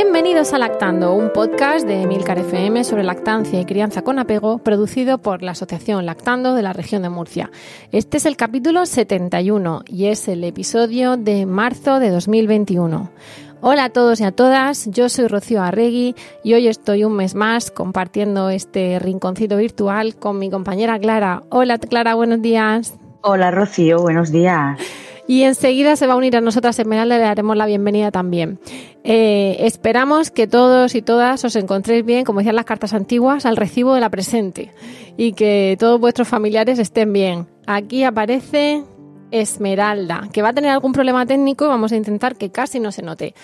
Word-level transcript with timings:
Bienvenidos 0.00 0.52
a 0.52 0.58
Lactando, 0.58 1.12
un 1.12 1.32
podcast 1.32 1.84
de 1.84 2.02
Emilcar 2.02 2.38
FM 2.38 2.84
sobre 2.84 3.02
lactancia 3.02 3.60
y 3.60 3.64
crianza 3.64 4.02
con 4.02 4.20
apego, 4.20 4.58
producido 4.58 5.18
por 5.18 5.42
la 5.42 5.50
Asociación 5.50 6.06
Lactando 6.06 6.54
de 6.54 6.62
la 6.62 6.72
región 6.72 7.02
de 7.02 7.08
Murcia. 7.08 7.50
Este 7.90 8.18
es 8.18 8.24
el 8.24 8.36
capítulo 8.36 8.86
71 8.86 9.82
y 9.88 10.06
es 10.06 10.28
el 10.28 10.44
episodio 10.44 11.16
de 11.16 11.46
marzo 11.46 11.98
de 11.98 12.10
2021. 12.10 13.10
Hola 13.60 13.86
a 13.86 13.90
todos 13.90 14.20
y 14.20 14.24
a 14.24 14.30
todas, 14.30 14.88
yo 14.88 15.08
soy 15.08 15.26
Rocío 15.26 15.64
Arregui 15.64 16.14
y 16.44 16.54
hoy 16.54 16.68
estoy 16.68 17.02
un 17.02 17.16
mes 17.16 17.34
más 17.34 17.72
compartiendo 17.72 18.50
este 18.50 19.00
rinconcito 19.00 19.56
virtual 19.56 20.14
con 20.14 20.38
mi 20.38 20.48
compañera 20.48 20.96
Clara. 21.00 21.42
Hola 21.48 21.76
Clara, 21.78 22.14
buenos 22.14 22.40
días. 22.40 22.96
Hola 23.22 23.50
Rocío, 23.50 23.98
buenos 23.98 24.30
días. 24.30 24.78
Y 25.28 25.42
enseguida 25.42 25.94
se 25.94 26.06
va 26.06 26.14
a 26.14 26.16
unir 26.16 26.36
a 26.38 26.40
nosotras 26.40 26.78
Esmeralda, 26.78 27.18
le 27.18 27.24
daremos 27.24 27.54
la 27.54 27.66
bienvenida 27.66 28.10
también. 28.10 28.58
Eh, 29.04 29.58
esperamos 29.60 30.30
que 30.30 30.46
todos 30.46 30.94
y 30.94 31.02
todas 31.02 31.44
os 31.44 31.54
encontréis 31.54 32.02
bien, 32.02 32.24
como 32.24 32.40
decían 32.40 32.56
las 32.56 32.64
cartas 32.64 32.94
antiguas, 32.94 33.44
al 33.44 33.58
recibo 33.58 33.94
de 33.94 34.00
la 34.00 34.08
presente 34.08 34.72
y 35.18 35.34
que 35.34 35.76
todos 35.78 36.00
vuestros 36.00 36.28
familiares 36.28 36.78
estén 36.78 37.12
bien. 37.12 37.46
Aquí 37.66 38.04
aparece 38.04 38.84
Esmeralda, 39.30 40.30
que 40.32 40.40
va 40.40 40.48
a 40.48 40.54
tener 40.54 40.70
algún 40.70 40.92
problema 40.92 41.26
técnico 41.26 41.66
y 41.66 41.68
vamos 41.68 41.92
a 41.92 41.96
intentar 41.96 42.36
que 42.36 42.50
casi 42.50 42.80
no 42.80 42.90
se 42.90 43.02
note. 43.02 43.34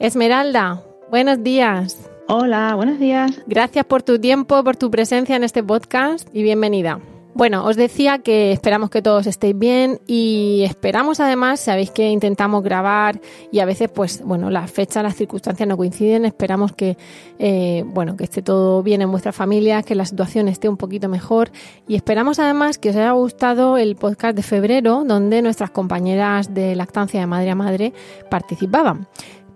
Esmeralda, 0.00 0.82
buenos 1.08 1.44
días. 1.44 2.10
Hola, 2.26 2.74
buenos 2.74 2.98
días. 2.98 3.40
Gracias 3.46 3.84
por 3.84 4.02
tu 4.02 4.18
tiempo, 4.18 4.64
por 4.64 4.76
tu 4.76 4.90
presencia 4.90 5.36
en 5.36 5.44
este 5.44 5.62
podcast 5.62 6.28
y 6.32 6.42
bienvenida. 6.42 6.98
Bueno, 7.34 7.64
os 7.64 7.76
decía 7.76 8.18
que 8.18 8.50
esperamos 8.50 8.90
que 8.90 9.00
todos 9.00 9.26
estéis 9.26 9.56
bien 9.56 10.00
y 10.06 10.62
esperamos 10.64 11.20
además, 11.20 11.60
sabéis 11.60 11.90
que 11.90 12.08
intentamos 12.10 12.64
grabar 12.64 13.20
y 13.52 13.60
a 13.60 13.64
veces 13.64 13.88
pues 13.90 14.22
bueno, 14.24 14.50
las 14.50 14.70
fechas, 14.70 15.04
las 15.04 15.14
circunstancias 15.14 15.68
no 15.68 15.76
coinciden, 15.76 16.24
esperamos 16.24 16.72
que 16.72 16.96
eh, 17.38 17.84
bueno, 17.86 18.16
que 18.16 18.24
esté 18.24 18.42
todo 18.42 18.82
bien 18.82 19.02
en 19.02 19.10
vuestras 19.10 19.36
familias, 19.36 19.84
que 19.84 19.94
la 19.94 20.04
situación 20.04 20.48
esté 20.48 20.68
un 20.68 20.76
poquito 20.76 21.08
mejor 21.08 21.50
y 21.86 21.94
esperamos 21.94 22.40
además 22.40 22.78
que 22.78 22.90
os 22.90 22.96
haya 22.96 23.12
gustado 23.12 23.76
el 23.76 23.94
podcast 23.94 24.34
de 24.34 24.42
febrero 24.42 25.04
donde 25.06 25.40
nuestras 25.40 25.70
compañeras 25.70 26.54
de 26.54 26.74
lactancia 26.74 27.20
de 27.20 27.26
madre 27.26 27.50
a 27.50 27.54
madre 27.54 27.92
participaban. 28.30 29.06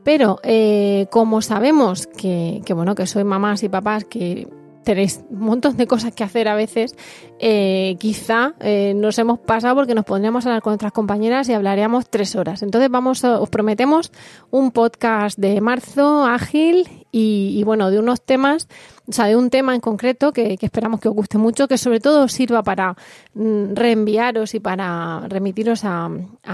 Pero 0.04 0.38
eh, 0.42 1.06
como 1.10 1.42
sabemos 1.42 2.06
que, 2.06 2.60
que, 2.64 2.74
bueno, 2.74 2.94
que 2.94 3.06
sois 3.06 3.24
mamás 3.24 3.62
y 3.62 3.68
papás 3.68 4.04
que 4.04 4.48
tenéis 4.82 5.24
un 5.30 5.40
montón 5.40 5.76
de 5.76 5.86
cosas 5.86 6.12
que 6.12 6.24
hacer 6.24 6.48
a 6.48 6.54
veces, 6.54 6.96
eh, 7.44 7.96
quizá 7.98 8.54
eh, 8.60 8.94
nos 8.94 9.18
hemos 9.18 9.40
pasado 9.40 9.74
porque 9.74 9.96
nos 9.96 10.04
pondríamos 10.04 10.46
a 10.46 10.50
hablar 10.50 10.62
con 10.62 10.74
otras 10.74 10.92
compañeras 10.92 11.48
y 11.48 11.52
hablaríamos 11.52 12.08
tres 12.08 12.36
horas. 12.36 12.62
Entonces 12.62 12.88
vamos, 12.88 13.24
os 13.24 13.50
prometemos 13.50 14.12
un 14.52 14.70
podcast 14.70 15.36
de 15.36 15.60
marzo 15.60 16.24
ágil 16.24 16.88
y, 17.10 17.62
bueno, 17.64 17.90
de 17.90 17.98
unos 17.98 18.22
temas 18.22 18.68
o 19.08 19.12
sea, 19.12 19.26
de 19.26 19.36
un 19.36 19.50
tema 19.50 19.74
en 19.74 19.80
concreto 19.80 20.32
que, 20.32 20.56
esperamos 20.60 21.00
que 21.00 21.08
os 21.08 21.14
guste 21.14 21.36
mucho, 21.36 21.66
que 21.66 21.76
sobre 21.76 21.98
todo 21.98 22.28
sirva 22.28 22.62
para 22.62 22.96
mm, 23.34 23.74
reenviaros 23.74 24.54
y 24.54 24.60
para 24.60 25.26
remitiros 25.28 25.84
a, 25.84 26.08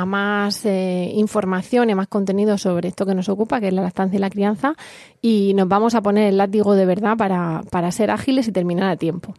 más 0.07 0.65
eh, 0.65 1.13
información 1.15 1.91
y 1.91 1.95
más 1.95 2.09
contenido 2.09 2.57
sobre 2.57 2.89
esto 2.89 3.05
que 3.05 3.15
nos 3.15 3.29
ocupa, 3.29 3.61
que 3.61 3.69
es 3.69 3.75
la 3.75 3.83
lactancia 3.83 4.17
y 4.17 4.21
la 4.21 4.31
crianza, 4.31 4.75
y 5.21 5.53
nos 5.55 5.69
vamos 5.69 5.95
a 5.95 6.01
poner 6.01 6.29
el 6.29 6.39
látigo 6.39 6.75
de 6.75 6.87
verdad 6.87 7.17
para, 7.17 7.63
para 7.71 7.93
ser 7.93 8.11
ágiles 8.11 8.49
y 8.49 8.53
terminar 8.53 8.91
a 8.91 8.97
tiempo. 8.97 9.35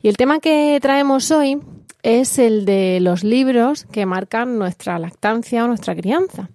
Y 0.00 0.08
el 0.08 0.16
tema 0.16 0.38
que 0.38 0.78
traemos 0.92 1.30
hoy 1.30 1.58
es 2.02 2.38
el 2.38 2.66
de 2.66 3.00
los 3.00 3.24
libros 3.24 3.86
que 3.86 4.04
marcan 4.04 4.58
nuestra 4.58 4.98
lactancia 4.98 5.64
o 5.64 5.66
nuestra 5.66 5.96
crianza. 5.96 6.50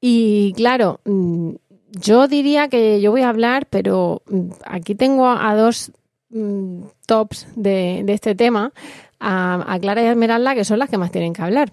Y 0.00 0.52
claro, 0.54 0.98
mm, 1.04 1.50
yo 1.92 2.26
diría 2.26 2.66
que 2.68 3.00
yo 3.00 3.12
voy 3.12 3.22
a 3.22 3.28
hablar, 3.28 3.68
pero 3.70 4.22
mm, 4.28 4.50
aquí 4.66 4.96
tengo 4.96 5.28
a 5.28 5.54
dos 5.54 5.92
mm, 6.30 6.82
tops 7.06 7.46
de, 7.54 8.04
este 8.08 8.34
tema, 8.34 8.72
a, 9.20 9.78
Clara 9.80 10.02
y 10.02 10.06
a 10.06 10.10
Esmeralda, 10.10 10.56
que 10.56 10.64
son 10.64 10.80
las 10.80 10.90
que 10.90 10.98
más 10.98 11.12
tienen 11.12 11.32
que 11.32 11.42
hablar. 11.42 11.70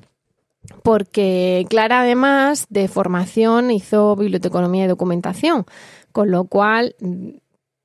Porque 0.83 1.65
Clara, 1.67 2.01
además 2.01 2.67
de 2.69 2.87
formación, 2.89 3.71
hizo 3.71 4.15
biblioteconomía 4.15 4.85
y 4.85 4.87
documentación, 4.87 5.65
con 6.11 6.29
lo 6.29 6.43
cual 6.43 6.95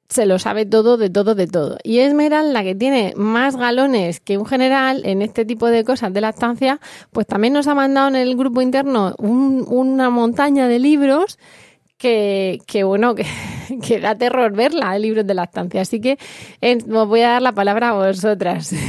se 0.08 0.26
lo 0.26 0.38
sabe 0.38 0.66
todo, 0.66 0.96
de 0.96 1.10
todo, 1.10 1.34
de 1.34 1.46
todo. 1.46 1.78
Y 1.82 1.98
Esmeralda, 1.98 2.62
que 2.62 2.74
tiene 2.74 3.12
más 3.16 3.56
galones 3.56 4.20
que 4.20 4.38
un 4.38 4.46
general 4.46 5.02
en 5.04 5.22
este 5.22 5.44
tipo 5.44 5.66
de 5.66 5.84
cosas 5.84 6.12
de 6.12 6.20
la 6.20 6.30
estancia, 6.30 6.80
pues 7.12 7.26
también 7.26 7.52
nos 7.52 7.66
ha 7.66 7.74
mandado 7.74 8.08
en 8.08 8.16
el 8.16 8.36
grupo 8.36 8.62
interno 8.62 9.14
una 9.18 10.10
montaña 10.10 10.68
de 10.68 10.78
libros 10.78 11.38
que, 11.98 12.58
que 12.66 12.84
bueno, 12.84 13.14
que, 13.14 13.26
que, 13.86 14.00
da 14.00 14.14
terror 14.14 14.52
verla, 14.52 14.96
el 14.96 15.02
libro 15.02 15.24
de 15.24 15.34
la 15.34 15.44
estancia. 15.44 15.80
Así 15.80 16.00
que 16.00 16.18
os 16.90 17.08
voy 17.08 17.20
a 17.22 17.30
dar 17.30 17.42
la 17.42 17.52
palabra 17.52 17.90
a 17.90 17.92
vosotras. 17.92 18.74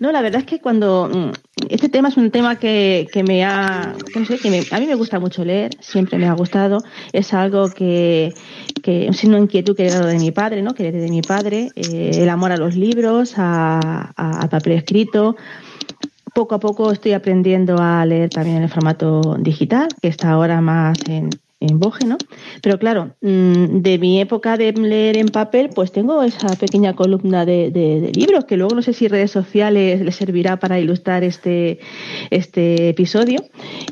No, 0.00 0.10
la 0.10 0.20
verdad 0.20 0.40
es 0.40 0.46
que 0.46 0.60
cuando 0.60 1.08
mm, 1.12 1.30
este 1.68 1.88
tema 1.88 2.08
es 2.08 2.16
un 2.16 2.30
tema 2.30 2.56
que, 2.56 3.06
que 3.12 3.22
me 3.22 3.44
ha, 3.44 3.94
que 4.12 4.20
no 4.20 4.26
sé, 4.26 4.38
que 4.38 4.66
a 4.70 4.80
mí 4.80 4.86
me 4.86 4.94
gusta 4.94 5.20
mucho 5.20 5.44
leer, 5.44 5.70
siempre 5.80 6.18
me 6.18 6.26
ha 6.26 6.32
gustado, 6.32 6.78
es 7.12 7.32
algo 7.32 7.70
que, 7.70 8.32
que 8.82 9.06
es 9.06 9.24
una 9.24 9.38
inquietud 9.38 9.76
que 9.76 9.86
he 9.86 9.90
dado 9.90 10.08
de 10.08 10.18
mi 10.18 10.32
padre, 10.32 10.62
¿no? 10.62 10.74
Que 10.74 10.90
de 10.90 11.08
mi 11.08 11.22
padre, 11.22 11.68
eh, 11.76 12.10
el 12.14 12.28
amor 12.28 12.52
a 12.52 12.56
los 12.56 12.74
libros, 12.74 13.34
a, 13.36 14.12
a, 14.16 14.48
papel 14.48 14.72
escrito, 14.72 15.36
poco 16.34 16.56
a 16.56 16.60
poco 16.60 16.90
estoy 16.90 17.12
aprendiendo 17.12 17.76
a 17.78 18.04
leer 18.04 18.30
también 18.30 18.56
en 18.56 18.62
el 18.64 18.68
formato 18.68 19.36
digital, 19.38 19.88
que 20.00 20.08
está 20.08 20.30
ahora 20.30 20.60
más 20.60 20.98
en, 21.08 21.30
en 21.68 21.78
Boje, 21.78 22.04
¿no? 22.06 22.18
Pero 22.62 22.78
claro, 22.78 23.14
mm, 23.20 23.80
de 23.82 23.98
mi 23.98 24.20
época 24.20 24.56
de 24.56 24.72
leer 24.72 25.16
en 25.16 25.28
papel, 25.28 25.70
pues 25.74 25.92
tengo 25.92 26.22
esa 26.22 26.48
pequeña 26.56 26.94
columna 26.94 27.44
de, 27.44 28.12
libros 28.14 28.44
que 28.44 28.56
luego 28.56 28.74
no 28.74 28.82
sé 28.82 28.92
si 28.92 29.08
redes 29.08 29.30
sociales 29.30 30.00
les 30.00 30.16
servirá 30.16 30.58
para 30.58 30.78
ilustrar 30.78 31.24
este, 31.24 31.78
este 32.30 32.88
episodio 32.88 33.38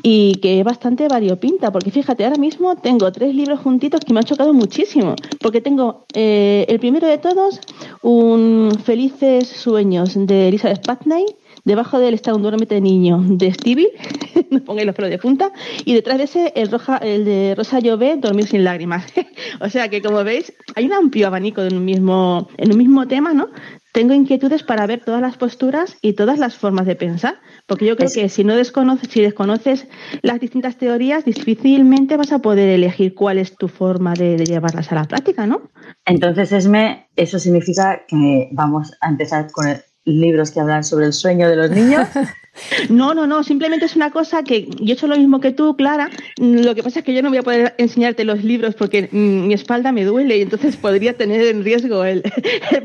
y 0.03 0.35
que 0.41 0.59
es 0.59 0.65
bastante 0.65 1.07
variopinta, 1.07 1.71
porque 1.71 1.91
fíjate, 1.91 2.25
ahora 2.25 2.37
mismo 2.37 2.75
tengo 2.75 3.11
tres 3.11 3.33
libros 3.33 3.59
juntitos 3.59 4.01
que 4.01 4.13
me 4.13 4.19
han 4.19 4.25
chocado 4.25 4.53
muchísimo, 4.53 5.15
porque 5.41 5.61
tengo 5.61 6.05
eh, 6.13 6.65
el 6.67 6.79
primero 6.79 7.07
de 7.07 7.17
todos, 7.17 7.59
un 8.01 8.71
Felices 8.83 9.47
Sueños 9.47 10.13
de 10.15 10.49
Elizabeth 10.49 10.85
Patney, 10.85 11.25
Debajo 11.63 11.99
de 11.99 12.07
él 12.07 12.13
está 12.13 12.33
un 12.33 12.41
duérmete 12.41 12.81
niño 12.81 13.19
de 13.23 13.53
Stevie, 13.53 13.91
no 14.49 14.63
pongáis 14.63 14.87
los 14.87 14.95
pelos 14.95 15.11
de 15.11 15.19
punta, 15.19 15.51
y 15.85 15.93
detrás 15.93 16.17
de 16.17 16.23
ese 16.23 16.53
el, 16.55 16.71
roja, 16.71 16.97
el 16.97 17.25
de 17.25 17.53
Rosa 17.55 17.79
Llové, 17.79 18.17
Dormir 18.17 18.47
sin 18.47 18.63
lágrimas. 18.63 19.05
o 19.61 19.69
sea 19.69 19.89
que 19.89 20.01
como 20.01 20.23
veis, 20.23 20.53
hay 20.75 20.85
un 20.85 20.93
amplio 20.93 21.27
abanico 21.27 21.61
en 21.61 21.77
un 21.77 21.85
mismo, 21.85 22.47
en 22.57 22.71
un 22.71 22.77
mismo 22.77 23.07
tema, 23.07 23.33
¿no? 23.33 23.49
Tengo 23.93 24.13
inquietudes 24.13 24.63
para 24.63 24.87
ver 24.87 25.03
todas 25.03 25.21
las 25.21 25.35
posturas 25.35 25.97
y 26.01 26.13
todas 26.13 26.39
las 26.39 26.55
formas 26.55 26.85
de 26.85 26.95
pensar, 26.95 27.41
porque 27.67 27.85
yo 27.85 27.97
creo 27.97 28.09
que 28.09 28.29
si 28.29 28.45
no 28.45 28.55
desconoces, 28.55 29.09
si 29.09 29.21
desconoces 29.21 29.87
las 30.21 30.39
distintas 30.39 30.77
teorías, 30.77 31.25
difícilmente 31.25 32.15
vas 32.15 32.31
a 32.31 32.39
poder 32.39 32.69
elegir 32.69 33.13
cuál 33.13 33.37
es 33.37 33.57
tu 33.57 33.67
forma 33.67 34.13
de, 34.13 34.37
de 34.37 34.45
llevarlas 34.45 34.91
a 34.93 34.95
la 34.95 35.03
práctica, 35.03 35.45
¿no? 35.45 35.63
Entonces, 36.05 36.53
Esme, 36.53 37.09
eso 37.17 37.37
significa 37.37 38.03
que 38.07 38.47
vamos 38.53 38.93
a 39.01 39.09
empezar 39.09 39.51
con 39.51 39.67
el, 39.67 39.81
libros 40.05 40.51
que 40.51 40.59
hablan 40.59 40.83
sobre 40.83 41.07
el 41.07 41.13
sueño 41.13 41.49
de 41.49 41.55
los 41.55 41.71
niños. 41.71 42.07
No, 42.89 43.13
no, 43.13 43.27
no, 43.27 43.43
simplemente 43.43 43.85
es 43.85 43.95
una 43.95 44.11
cosa 44.11 44.43
que 44.43 44.65
yo 44.65 44.89
he 44.89 44.91
hecho 44.91 45.07
lo 45.07 45.15
mismo 45.15 45.39
que 45.39 45.51
tú, 45.51 45.75
Clara. 45.77 46.09
Lo 46.37 46.75
que 46.75 46.83
pasa 46.83 46.99
es 46.99 47.05
que 47.05 47.13
yo 47.13 47.21
no 47.21 47.29
voy 47.29 47.37
a 47.37 47.43
poder 47.43 47.73
enseñarte 47.77 48.25
los 48.25 48.43
libros 48.43 48.75
porque 48.75 49.07
mi 49.11 49.53
espalda 49.53 49.91
me 49.91 50.03
duele 50.03 50.37
y 50.37 50.41
entonces 50.41 50.75
podría 50.75 51.15
tener 51.15 51.41
en 51.47 51.63
riesgo 51.63 52.03
el, 52.05 52.23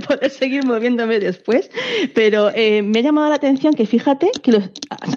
poder 0.07 0.31
seguir 0.31 0.65
moviéndome 0.65 1.19
después. 1.19 1.71
Pero 2.15 2.51
eh, 2.55 2.83
me 2.83 3.01
ha 3.01 3.03
llamado 3.03 3.29
la 3.29 3.35
atención 3.35 3.75
que 3.75 3.87
fíjate 3.87 4.31
que 4.43 4.53
los 4.53 4.71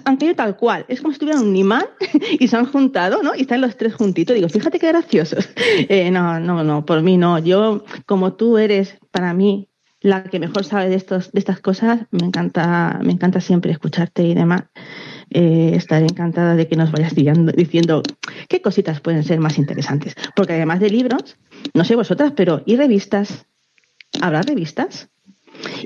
han 0.04 0.16
caído 0.16 0.34
tal 0.34 0.56
cual. 0.56 0.84
Es 0.88 1.00
como 1.00 1.12
si 1.12 1.14
estuvieran 1.14 1.46
un 1.46 1.56
imán 1.56 1.86
y 2.38 2.48
se 2.48 2.56
han 2.56 2.66
juntado, 2.66 3.22
¿no? 3.22 3.34
Y 3.36 3.42
están 3.42 3.60
los 3.60 3.76
tres 3.76 3.94
juntitos. 3.94 4.34
Digo, 4.34 4.48
fíjate 4.48 4.78
qué 4.80 4.88
graciosos. 4.88 5.48
Eh, 5.88 6.10
no, 6.10 6.40
no, 6.40 6.64
no, 6.64 6.84
por 6.84 7.02
mí 7.02 7.16
no. 7.16 7.38
Yo, 7.38 7.84
como 8.04 8.32
tú 8.32 8.58
eres 8.58 8.98
para 9.12 9.32
mí 9.32 9.69
la 10.00 10.24
que 10.24 10.38
mejor 10.38 10.64
sabe 10.64 10.88
de 10.88 10.96
estos, 10.96 11.30
de 11.32 11.38
estas 11.38 11.60
cosas, 11.60 12.06
me 12.10 12.26
encanta, 12.26 13.00
me 13.02 13.12
encanta 13.12 13.40
siempre 13.40 13.72
escucharte 13.72 14.22
y 14.22 14.34
demás. 14.34 14.64
Eh, 15.30 15.72
estaré 15.74 16.06
encantada 16.06 16.56
de 16.56 16.66
que 16.66 16.76
nos 16.76 16.90
vayas 16.90 17.14
diciendo, 17.14 17.52
diciendo 17.52 18.02
qué 18.48 18.60
cositas 18.60 19.00
pueden 19.00 19.22
ser 19.24 19.40
más 19.40 19.58
interesantes. 19.58 20.14
Porque 20.34 20.54
además 20.54 20.80
de 20.80 20.90
libros, 20.90 21.36
no 21.74 21.84
sé 21.84 21.96
vosotras, 21.96 22.32
pero 22.34 22.62
¿y 22.66 22.76
revistas? 22.76 23.46
¿Habrá 24.20 24.42
revistas? 24.42 25.10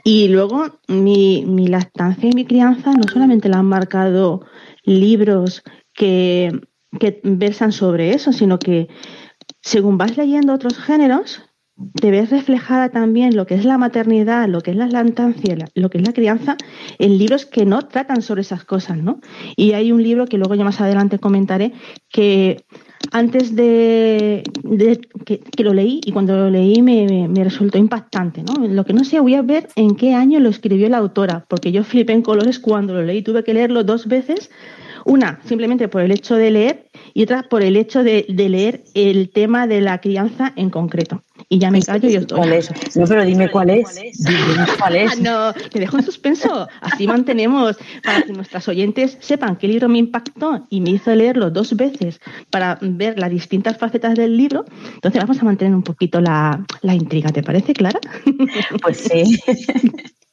Y 0.04 0.28
luego 0.28 0.78
mi, 0.86 1.44
mi 1.46 1.66
lactancia 1.66 2.30
y 2.30 2.34
mi 2.34 2.44
crianza 2.46 2.92
no 2.92 3.04
solamente 3.12 3.48
la 3.48 3.58
han 3.58 3.66
marcado 3.66 4.46
libros 4.84 5.62
que, 5.92 6.60
que 7.00 7.20
versan 7.24 7.72
sobre 7.72 8.14
eso, 8.14 8.32
sino 8.32 8.58
que 8.58 8.88
según 9.60 9.98
vas 9.98 10.16
leyendo 10.16 10.54
otros 10.54 10.78
géneros, 10.78 11.42
te 12.00 12.10
ves 12.10 12.30
reflejada 12.30 12.90
también 12.90 13.34
lo 13.34 13.46
que 13.46 13.54
es 13.54 13.64
la 13.64 13.78
maternidad, 13.78 14.48
lo 14.48 14.60
que 14.60 14.70
es 14.70 14.76
la 14.76 14.86
lactancia, 14.86 15.56
lo 15.74 15.90
que 15.90 15.98
es 15.98 16.06
la 16.06 16.12
crianza, 16.12 16.56
en 16.98 17.18
libros 17.18 17.46
que 17.46 17.66
no 17.66 17.82
tratan 17.82 18.22
sobre 18.22 18.42
esas 18.42 18.64
cosas, 18.64 18.98
¿no? 18.98 19.20
Y 19.56 19.72
hay 19.72 19.90
un 19.90 20.02
libro 20.02 20.26
que 20.26 20.38
luego 20.38 20.54
yo 20.54 20.64
más 20.64 20.80
adelante 20.80 21.18
comentaré 21.18 21.72
que 22.08 22.64
antes 23.10 23.54
de, 23.56 24.44
que, 25.24 25.40
lo 25.62 25.74
leí 25.74 26.00
y 26.04 26.12
cuando 26.12 26.36
lo 26.36 26.50
leí 26.50 26.80
me, 26.80 27.28
me, 27.28 27.44
resultó 27.44 27.76
impactante, 27.76 28.42
¿no? 28.42 28.66
Lo 28.66 28.84
que 28.84 28.92
no 28.92 29.04
sé, 29.04 29.18
voy 29.20 29.34
a 29.34 29.42
ver 29.42 29.68
en 29.74 29.96
qué 29.96 30.14
año 30.14 30.38
lo 30.40 30.50
escribió 30.50 30.88
la 30.88 30.98
autora, 30.98 31.44
porque 31.48 31.72
yo 31.72 31.82
flipé 31.84 32.12
en 32.12 32.22
colores 32.22 32.60
cuando 32.60 32.94
lo 32.94 33.02
leí, 33.02 33.22
tuve 33.22 33.42
que 33.42 33.52
leerlo 33.52 33.82
dos 33.82 34.06
veces, 34.06 34.50
una 35.04 35.40
simplemente 35.44 35.88
por 35.88 36.02
el 36.02 36.10
hecho 36.10 36.36
de 36.36 36.50
leer 36.50 36.86
y 37.12 37.22
otra 37.22 37.44
por 37.44 37.62
el 37.62 37.76
hecho 37.76 38.02
de 38.02 38.24
leer 38.28 38.84
el 38.94 39.30
tema 39.30 39.66
de 39.66 39.80
la 39.80 40.00
crianza 40.00 40.52
en 40.56 40.70
concreto. 40.70 41.22
Y 41.48 41.58
ya 41.58 41.70
me 41.70 41.82
callo 41.82 42.08
y 42.08 42.16
estoy. 42.16 42.38
¿Cuál 42.38 42.52
es? 42.52 42.96
No, 42.96 43.06
pero 43.06 43.24
dime 43.24 43.50
cuál 43.50 43.70
es. 43.70 43.94
Dime 43.94 44.66
cuál 44.78 44.96
es. 44.96 45.04
Ah, 45.14 45.52
no, 45.54 45.68
te 45.70 45.80
dejo 45.80 45.98
en 45.98 46.04
suspenso. 46.04 46.66
Así 46.80 47.06
mantenemos 47.06 47.76
para 48.02 48.22
que 48.22 48.32
nuestras 48.32 48.66
oyentes 48.68 49.18
sepan 49.20 49.56
qué 49.56 49.68
libro 49.68 49.88
me 49.88 49.98
impactó 49.98 50.66
y 50.70 50.80
me 50.80 50.90
hizo 50.90 51.14
leerlo 51.14 51.50
dos 51.50 51.76
veces 51.76 52.20
para 52.50 52.78
ver 52.80 53.18
las 53.18 53.30
distintas 53.30 53.76
facetas 53.76 54.14
del 54.14 54.36
libro. 54.36 54.64
Entonces 54.94 55.20
vamos 55.20 55.40
a 55.40 55.44
mantener 55.44 55.74
un 55.74 55.82
poquito 55.82 56.20
la, 56.20 56.64
la 56.82 56.94
intriga. 56.94 57.30
¿Te 57.30 57.42
parece, 57.42 57.74
Clara? 57.74 58.00
Pues 58.82 58.98
sí. 58.98 59.38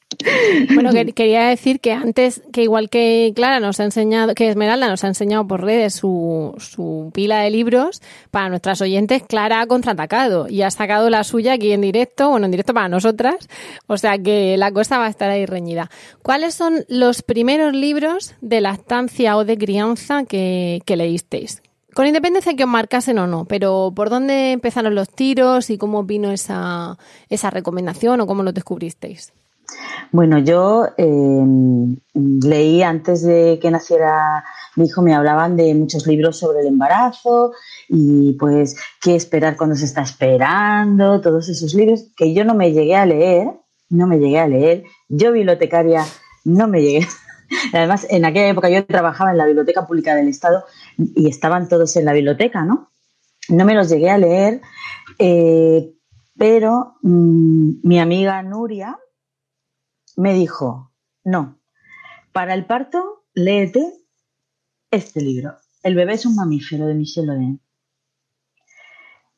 Bueno, 0.74 0.92
quería 1.16 1.48
decir 1.48 1.80
que 1.80 1.94
antes, 1.94 2.42
que 2.52 2.64
igual 2.64 2.90
que 2.90 3.32
Clara 3.36 3.60
nos 3.60 3.80
ha 3.80 3.86
enseñado, 3.86 4.34
que 4.36 4.50
Esmeralda 4.50 4.88
nos 4.88 5.04
ha 5.04 5.08
enseñado 5.08 5.48
por 5.48 5.64
redes 5.64 5.96
su, 5.96 6.54
su 6.60 7.12
pila 7.14 7.40
de 7.40 7.50
libros, 7.50 8.02
para 8.30 8.50
nuestras 8.50 8.82
oyentes, 8.82 9.24
Clara 9.28 9.62
ha 9.62 9.68
contraatacado 9.68 10.48
y 10.48 10.62
ha 10.62 10.72
sacado 10.72 11.10
la 11.10 11.24
suya 11.24 11.54
aquí 11.54 11.72
en 11.72 11.82
directo, 11.82 12.30
bueno, 12.30 12.46
en 12.46 12.52
directo 12.52 12.74
para 12.74 12.90
nosotras, 12.90 13.50
o 13.88 13.98
sea 13.98 14.18
que 14.18 14.58
la 14.58 14.72
cosa 14.72 14.98
va 14.98 15.06
a 15.06 15.10
estar 15.10 15.30
ahí 15.30 15.46
reñida. 15.46 15.90
¿Cuáles 16.22 16.54
son 16.54 16.86
los 16.88 17.22
primeros 17.22 17.74
libros 17.74 18.36
de 18.42 18.62
lactancia 18.62 19.38
o 19.38 19.46
de 19.46 19.58
crianza 19.58 20.26
que, 20.26 20.82
que 20.86 20.98
leísteis? 20.98 21.62
Con 21.94 22.08
independencia 22.08 22.54
de 22.54 22.56
que 22.56 22.64
os 22.64 22.70
marcasen 22.70 23.20
o 23.20 23.28
no, 23.28 23.46
pero 23.46 23.92
¿por 23.94 24.10
dónde 24.10 24.54
empezaron 24.54 24.96
los 24.96 25.10
tiros 25.10 25.70
y 25.70 25.78
cómo 25.78 26.04
vino 26.04 26.32
esa, 26.32 26.98
esa 27.30 27.50
recomendación 27.50 28.22
o 28.22 28.28
cómo 28.28 28.44
lo 28.44 28.54
descubristeis? 28.54 29.34
Bueno, 30.12 30.40
yo 30.40 30.88
em, 30.98 31.98
leí 32.14 32.84
antes 32.84 33.24
de 33.24 33.60
que 33.62 33.72
naciera 33.72 34.44
mi 34.76 34.86
hijo, 34.86 35.02
me 35.02 35.14
hablaban 35.14 35.56
de 35.56 35.74
muchos 35.74 36.08
libros 36.08 36.38
sobre 36.38 36.62
el 36.62 36.68
embarazo 36.68 37.54
y 37.88 38.34
pues 38.34 38.76
qué 39.02 39.16
esperar 39.16 39.58
cuando 39.58 39.76
se 39.76 39.86
está 39.86 40.02
esperando, 40.02 41.22
todos 41.22 41.50
esos 41.50 41.74
libros 41.74 42.06
que 42.16 42.34
yo 42.34 42.46
no 42.46 42.56
me 42.56 42.72
llegué 42.72 42.96
a 42.96 43.06
leer, 43.06 43.48
no 43.90 44.08
me 44.08 44.20
llegué 44.20 44.40
a 44.40 44.48
leer. 44.48 44.84
Yo 45.10 45.32
bibliotecaria 45.32 46.06
no 46.46 46.68
me 46.68 46.82
llegué. 46.82 47.08
Además, 47.74 48.08
en 48.10 48.26
aquella 48.26 48.50
época 48.50 48.70
yo 48.70 48.86
trabajaba 48.86 49.32
en 49.32 49.38
la 49.38 49.46
Biblioteca 49.46 49.86
Pública 49.86 50.16
del 50.16 50.30
Estado 50.30 50.64
y 50.98 51.30
estaban 51.30 51.68
todos 51.68 51.96
en 51.98 52.06
la 52.06 52.14
biblioteca, 52.14 52.64
¿no? 52.64 52.90
No 53.50 53.66
me 53.66 53.76
los 53.76 53.90
llegué 53.90 54.10
a 54.10 54.18
leer, 54.18 54.62
eh, 55.20 55.94
pero 56.38 56.96
mm, 57.02 57.72
mi 57.84 58.00
amiga 58.00 58.42
Nuria, 58.44 58.98
me 60.18 60.34
dijo, 60.34 60.92
no, 61.24 61.60
para 62.32 62.54
el 62.54 62.66
parto, 62.66 63.26
léete 63.34 63.94
este 64.92 65.22
libro, 65.22 65.56
El 65.84 65.96
bebé 65.96 66.14
es 66.14 66.26
un 66.26 66.36
mamífero 66.36 66.86
de 66.86 66.96
Michel 66.96 67.30
Oden. 67.30 67.62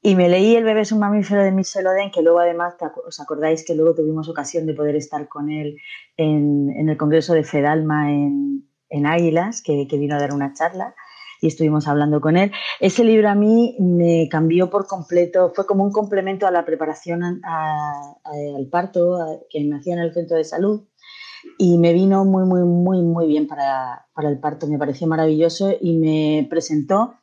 Y 0.06 0.16
me 0.16 0.28
leí 0.28 0.56
El 0.56 0.66
bebé 0.66 0.82
es 0.82 0.92
un 0.92 1.00
mamífero 1.00 1.42
de 1.44 1.52
Michel 1.52 1.88
Oden, 1.88 2.12
que 2.12 2.22
luego 2.22 2.40
además, 2.40 2.76
os 3.08 3.20
acordáis 3.20 3.66
que 3.66 3.76
luego 3.76 3.96
tuvimos 3.96 4.28
ocasión 4.28 4.66
de 4.66 4.74
poder 4.74 4.96
estar 4.96 5.28
con 5.28 5.50
él 5.50 5.78
en, 6.18 6.90
el 6.90 6.98
Congreso 6.98 7.34
de 7.34 7.44
Fedalma 7.44 8.12
en, 8.12 9.06
Águilas, 9.06 9.64
que, 9.64 9.88
vino 9.92 10.16
a 10.16 10.20
dar 10.20 10.34
una 10.34 10.54
charla 10.54 10.94
y 11.44 11.48
estuvimos 11.48 11.90
hablando 11.90 12.22
con 12.22 12.38
él. 12.38 12.54
Ese 12.80 13.04
libro 13.04 13.28
a 13.28 13.36
mí 13.36 13.76
me 13.78 14.30
cambió 14.32 14.70
por 14.70 14.88
completo, 14.88 15.52
fue 15.54 15.66
como 15.66 15.84
un 15.84 15.92
complemento 15.92 16.48
a 16.48 16.52
la 16.52 16.64
preparación 16.64 17.22
al 17.44 18.68
parto 18.72 19.44
que 19.50 19.62
me 19.66 19.76
hacía 19.76 19.96
en 19.96 20.00
el 20.00 20.14
centro 20.14 20.38
de 20.38 20.46
salud 20.46 20.88
y 21.58 21.78
me 21.78 21.92
vino 21.92 22.24
muy, 22.24 22.46
muy, 22.46 22.62
muy, 22.62 23.02
muy 23.02 23.28
bien 23.28 23.48
para, 23.48 24.08
el 24.24 24.40
parto, 24.40 24.68
me 24.68 24.78
pareció 24.78 25.06
maravilloso 25.06 25.74
y 25.82 25.98
me 25.98 26.48
presentó 26.50 27.16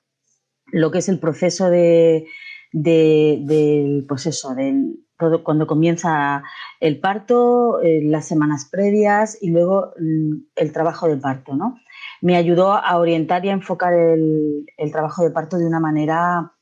lo 0.66 0.90
que 0.90 0.98
es 0.98 1.08
el 1.08 1.18
proceso 1.18 1.70
de, 1.70 2.26
del, 2.72 4.04
pues 4.06 4.26
eso, 4.26 4.54
del, 4.54 5.06
cuando 5.42 5.66
comienza 5.66 6.42
el 6.78 7.00
parto, 7.00 7.80
eh, 7.80 8.02
las 8.04 8.28
semanas 8.28 8.68
previas 8.70 9.38
y 9.40 9.48
luego 9.48 9.94
mm, 9.98 10.32
el 10.56 10.72
trabajo 10.72 11.08
del 11.08 11.20
parto, 11.20 11.54
¿no? 11.54 11.78
Me 12.20 12.36
ayudó 12.36 12.72
a 12.72 12.96
orientar 12.98 13.44
y 13.44 13.48
a 13.50 13.54
enfocar 13.54 13.92
el, 13.94 14.66
trabajo 14.92 15.24
de 15.24 15.30
parto 15.30 15.58
de 15.58 15.66
una 15.66 15.80
manera 15.80 16.52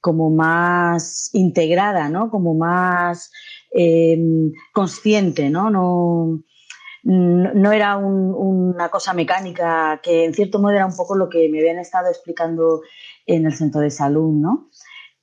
como 0.00 0.30
más 0.30 1.30
integrada, 1.32 2.08
¿no? 2.08 2.30
Como 2.30 2.54
más 2.54 3.30
em, 3.72 4.52
consciente, 4.72 5.50
¿no? 5.50 5.70
No, 5.70 6.42
no 7.02 7.72
era 7.72 7.96
una 7.98 8.88
cosa 8.88 9.14
mecánica, 9.14 10.00
que 10.02 10.24
en 10.24 10.34
cierto 10.34 10.58
modo 10.58 10.72
era 10.72 10.86
un 10.86 10.96
poco 10.96 11.14
lo 11.14 11.28
que 11.28 11.48
me 11.48 11.60
habían 11.60 11.78
estado 11.78 12.08
explicando 12.08 12.82
en 13.26 13.46
el 13.46 13.54
centro 13.54 13.80
de 13.80 13.90
salud, 13.90 14.32
¿no? 14.32 14.70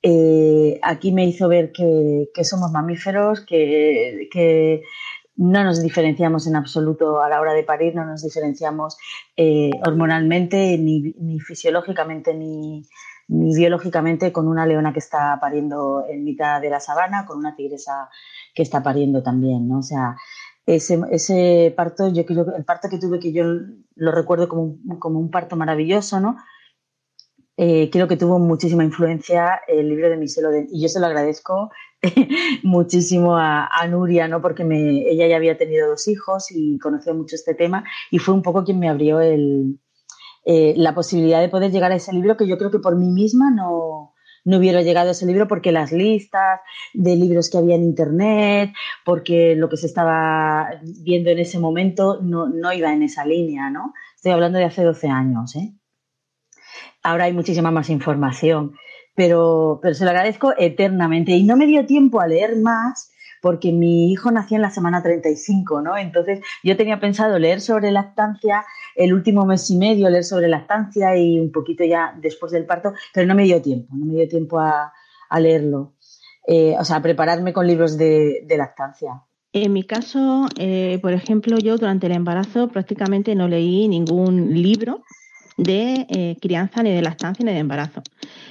Eh, 0.06 0.78
aquí 0.82 1.12
me 1.12 1.24
hizo 1.24 1.48
ver 1.48 1.72
que, 1.72 2.28
somos 2.44 2.70
mamíferos, 2.70 3.40
que, 3.40 4.28
que, 4.30 4.82
no 5.36 5.64
nos 5.64 5.82
diferenciamos 5.82 6.46
en 6.46 6.56
absoluto 6.56 7.20
a 7.20 7.28
la 7.28 7.40
hora 7.40 7.52
de 7.52 7.64
parir, 7.64 7.94
no 7.94 8.04
nos 8.04 8.22
diferenciamos 8.22 8.96
eh, 9.36 9.70
hormonalmente, 9.84 10.78
ni, 10.78 11.40
fisiológicamente, 11.40 12.34
ni, 12.34 12.82
biológicamente 13.26 14.32
con 14.32 14.48
una 14.48 14.66
leona 14.66 14.92
que 14.92 14.98
está 15.00 15.38
pariendo 15.40 16.04
en 16.08 16.24
mitad 16.24 16.60
de 16.60 16.70
la 16.70 16.80
sabana, 16.80 17.26
con 17.26 17.38
una 17.38 17.56
tigresa 17.56 18.08
que 18.54 18.62
está 18.62 18.82
pariendo 18.82 19.22
también, 19.22 19.66
¿no? 19.66 19.78
O 19.78 19.82
sea, 19.82 20.16
ese, 20.66 21.00
ese 21.10 21.74
parto, 21.76 22.08
yo 22.08 22.22
el 22.56 22.64
parto 22.64 22.88
que 22.88 22.98
tuve, 22.98 23.18
que 23.18 23.32
yo 23.32 23.44
lo 23.96 24.12
recuerdo 24.12 24.48
como, 24.48 24.76
como 24.98 25.18
un 25.18 25.30
parto 25.30 25.56
maravilloso, 25.56 26.20
¿no? 26.20 26.36
Eh, 27.56 27.88
creo 27.90 28.08
que 28.08 28.16
tuvo 28.16 28.40
muchísima 28.40 28.82
influencia 28.82 29.60
el 29.68 29.88
libro 29.88 30.10
de 30.10 30.16
Michel 30.16 30.46
Oden 30.46 30.66
y 30.72 30.82
yo 30.82 30.88
se 30.88 30.98
lo 30.98 31.06
agradezco 31.06 31.70
muchísimo 32.62 33.36
a, 33.36 33.68
Nuria, 33.88 34.28
¿no? 34.28 34.40
Porque 34.40 34.64
me, 34.64 35.08
ella 35.10 35.26
ya 35.26 35.36
había 35.36 35.56
tenido 35.56 35.88
dos 35.88 36.08
hijos 36.08 36.50
y 36.50 36.78
conocía 36.78 37.14
mucho 37.14 37.36
este 37.36 37.54
tema 37.54 37.84
y 38.10 38.18
fue 38.18 38.34
un 38.34 38.42
poco 38.42 38.64
quien 38.64 38.78
me 38.78 38.88
abrió 38.88 39.20
eh, 39.20 40.74
la 40.76 40.94
posibilidad 40.94 41.40
de 41.40 41.48
poder 41.48 41.70
llegar 41.70 41.92
a 41.92 41.96
ese 41.96 42.12
libro 42.12 42.36
que 42.36 42.46
yo 42.46 42.58
creo 42.58 42.70
que 42.70 42.78
por 42.78 42.96
mí 42.96 43.10
misma 43.10 43.50
no, 43.50 44.14
no 44.44 44.58
hubiera 44.58 44.82
llegado 44.82 45.08
a 45.08 45.12
ese 45.12 45.26
libro 45.26 45.48
porque 45.48 45.72
las 45.72 45.92
listas 45.92 46.60
de 46.92 47.16
libros 47.16 47.50
que 47.50 47.58
había 47.58 47.76
en 47.76 47.84
internet, 47.84 48.72
porque 49.04 49.56
lo 49.56 49.68
que 49.68 49.76
se 49.76 49.86
estaba 49.86 50.68
viendo 50.82 51.30
en 51.30 51.38
ese 51.38 51.58
momento 51.58 52.20
no, 52.22 52.48
no 52.48 52.72
iba 52.72 52.92
en 52.92 53.02
esa 53.02 53.24
línea, 53.24 53.70
¿no? 53.70 53.94
Estoy 54.14 54.32
hablando 54.32 54.58
de 54.58 54.64
hace 54.64 54.82
12 54.82 55.08
años, 55.08 55.56
¿eh? 55.56 55.74
Ahora 57.02 57.24
hay 57.24 57.32
muchísima 57.32 57.70
más 57.70 57.90
información 57.90 58.74
pero, 59.14 59.78
pero 59.82 59.94
se 59.94 60.04
lo 60.04 60.10
agradezco 60.10 60.52
eternamente. 60.56 61.32
Y 61.32 61.44
no 61.44 61.56
me 61.56 61.66
dio 61.66 61.86
tiempo 61.86 62.20
a 62.20 62.26
leer 62.26 62.56
más 62.56 63.10
porque 63.44 63.72
mi 63.72 64.10
hijo 64.10 64.30
nació 64.30 64.56
en 64.56 64.62
la 64.62 64.70
semana 64.70 65.02
35, 65.02 65.82
¿no? 65.82 65.98
Entonces 65.98 66.40
yo 66.62 66.78
tenía 66.78 66.98
pensado 66.98 67.38
leer 67.38 67.60
sobre 67.60 67.90
lactancia 67.90 68.64
el 68.96 69.12
último 69.12 69.44
mes 69.44 69.70
y 69.70 69.76
medio, 69.76 70.08
leer 70.08 70.24
sobre 70.24 70.48
lactancia 70.48 71.14
y 71.18 71.38
un 71.38 71.52
poquito 71.52 71.84
ya 71.84 72.14
después 72.18 72.52
del 72.52 72.64
parto, 72.64 72.94
pero 73.12 73.26
no 73.26 73.34
me 73.34 73.44
dio 73.44 73.60
tiempo, 73.60 73.92
no 73.94 74.06
me 74.06 74.14
dio 74.14 74.28
tiempo 74.28 74.58
a, 74.58 74.90
leerlo. 75.38 75.92
Eh, 76.46 76.74
o 76.78 76.84
sea, 76.84 76.96
a 76.96 77.02
prepararme 77.02 77.52
con 77.52 77.66
libros 77.66 77.98
de, 77.98 78.46
lactancia. 78.56 79.24
En 79.52 79.74
mi 79.74 79.82
caso, 79.82 80.46
eh, 80.58 80.98
por 81.02 81.12
ejemplo, 81.12 81.58
yo 81.58 81.76
durante 81.76 82.06
el 82.06 82.12
embarazo 82.12 82.68
prácticamente 82.68 83.34
no 83.34 83.46
leí 83.46 83.88
ningún 83.88 84.54
libro 84.54 85.02
de 85.56 86.06
eh, 86.08 86.36
crianza, 86.40 86.82
ni 86.82 86.90
de 86.90 87.02
lactancia, 87.02 87.44
ni 87.44 87.52
de 87.52 87.58
embarazo. 87.58 88.02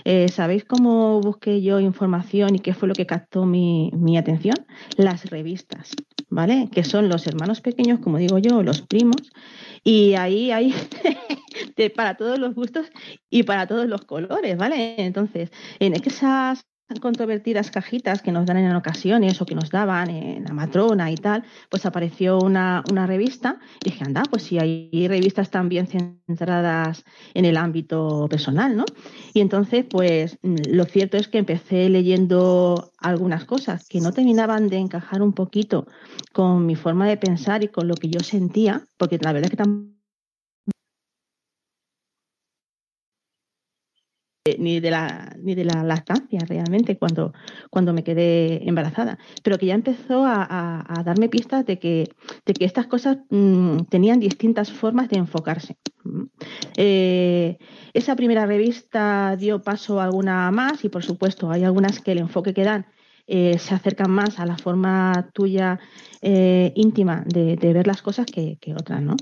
Eh, 0.06 0.28
¿Sabéis 0.30 0.66
cómo 0.66 1.22
busqué 1.22 1.62
yo 1.62 1.80
información 1.80 2.56
y 2.56 2.60
qué 2.60 2.74
fue 2.74 2.88
lo 2.88 2.94
que 2.94 3.06
captó 3.06 3.46
mi, 3.46 3.92
atención? 4.18 4.56
Las 4.98 5.30
revistas. 5.30 5.92
¿vale? 6.30 6.68
Que 6.72 6.84
son 6.84 7.10
los 7.10 7.28
hermanos 7.28 7.62
pequeños, 7.62 8.00
como 8.00 8.18
digo 8.18 8.40
yo, 8.40 8.64
los 8.64 8.82
primos, 8.82 9.32
y 9.84 10.16
ahí 10.16 10.50
hay 10.50 10.74
para 11.96 12.16
todos 12.18 12.40
los 12.40 12.56
gustos 12.56 12.88
y 13.30 13.44
para 13.44 13.68
todos 13.68 13.88
los 13.88 14.02
colores, 14.06 14.58
¿vale? 14.58 14.96
Entonces, 14.98 15.52
en 15.80 15.94
esas 15.94 16.66
controvertidas 17.00 17.72
cajitas 17.72 18.22
que 18.22 18.32
nos 18.32 18.46
dan 18.46 18.58
en 18.58 18.76
ocasiones 18.76 19.42
o 19.42 19.46
que 19.46 19.56
nos 19.56 19.70
daban 19.70 20.10
en 20.10 20.44
la 20.44 20.54
matrona 20.54 21.12
y 21.12 21.16
tal, 21.16 21.44
pues 21.70 21.86
apareció 21.86 22.40
una, 22.40 22.84
una 22.92 23.08
revista 23.08 23.60
y 23.84 23.92
dije, 23.92 24.04
anda, 24.06 24.24
pues 24.30 24.44
si 24.44 24.60
hay 24.60 25.08
revistas 25.08 25.50
también 25.50 25.88
centradas 25.88 27.04
en 27.34 27.46
el 27.46 27.58
ámbito 27.58 28.28
personal, 28.30 28.76
¿no? 28.76 28.86
Y 29.34 29.42
entonces, 29.42 29.86
pues 29.90 30.38
lo 30.42 30.86
cierto 30.86 31.18
es 31.18 31.28
que 31.28 31.40
empecé 31.40 31.90
leyendo 31.90 32.92
algunas 32.98 33.46
cosas 33.46 33.88
que 33.88 34.02
no 34.02 34.12
terminaban 34.12 34.68
de 34.70 34.78
encajar 34.78 35.22
un 35.22 35.34
poquito 35.34 35.88
con 36.32 36.66
mi 36.66 36.76
forma 36.76 37.08
de 37.08 37.18
pensar 37.18 37.64
y 37.64 37.68
con 37.68 37.88
lo 37.88 37.96
que 37.96 38.10
yo 38.10 38.20
sentía, 38.22 38.86
porque 38.98 39.18
la 39.22 39.34
verdad 39.34 39.46
es 39.46 39.52
que 39.52 39.58
tampoco 39.58 40.03
ni 44.60 44.82
de 44.82 44.92
la 44.92 45.38
ni 45.42 45.56
de 45.56 45.64
la 45.64 45.84
lactancia 45.84 46.42
realmente 46.46 46.98
cuando, 46.98 47.32
cuando 47.70 47.94
me 47.94 48.04
quedé 48.04 48.68
embarazada, 48.68 49.18
pero 49.42 49.58
que 49.58 49.68
ya 49.68 49.74
empezó 49.74 50.26
a, 50.26 51.02
darme 51.06 51.30
pistas 51.30 51.66
de 51.66 51.80
que, 51.80 52.10
de 52.46 52.54
que 52.54 52.66
estas 52.66 52.88
cosas 52.88 53.20
mm, 53.30 53.86
tenían 53.90 54.20
distintas 54.20 54.70
formas 54.70 55.08
de 55.08 55.18
enfocarse. 55.18 55.78
Eh, 56.76 57.58
esa 57.94 58.18
primera 58.18 58.46
revista 58.46 59.38
dio 59.38 59.62
paso 59.62 60.02
a 60.02 60.04
alguna 60.04 60.52
más 60.52 60.84
y 60.84 60.90
por 60.90 61.04
supuesto 61.04 61.50
hay 61.50 61.64
algunas 61.64 62.02
que 62.02 62.12
el 62.12 62.18
enfoque 62.18 62.54
que 62.54 62.66
dan 62.66 62.86
eh, 63.26 63.58
se 63.58 63.74
acercan 63.74 64.12
más 64.12 64.38
a 64.40 64.46
la 64.46 64.58
forma 64.58 65.30
tuya 65.34 65.80
eh, 66.22 66.74
íntima 66.76 67.24
de, 67.26 67.56
ver 67.56 67.88
las 67.88 68.02
cosas 68.02 68.26
que, 68.26 68.58
otras, 68.78 69.02
¿no? 69.02 69.16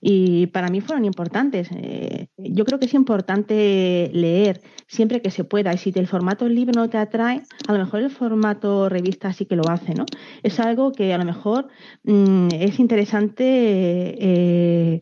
Y 0.00 0.48
para 0.48 0.68
mí 0.68 0.82
fueron 0.82 1.06
importantes. 1.06 1.70
Eh, 1.72 2.28
yo 2.36 2.66
creo 2.66 2.78
que 2.78 2.84
es 2.84 2.94
importante 2.94 4.10
leer 4.12 4.60
siempre 4.86 5.22
que 5.22 5.30
se 5.30 5.44
pueda. 5.44 5.72
Y 5.72 5.78
si 5.78 5.90
el 5.94 6.06
formato 6.06 6.46
libro 6.48 6.72
no 6.74 6.90
te 6.90 6.98
atrae, 6.98 7.42
a 7.66 7.72
lo 7.72 7.78
mejor 7.78 8.02
el 8.02 8.10
formato 8.10 8.90
revista 8.90 9.32
sí 9.32 9.46
que 9.46 9.56
lo 9.56 9.68
hace, 9.70 9.94
¿no? 9.94 10.04
Es 10.42 10.60
algo 10.60 10.92
que 10.92 11.14
a 11.14 11.18
lo 11.18 11.24
mejor 11.24 11.68
mm, 12.04 12.48
es 12.52 12.78
interesante 12.78 15.00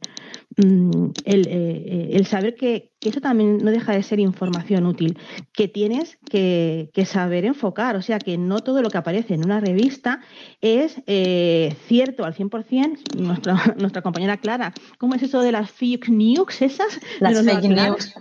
el, 0.56 1.12
eh, 1.24 2.10
el, 2.12 2.26
saber 2.26 2.54
que, 2.54 2.92
eso 3.00 3.20
también 3.20 3.58
no 3.58 3.70
deja 3.70 3.92
de 3.92 4.02
ser 4.02 4.20
información 4.20 4.86
útil, 4.86 5.18
que 5.52 5.68
tienes 5.68 6.18
que, 6.30 6.90
saber 7.06 7.44
enfocar, 7.44 7.96
o 7.96 8.02
sea, 8.02 8.18
que 8.18 8.38
no 8.38 8.60
todo 8.60 8.80
lo 8.82 8.90
que 8.90 8.98
aparece 8.98 9.34
en 9.34 9.44
una 9.44 9.60
revista 9.60 10.20
es 10.60 10.96
eh, 11.06 11.76
cierto 11.86 12.24
al 12.24 12.34
100%. 12.34 13.18
Nuestra, 13.18 13.54
nuestra 13.78 14.02
compañera 14.02 14.36
Clara, 14.36 14.72
¿cómo 14.98 15.14
es 15.14 15.22
eso 15.22 15.40
de 15.40 15.52
las 15.52 15.70
fake 15.70 16.08
news 16.08 16.62
esas? 16.62 17.00
Las 17.20 17.44
fake 17.44 17.68
news. 17.68 18.14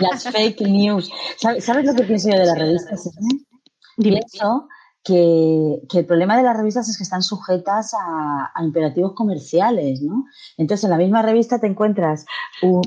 Las 0.00 0.24
fake 0.24 0.60
news. 0.62 1.10
¿Sabes, 1.36 1.84
lo 1.84 1.94
que 1.94 2.02
pienso 2.04 2.30
yo 2.30 2.38
de 2.38 2.46
las 2.46 2.58
revistas? 2.58 3.10
Pienso 3.96 4.68
que, 5.06 5.98
el 5.98 6.06
problema 6.06 6.36
de 6.36 6.42
las 6.42 6.56
revistas 6.56 6.88
es 6.88 6.96
que 6.96 7.04
están 7.04 7.22
sujetas 7.22 7.94
a, 7.94 8.52
imperativos 8.62 9.12
comerciales, 9.14 10.02
¿no? 10.02 10.24
Entonces, 10.56 10.84
en 10.84 10.90
la 10.90 10.96
misma 10.96 11.22
revista 11.22 11.60
te 11.60 11.68
encuentras, 11.68 12.26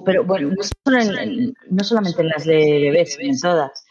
pero 0.03 0.25
bueno, 0.25 0.49
no, 0.49 1.83
solamente 1.83 2.21
en 2.21 2.27
las 2.27 2.43
de 2.43 2.79
bebés, 2.81 3.17
en 3.19 3.39
todas, 3.39 3.85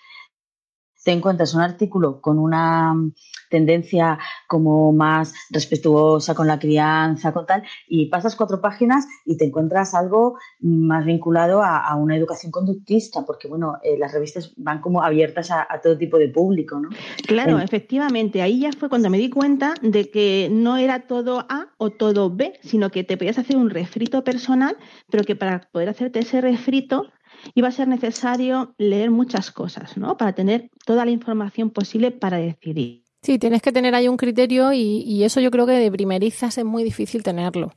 te 1.04 1.12
encuentras 1.12 1.54
un 1.54 1.62
artículo 1.62 2.20
con 2.20 2.38
una 2.38 2.94
tendencia 3.50 4.18
como 4.46 4.92
más 4.92 5.34
respetuosa 5.50 6.34
con 6.34 6.46
la 6.46 6.58
crianza, 6.58 7.32
con 7.32 7.46
tal, 7.46 7.62
y 7.86 8.06
pasas 8.06 8.36
cuatro 8.36 8.60
páginas 8.60 9.06
y 9.24 9.36
te 9.36 9.44
encuentras 9.44 9.94
algo 9.94 10.38
más 10.60 11.04
vinculado 11.04 11.62
a, 11.62 11.94
una 11.96 12.16
educación 12.16 12.52
conductista, 12.52 13.24
porque 13.26 13.48
bueno, 13.48 13.78
eh, 13.82 13.98
las 13.98 14.12
revistas 14.12 14.52
van 14.56 14.80
como 14.80 15.02
abiertas 15.02 15.50
a, 15.50 15.66
todo 15.82 15.96
tipo 15.96 16.18
de 16.18 16.28
público, 16.28 16.78
¿no? 16.78 16.88
Claro, 17.26 17.58
efectivamente, 17.58 18.42
ahí 18.42 18.60
ya 18.60 18.72
fue 18.72 18.88
cuando 18.88 19.10
me 19.10 19.18
di 19.18 19.30
cuenta 19.30 19.74
de 19.82 20.10
que 20.10 20.48
no 20.50 20.76
era 20.76 21.06
todo 21.06 21.46
A 21.48 21.68
o 21.78 21.90
todo 21.90 22.30
B, 22.30 22.58
sino 22.62 22.90
que 22.90 23.04
te 23.04 23.16
podías 23.16 23.38
hacer 23.38 23.56
un 23.56 23.70
refrito 23.70 24.24
personal, 24.24 24.76
pero 25.10 25.24
que 25.24 25.36
para 25.36 25.60
poder 25.72 25.88
hacerte 25.88 26.20
ese 26.20 26.40
refrito 26.40 27.06
iba 27.54 27.68
a 27.68 27.72
ser 27.72 27.88
necesario 27.88 28.74
leer 28.78 29.10
muchas 29.10 29.50
cosas, 29.50 29.96
¿no? 29.96 30.16
Para 30.16 30.32
tener 30.34 30.70
toda 30.84 31.04
la 31.04 31.10
información 31.10 31.70
posible 31.70 32.10
para 32.10 32.38
decidir. 32.38 33.07
Sí, 33.22 33.38
tienes 33.38 33.62
que 33.62 33.72
tener 33.72 33.94
ahí 33.94 34.08
un 34.08 34.16
criterio 34.16 34.72
y, 34.72 35.22
eso 35.24 35.40
yo 35.40 35.50
creo 35.50 35.66
que 35.66 35.72
de 35.72 35.90
primerizas 35.90 36.56
es 36.56 36.64
muy 36.64 36.84
difícil 36.84 37.22
tenerlo. 37.22 37.72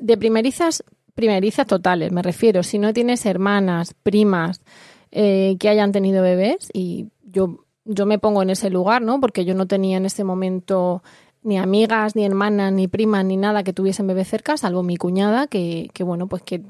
De 0.00 0.16
primerizas, 0.16 0.82
primerizas 1.14 1.66
totales, 1.66 2.10
me 2.10 2.22
refiero. 2.22 2.62
Si 2.62 2.78
no 2.78 2.92
tienes 2.92 3.26
hermanas, 3.26 3.94
primas 4.02 4.62
eh, 5.10 5.56
que 5.60 5.68
hayan 5.68 5.92
tenido 5.92 6.22
bebés 6.22 6.70
y 6.72 7.08
yo, 7.22 7.64
yo 7.84 8.06
me 8.06 8.18
pongo 8.18 8.42
en 8.42 8.50
ese 8.50 8.70
lugar, 8.70 9.02
¿no? 9.02 9.20
Porque 9.20 9.44
yo 9.44 9.54
no 9.54 9.66
tenía 9.66 9.98
en 9.98 10.06
ese 10.06 10.24
momento 10.24 11.02
ni 11.42 11.58
amigas, 11.58 12.16
ni 12.16 12.24
hermanas, 12.24 12.72
ni 12.72 12.88
primas, 12.88 13.24
ni 13.24 13.36
nada 13.36 13.64
que 13.64 13.72
tuviesen 13.72 14.06
bebé 14.06 14.24
cerca, 14.24 14.56
salvo 14.56 14.82
mi 14.82 14.96
cuñada, 14.96 15.48
que, 15.48 15.90
que 15.92 16.04
bueno, 16.04 16.28
pues 16.28 16.42
que 16.42 16.62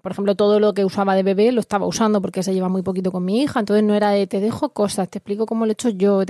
por 0.00 0.12
ejemplo, 0.12 0.34
todo 0.34 0.60
lo 0.60 0.72
que 0.72 0.84
usaba 0.84 1.14
de 1.14 1.22
bebé 1.22 1.52
lo 1.52 1.60
estaba 1.60 1.86
usando 1.86 2.22
porque 2.22 2.42
se 2.42 2.54
lleva 2.54 2.68
muy 2.68 2.82
poquito 2.82 3.12
con 3.12 3.24
mi 3.24 3.42
hija, 3.42 3.60
entonces 3.60 3.84
no 3.84 3.94
era 3.94 4.10
de 4.10 4.26
te 4.26 4.40
dejo 4.40 4.70
cosas, 4.70 5.08
te 5.08 5.18
explico 5.18 5.46
cómo 5.46 5.66
lo 5.66 5.72
he 5.72 5.74
hecho 5.74 5.90
yo. 5.90 6.22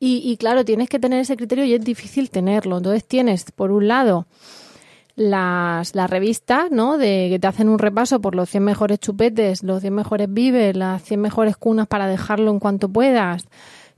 Y, 0.00 0.36
claro, 0.36 0.64
tienes 0.64 0.88
que 0.88 1.00
tener 1.00 1.20
ese 1.20 1.36
criterio 1.36 1.64
y 1.64 1.74
es 1.74 1.84
difícil 1.84 2.30
tenerlo. 2.30 2.76
Entonces 2.76 3.04
tienes, 3.04 3.50
por 3.50 3.72
un 3.72 3.88
lado, 3.88 4.26
las, 5.16 5.96
las 5.96 6.08
revistas, 6.08 6.70
¿no? 6.70 6.98
De 6.98 7.26
que 7.30 7.40
te 7.40 7.48
hacen 7.48 7.68
un 7.68 7.80
repaso 7.80 8.20
por 8.20 8.36
los 8.36 8.48
100 8.48 8.62
mejores 8.62 9.00
chupetes, 9.00 9.64
los 9.64 9.80
100 9.80 9.92
mejores 9.92 10.32
vives, 10.32 10.76
las 10.76 11.02
100 11.02 11.20
mejores 11.20 11.56
cunas 11.56 11.88
para 11.88 12.06
dejarlo 12.06 12.52
en 12.52 12.60
cuanto 12.60 12.88
puedas. 12.88 13.48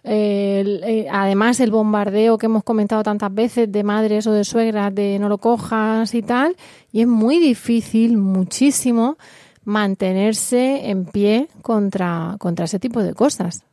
Eh, 0.03 1.07
además, 1.11 1.61
el 1.61 1.71
bombardeo 1.71 2.39
que 2.39 2.47
hemos 2.47 2.65
comentado 2.65 3.03
tantas 3.03 3.35
veces 3.35 3.71
de 3.71 3.85
madres 3.85 4.27
o 4.27 4.33
de 4.33 4.45
suegras 4.45 4.95
de 4.95 5.19
no 5.19 5.29
lo 5.29 5.39
cojas 5.39 6.15
y 6.15 6.23
tal, 6.23 6.57
y 6.93 7.03
es 7.03 7.07
muy 7.07 7.39
difícil, 7.39 8.17
muchísimo, 8.17 9.19
mantenerse 9.65 10.89
en 10.89 11.05
pie 11.05 11.49
contra, 11.63 12.37
contra 12.39 12.65
ese 12.65 12.79
tipo 12.79 13.03
de 13.03 13.13
cosas. 13.13 13.65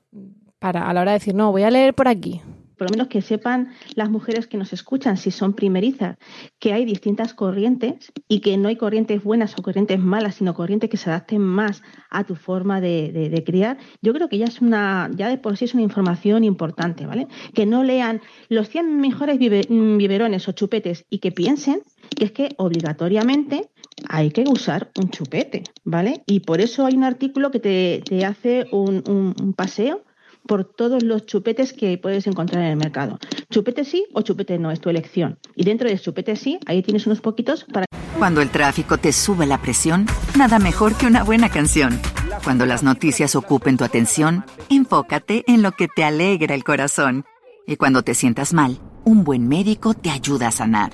Para, 0.59 0.89
a 0.89 0.93
la 0.93 1.01
hora 1.01 1.11
de 1.11 1.19
decir, 1.19 1.35
no, 1.35 1.51
voy 1.51 1.63
a 1.63 1.71
leer 1.71 1.93
por 1.93 2.07
aquí, 2.07 2.41
por 2.77 2.89
lo 2.89 2.93
menos 2.93 3.07
que 3.07 3.21
sepan 3.21 3.69
las 3.95 4.09
mujeres 4.09 4.47
que 4.47 4.57
nos 4.57 4.71
escuchan, 4.71 5.17
si 5.17 5.31
son 5.31 5.53
primerizas, 5.53 6.17
que 6.59 6.73
hay 6.73 6.85
distintas 6.85 7.33
corrientes 7.33 8.11
y 8.27 8.39
que 8.39 8.57
no 8.57 8.69
hay 8.69 8.75
corrientes 8.75 9.23
buenas 9.23 9.57
o 9.57 9.63
corrientes 9.63 9.99
malas, 9.99 10.35
sino 10.35 10.53
corrientes 10.53 10.89
que 10.89 10.97
se 10.97 11.09
adapten 11.09 11.41
más 11.41 11.81
a 12.09 12.23
tu 12.23 12.35
forma 12.35 12.79
de, 12.79 13.43
criar, 13.45 13.77
yo 14.01 14.13
creo 14.13 14.29
que 14.29 14.37
ya 14.37 14.45
es 14.45 14.61
una, 14.61 15.09
ya 15.15 15.29
de 15.29 15.37
por 15.37 15.57
sí 15.57 15.65
es 15.65 15.73
una 15.73 15.83
información 15.83 16.43
importante, 16.43 17.05
¿vale? 17.05 17.27
Que 17.53 17.65
no 17.65 17.83
lean 17.83 18.21
los 18.49 18.69
100 18.69 18.97
mejores 18.97 19.39
biberones 19.39 20.47
o 20.47 20.51
chupetes 20.51 21.05
y 21.09 21.19
que 21.19 21.31
piensen 21.31 21.81
que 22.15 22.25
es 22.25 22.31
que 22.31 22.49
obligatoriamente 22.57 23.69
hay 24.07 24.31
que 24.31 24.43
usar 24.47 24.91
un 24.99 25.09
chupete, 25.09 25.63
¿vale? 25.83 26.23
Y 26.25 26.41
por 26.41 26.61
eso 26.61 26.85
hay 26.85 26.95
un 26.95 27.03
artículo 27.03 27.51
que 27.51 27.59
te, 27.59 28.25
hace 28.25 28.65
un 28.71 29.53
paseo 29.55 30.03
por 30.47 30.65
todos 30.65 31.03
los 31.03 31.25
chupetes 31.25 31.73
que 31.73 31.97
puedes 31.97 32.25
encontrar 32.25 32.63
en 32.63 32.69
el 32.71 32.77
mercado. 32.77 33.19
Chupete 33.51 33.85
sí 33.85 34.05
o 34.13 34.21
chupete 34.21 34.57
no, 34.57 34.71
es 34.71 34.79
tu 34.79 34.89
elección. 34.89 35.37
Y 35.55 35.63
dentro 35.63 35.87
de 35.89 35.99
chupete 35.99 36.35
sí, 36.35 36.59
ahí 36.65 36.81
tienes 36.81 37.05
unos 37.05 37.21
poquitos 37.21 37.65
para... 37.65 37.85
Cuando 38.17 38.41
el 38.41 38.49
tráfico 38.49 38.97
te 38.97 39.11
sube 39.11 39.45
la 39.45 39.61
presión, 39.61 40.07
nada 40.35 40.57
mejor 40.57 40.95
que 40.95 41.05
una 41.05 41.23
buena 41.23 41.49
canción. 41.49 41.99
Cuando 42.43 42.65
las 42.65 42.81
noticias 42.81 43.35
ocupen 43.35 43.77
tu 43.77 43.83
atención, 43.83 44.43
enfócate 44.69 45.43
en 45.47 45.61
lo 45.61 45.73
que 45.73 45.87
te 45.87 46.03
alegra 46.03 46.55
el 46.55 46.63
corazón. 46.63 47.25
Y 47.67 47.75
cuando 47.75 48.01
te 48.03 48.15
sientas 48.15 48.53
mal, 48.53 48.79
un 49.03 49.23
buen 49.23 49.47
médico 49.47 49.93
te 49.93 50.09
ayuda 50.09 50.47
a 50.47 50.51
sanar. 50.51 50.93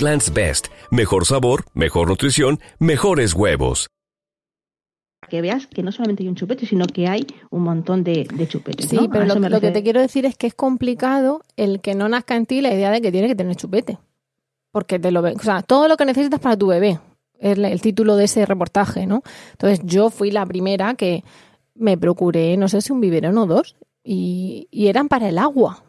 Egglands 0.01 0.33
Best. 0.33 0.67
Mejor 0.89 1.25
sabor, 1.25 1.65
mejor 1.75 2.09
nutrición, 2.09 2.59
mejores 2.79 3.33
huevos 3.33 3.87
que 5.29 5.39
veas 5.39 5.67
que 5.67 5.81
no 5.81 5.93
solamente 5.93 6.23
hay 6.23 6.29
un 6.29 6.35
chupete, 6.35 6.65
sino 6.65 6.85
que 6.87 7.07
hay 7.07 7.25
un 7.51 7.61
montón 7.61 8.03
de, 8.03 8.27
chupetes. 8.49 8.89
Sí, 8.89 8.99
pero 9.09 9.25
lo, 9.25 9.61
que 9.61 9.71
te 9.71 9.81
quiero 9.81 10.01
decir 10.01 10.25
es 10.25 10.35
que 10.35 10.47
es 10.47 10.53
complicado 10.53 11.41
el 11.55 11.79
que 11.79 11.95
no 11.95 12.09
nazca 12.09 12.35
en 12.35 12.45
ti 12.45 12.59
la 12.59 12.73
idea 12.73 12.89
de 12.91 12.99
que 13.01 13.13
tiene 13.13 13.29
que 13.29 13.35
tener 13.35 13.55
chupete. 13.55 13.97
Porque 14.71 14.99
te 14.99 15.09
lo 15.09 15.21
ve, 15.21 15.33
o 15.33 15.39
sea, 15.41 15.61
todo 15.61 15.87
lo 15.87 15.95
que 15.95 16.03
necesitas 16.03 16.41
para 16.41 16.57
tu 16.57 16.67
bebé 16.67 16.99
es 17.39 17.57
el 17.57 17.81
título 17.81 18.17
de 18.17 18.25
ese 18.25 18.45
reportaje, 18.45 19.05
¿no? 19.05 19.21
Entonces 19.51 19.79
yo 19.85 20.09
fui 20.09 20.31
la 20.31 20.45
primera 20.45 20.95
que 20.95 21.23
me 21.75 21.97
procuré, 21.97 22.57
no 22.57 22.67
sé 22.67 22.81
si 22.81 22.91
un 22.91 22.99
biberón 22.99 23.37
o 23.37 23.45
dos, 23.45 23.77
y, 24.03 24.67
y 24.69 24.87
eran 24.87 25.07
para 25.07 25.29
el 25.29 25.37
agua. 25.37 25.83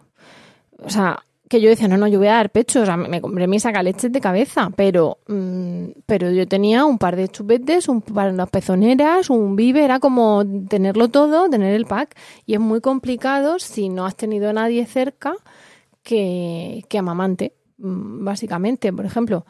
O 0.84 0.90
sea, 0.90 1.24
que 1.52 1.60
yo 1.60 1.68
decía, 1.68 1.86
no, 1.86 1.98
no, 1.98 2.08
yo 2.08 2.18
voy 2.18 2.28
a 2.28 2.36
dar 2.36 2.48
pecho, 2.48 2.80
o 2.80 2.86
sea, 2.86 2.96
me 2.96 3.20
compré 3.20 3.46
mis 3.46 3.60
sacaleches 3.60 4.10
de 4.10 4.22
cabeza, 4.22 4.70
pero, 4.74 5.18
mm, 5.28 6.00
pero 6.06 6.30
yo 6.30 6.48
tenía 6.48 6.86
un 6.86 6.96
par 6.96 7.14
de 7.14 7.28
chupetes, 7.28 7.90
un 7.90 8.00
par 8.00 8.34
de 8.34 8.46
pezoneras, 8.46 9.28
un 9.28 9.54
vive, 9.54 9.84
era 9.84 10.00
como 10.00 10.44
tenerlo 10.66 11.08
todo, 11.08 11.50
tener 11.50 11.74
el 11.74 11.84
pack, 11.84 12.16
y 12.46 12.54
es 12.54 12.60
muy 12.60 12.80
complicado 12.80 13.58
si 13.58 13.90
no 13.90 14.06
has 14.06 14.16
tenido 14.16 14.48
a 14.48 14.54
nadie 14.54 14.86
cerca 14.86 15.34
que, 16.02 16.86
que 16.88 16.96
amamante, 16.96 17.52
mm, 17.76 18.24
básicamente, 18.24 18.90
por 18.90 19.04
ejemplo. 19.04 19.44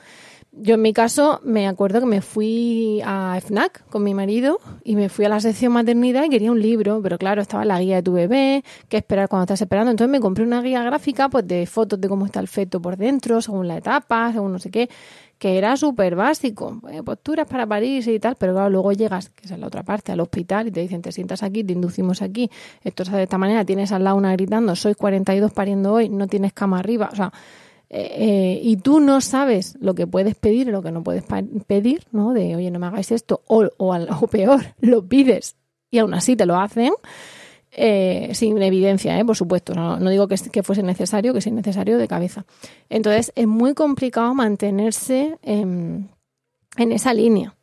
Yo 0.55 0.75
en 0.75 0.83
mi 0.83 0.93
caso 0.93 1.41
me 1.45 1.67
acuerdo 1.67 2.01
que 2.01 2.07
me 2.07 2.21
fui 2.21 3.01
a 3.07 3.41
FNAC 3.41 3.89
con 3.89 4.05
mi 4.05 4.13
marido 4.13 4.61
y 4.85 4.97
me 4.97 5.09
fui 5.09 5.25
a 5.25 5.31
la 5.31 5.41
sección 5.41 5.73
maternidad 5.73 6.25
y 6.25 6.29
quería 6.29 6.53
un 6.53 6.61
libro, 6.61 7.01
pero 7.03 7.17
claro, 7.17 7.41
estaba 7.41 7.65
la 7.65 7.81
guía 7.81 7.97
de 7.97 8.03
tu 8.03 8.13
bebé, 8.13 8.63
qué 8.91 8.99
esperar 8.99 9.31
cuando 9.31 9.45
estás 9.45 9.63
esperando. 9.63 9.91
Entonces 9.91 10.13
me 10.13 10.21
compré 10.21 10.45
una 10.45 10.61
guía 10.61 10.83
gráfica 10.83 11.31
pues 11.31 11.49
de 11.49 11.65
fotos 11.65 11.99
de 12.03 12.07
cómo 12.07 12.27
está 12.27 12.39
el 12.41 12.49
feto 12.49 12.83
por 12.83 12.99
dentro, 12.99 13.41
según 13.41 13.67
la 13.67 13.79
etapa, 13.79 14.31
según 14.31 14.53
no 14.53 14.59
sé 14.59 14.71
qué, 14.71 14.91
que 15.39 15.57
era 15.57 15.75
súper 15.79 16.17
básico. 16.17 16.83
Posturas 17.03 17.49
para 17.49 17.67
París 17.67 18.07
y 18.07 18.21
tal, 18.21 18.37
pero 18.37 18.53
claro, 18.53 18.69
luego 18.69 18.93
llegas, 18.93 19.31
que 19.31 19.47
es 19.47 19.59
la 19.59 19.67
otra 19.67 19.85
parte, 19.85 20.13
al 20.13 20.21
hospital 20.21 20.69
y 20.69 20.71
te 20.71 20.81
dicen, 20.81 21.01
te 21.01 21.13
sientas 21.13 21.43
aquí, 21.43 21.65
te 21.65 21.73
inducimos 21.73 22.21
aquí, 22.21 22.51
esto 22.85 23.05
es 23.05 23.11
de 23.11 23.23
esta 23.23 23.39
manera, 23.39 23.65
tienes 23.65 23.91
al 23.91 24.05
lado 24.05 24.17
una 24.17 24.33
gritando, 24.33 24.77
sois 24.77 24.99
42 24.99 25.51
pariendo 25.51 25.95
hoy, 25.95 26.11
no 26.11 26.27
tienes 26.27 26.53
cama 26.53 26.79
arriba, 26.79 27.09
o 27.11 27.17
sea 27.17 27.33
eh, 27.95 28.59
y 28.63 28.79
tú 28.79 29.01
no 29.01 29.21
sabes 29.21 29.77
lo 29.79 29.95
que 29.95 30.07
puedes 30.07 30.35
pedir 30.35 30.67
y 30.69 30.71
lo 30.71 30.83
que 30.83 30.91
no 30.91 31.03
puedes 31.03 31.25
pedir, 31.67 32.07
¿no? 32.11 32.33
De, 32.33 32.57
oye, 32.57 32.71
no 32.71 32.79
me 32.79 32.87
hagáis 32.87 33.13
esto, 33.13 33.43
o, 33.47 33.69
o, 33.77 34.27
peor, 34.29 34.63
lo 34.81 35.07
pides 35.07 35.57
y 35.91 35.99
aún 35.99 36.15
así 36.15 36.35
te 36.35 36.47
lo 36.47 36.59
hacen, 36.59 36.95
eh, 37.71 38.31
sin 38.33 38.61
evidencia, 38.63 39.19
¿eh? 39.19 39.25
por 39.27 39.37
supuesto. 39.37 39.75
No, 39.75 39.99
digo 40.09 40.27
que, 40.27 40.37
que, 40.51 40.63
fuese 40.63 40.83
necesario, 40.83 41.35
que 41.35 41.43
sea 41.43 41.53
necesario 41.53 41.99
de 41.99 42.09
cabeza. 42.09 42.47
Entonces, 42.89 43.31
es 43.37 43.47
muy 43.47 43.75
complicado 43.75 44.33
mantenerse 44.33 45.37
en, 45.43 46.09
esa 46.79 47.13
línea. 47.13 47.55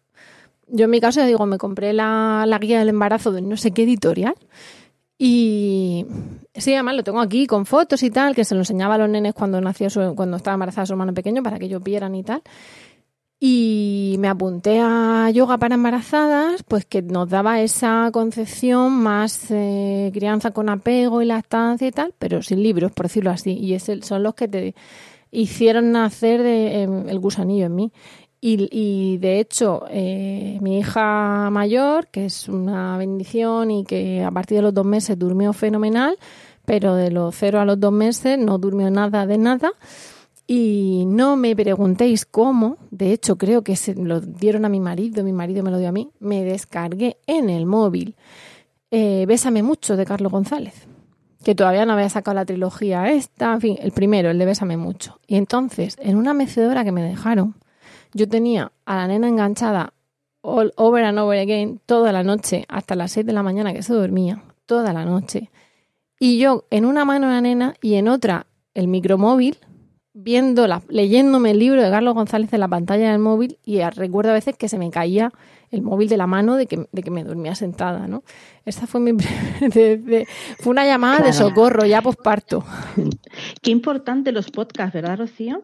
Yo 0.67 0.85
en 0.85 0.91
mi 0.91 1.01
caso, 1.01 1.21
ya 1.21 1.25
digo, 1.25 1.43
me 1.47 1.57
compré 1.57 1.91
la, 1.91 2.45
la 2.45 2.59
guía 2.59 2.77
del 2.77 2.89
embarazo 2.89 3.31
de 3.31 3.41
no 3.41 3.57
sé 3.57 3.71
qué 3.71 3.81
editorial 3.81 4.35
y 5.21 6.05
sí, 6.55 6.73
además 6.73 6.95
lo 6.95 7.03
tengo 7.03 7.19
aquí 7.19 7.45
con 7.45 7.65
fotos 7.65 8.01
y 8.03 8.09
tal, 8.09 8.33
que 8.33 8.45
se 8.45 8.55
lo 8.55 8.61
enseñaba 8.61 8.95
a 8.95 8.99
los 8.99 9.09
nenes 9.09 9.33
cuando 9.33 9.59
nació 9.59 9.89
cuando 10.15 10.37
estaba 10.37 10.53
embarazada 10.53 10.85
su 10.85 10.93
hermano 10.93 11.13
pequeño 11.13 11.43
para 11.43 11.59
que 11.59 11.65
ellos 11.65 11.83
vieran 11.83 12.15
y 12.15 12.23
tal. 12.23 12.41
Y 13.37 14.15
me 14.19 14.29
apunté 14.29 14.79
a 14.81 15.29
yoga 15.31 15.57
para 15.57 15.75
embarazadas, 15.75 16.63
pues 16.63 16.85
que 16.85 17.01
nos 17.01 17.29
daba 17.29 17.59
esa 17.59 18.09
concepción 18.13 18.93
más 18.93 19.51
eh, 19.51 20.09
crianza 20.13 20.51
con 20.51 20.69
apego 20.69 21.21
y 21.21 21.25
lactancia 21.25 21.87
y 21.87 21.91
tal, 21.91 22.13
pero 22.17 22.41
sin 22.41 22.63
libros, 22.63 22.93
por 22.93 23.07
decirlo 23.07 23.31
así. 23.31 23.51
Y 23.51 23.73
es 23.73 23.91
son 24.01 24.23
los 24.23 24.35
que 24.35 24.47
te 24.47 24.75
hicieron 25.31 25.91
nacer 25.91 26.43
de, 26.43 26.83
em, 26.83 27.09
el 27.09 27.19
gusanillo 27.19 27.65
en 27.65 27.75
mí. 27.75 27.91
Y, 28.41 29.17
de 29.17 29.39
hecho, 29.39 29.83
eh, 29.89 30.57
mi 30.61 30.79
hija 30.79 31.49
mayor, 31.51 32.07
que 32.07 32.25
es 32.25 32.47
una 32.47 32.97
bendición 32.97 33.69
y 33.69 33.83
que 33.83 34.23
a 34.23 34.31
partir 34.31 34.57
de 34.57 34.61
los 34.61 34.73
dos 34.73 34.85
meses 34.85 35.19
durmió 35.19 35.51
fenomenal, 35.51 36.17
pero 36.65 36.95
de 36.95 37.11
los 37.11 37.35
cero 37.35 37.59
a 37.59 37.65
los 37.65 37.79
dos 37.79 37.91
meses 37.91 38.37
no 38.37 38.57
durmió 38.57 38.89
nada 38.89 39.25
de 39.25 39.37
nada. 39.37 39.71
Y 40.47 41.03
no 41.05 41.35
me 41.35 41.55
preguntéis 41.55 42.25
cómo, 42.25 42.77
de 42.91 43.11
hecho 43.11 43.37
creo 43.37 43.61
que 43.61 43.75
se 43.75 43.93
lo 43.93 44.21
dieron 44.21 44.65
a 44.65 44.69
mi 44.69 44.79
marido, 44.79 45.23
mi 45.23 45.33
marido 45.33 45.61
me 45.61 45.69
lo 45.69 45.77
dio 45.77 45.89
a 45.89 45.91
mí, 45.91 46.09
me 46.19 46.43
descargué 46.43 47.17
en 47.27 47.49
el 47.49 47.65
móvil 47.65 48.15
eh, 48.91 49.25
Bésame 49.27 49.61
mucho 49.61 49.95
de 49.97 50.05
Carlos 50.05 50.31
González, 50.31 50.87
que 51.43 51.53
todavía 51.53 51.85
no 51.85 51.93
había 51.93 52.09
sacado 52.09 52.33
la 52.33 52.45
trilogía 52.45 53.11
esta, 53.11 53.53
en 53.53 53.61
fin, 53.61 53.77
el 53.79 53.91
primero, 53.91 54.31
el 54.31 54.39
de 54.39 54.45
Bésame 54.45 54.77
mucho. 54.77 55.19
Y 55.27 55.35
entonces, 55.35 55.95
en 55.99 56.17
una 56.17 56.33
mecedora 56.33 56.83
que 56.83 56.91
me 56.91 57.03
dejaron, 57.03 57.55
yo 58.13 58.27
tenía 58.27 58.71
a 58.85 58.95
la 58.95 59.07
nena 59.07 59.27
enganchada 59.27 59.93
all 60.41 60.73
over 60.77 61.03
and 61.03 61.19
over 61.19 61.37
again 61.37 61.79
toda 61.85 62.11
la 62.11 62.23
noche, 62.23 62.65
hasta 62.67 62.95
las 62.95 63.11
6 63.11 63.25
de 63.25 63.33
la 63.33 63.43
mañana 63.43 63.73
que 63.73 63.83
se 63.83 63.93
dormía, 63.93 64.43
toda 64.65 64.93
la 64.93 65.05
noche. 65.05 65.49
Y 66.19 66.37
yo 66.37 66.65
en 66.69 66.85
una 66.85 67.05
mano 67.05 67.27
la 67.27 67.41
nena 67.41 67.75
y 67.81 67.95
en 67.95 68.07
otra 68.07 68.45
el 68.73 68.87
micromóvil, 68.87 69.57
viendo 70.13 70.67
leyéndome 70.89 71.51
el 71.51 71.59
libro 71.59 71.81
de 71.81 71.89
Carlos 71.89 72.13
González 72.13 72.51
en 72.53 72.59
la 72.59 72.67
pantalla 72.67 73.11
del 73.11 73.19
móvil 73.19 73.57
y 73.63 73.81
recuerdo 73.81 74.31
a 74.31 74.33
veces 74.33 74.57
que 74.57 74.67
se 74.67 74.77
me 74.77 74.91
caía 74.91 75.31
el 75.71 75.81
móvil 75.81 76.09
de 76.09 76.17
la 76.17 76.27
mano 76.27 76.55
de 76.55 76.65
que, 76.65 76.87
de 76.91 77.03
que 77.03 77.11
me 77.11 77.23
dormía 77.23 77.55
sentada, 77.55 78.07
¿no? 78.07 78.23
Esta 78.65 78.87
fue 78.87 78.99
mi 78.99 79.11
fue 80.59 80.71
una 80.71 80.85
llamada 80.85 81.19
de 81.19 81.33
socorro 81.33 81.85
ya 81.85 82.01
posparto. 82.01 82.63
Qué 83.61 83.71
importante 83.71 84.31
los 84.31 84.49
podcasts, 84.49 84.93
¿verdad, 84.93 85.19
Rocío? 85.19 85.63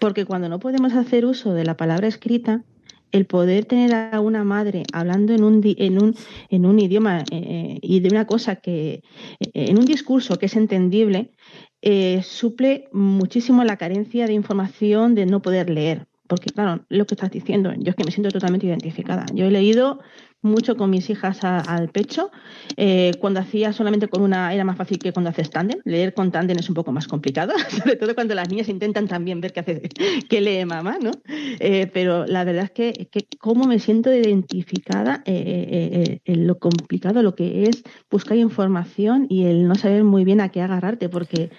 Porque 0.00 0.24
cuando 0.24 0.48
no 0.48 0.58
podemos 0.58 0.92
hacer 0.94 1.24
uso 1.24 1.54
de 1.54 1.64
la 1.64 1.76
palabra 1.76 2.06
escrita, 2.06 2.64
el 3.12 3.26
poder 3.26 3.64
tener 3.64 3.94
a 3.94 4.20
una 4.20 4.44
madre 4.44 4.82
hablando 4.92 5.32
en 5.34 5.42
un, 5.42 5.62
en 5.64 6.02
un, 6.02 6.14
en 6.50 6.66
un 6.66 6.78
idioma 6.78 7.24
eh, 7.30 7.78
y 7.80 8.00
de 8.00 8.08
una 8.08 8.26
cosa 8.26 8.56
que, 8.56 9.02
eh, 9.40 9.50
en 9.54 9.78
un 9.78 9.84
discurso 9.84 10.38
que 10.38 10.46
es 10.46 10.56
entendible, 10.56 11.32
eh, 11.80 12.22
suple 12.22 12.88
muchísimo 12.92 13.64
la 13.64 13.76
carencia 13.76 14.26
de 14.26 14.34
información 14.34 15.14
de 15.14 15.26
no 15.26 15.40
poder 15.40 15.70
leer. 15.70 16.06
Porque, 16.28 16.50
claro, 16.50 16.84
lo 16.88 17.06
que 17.06 17.14
estás 17.14 17.30
diciendo, 17.30 17.72
yo 17.78 17.90
es 17.90 17.96
que 17.96 18.04
me 18.04 18.10
siento 18.10 18.30
totalmente 18.30 18.66
identificada. 18.66 19.24
Yo 19.34 19.46
he 19.46 19.50
leído 19.50 20.00
mucho 20.40 20.76
con 20.76 20.90
mis 20.90 21.10
hijas 21.10 21.42
al 21.42 21.88
pecho. 21.88 22.30
Eh, 22.76 23.12
cuando 23.20 23.40
hacía 23.40 23.72
solamente 23.72 24.08
con 24.08 24.22
una 24.22 24.52
era 24.54 24.64
más 24.64 24.76
fácil 24.76 24.98
que 24.98 25.12
cuando 25.12 25.30
haces 25.30 25.50
tándem. 25.50 25.80
Leer 25.84 26.14
con 26.14 26.30
tándem 26.30 26.58
es 26.58 26.68
un 26.68 26.74
poco 26.74 26.92
más 26.92 27.08
complicado, 27.08 27.52
sobre 27.70 27.96
todo 27.96 28.14
cuando 28.14 28.34
las 28.34 28.48
niñas 28.48 28.68
intentan 28.68 29.08
también 29.08 29.40
ver 29.40 29.52
qué 29.52 29.60
hace, 29.60 29.88
qué 30.28 30.40
lee 30.40 30.64
mamá, 30.64 30.98
¿no? 31.00 31.10
Eh, 31.26 31.90
pero 31.92 32.26
la 32.26 32.44
verdad 32.44 32.64
es 32.64 32.70
que, 32.70 33.08
que 33.10 33.26
cómo 33.38 33.66
me 33.66 33.78
siento 33.78 34.14
identificada 34.14 35.22
eh, 35.24 36.20
en 36.24 36.46
lo 36.46 36.58
complicado, 36.58 37.22
lo 37.22 37.34
que 37.34 37.64
es 37.64 37.82
buscar 38.10 38.36
información 38.36 39.26
y 39.28 39.44
el 39.44 39.66
no 39.66 39.74
saber 39.74 40.04
muy 40.04 40.24
bien 40.24 40.40
a 40.40 40.50
qué 40.50 40.60
agarrarte, 40.60 41.08
porque 41.08 41.50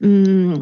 mm, 0.00 0.54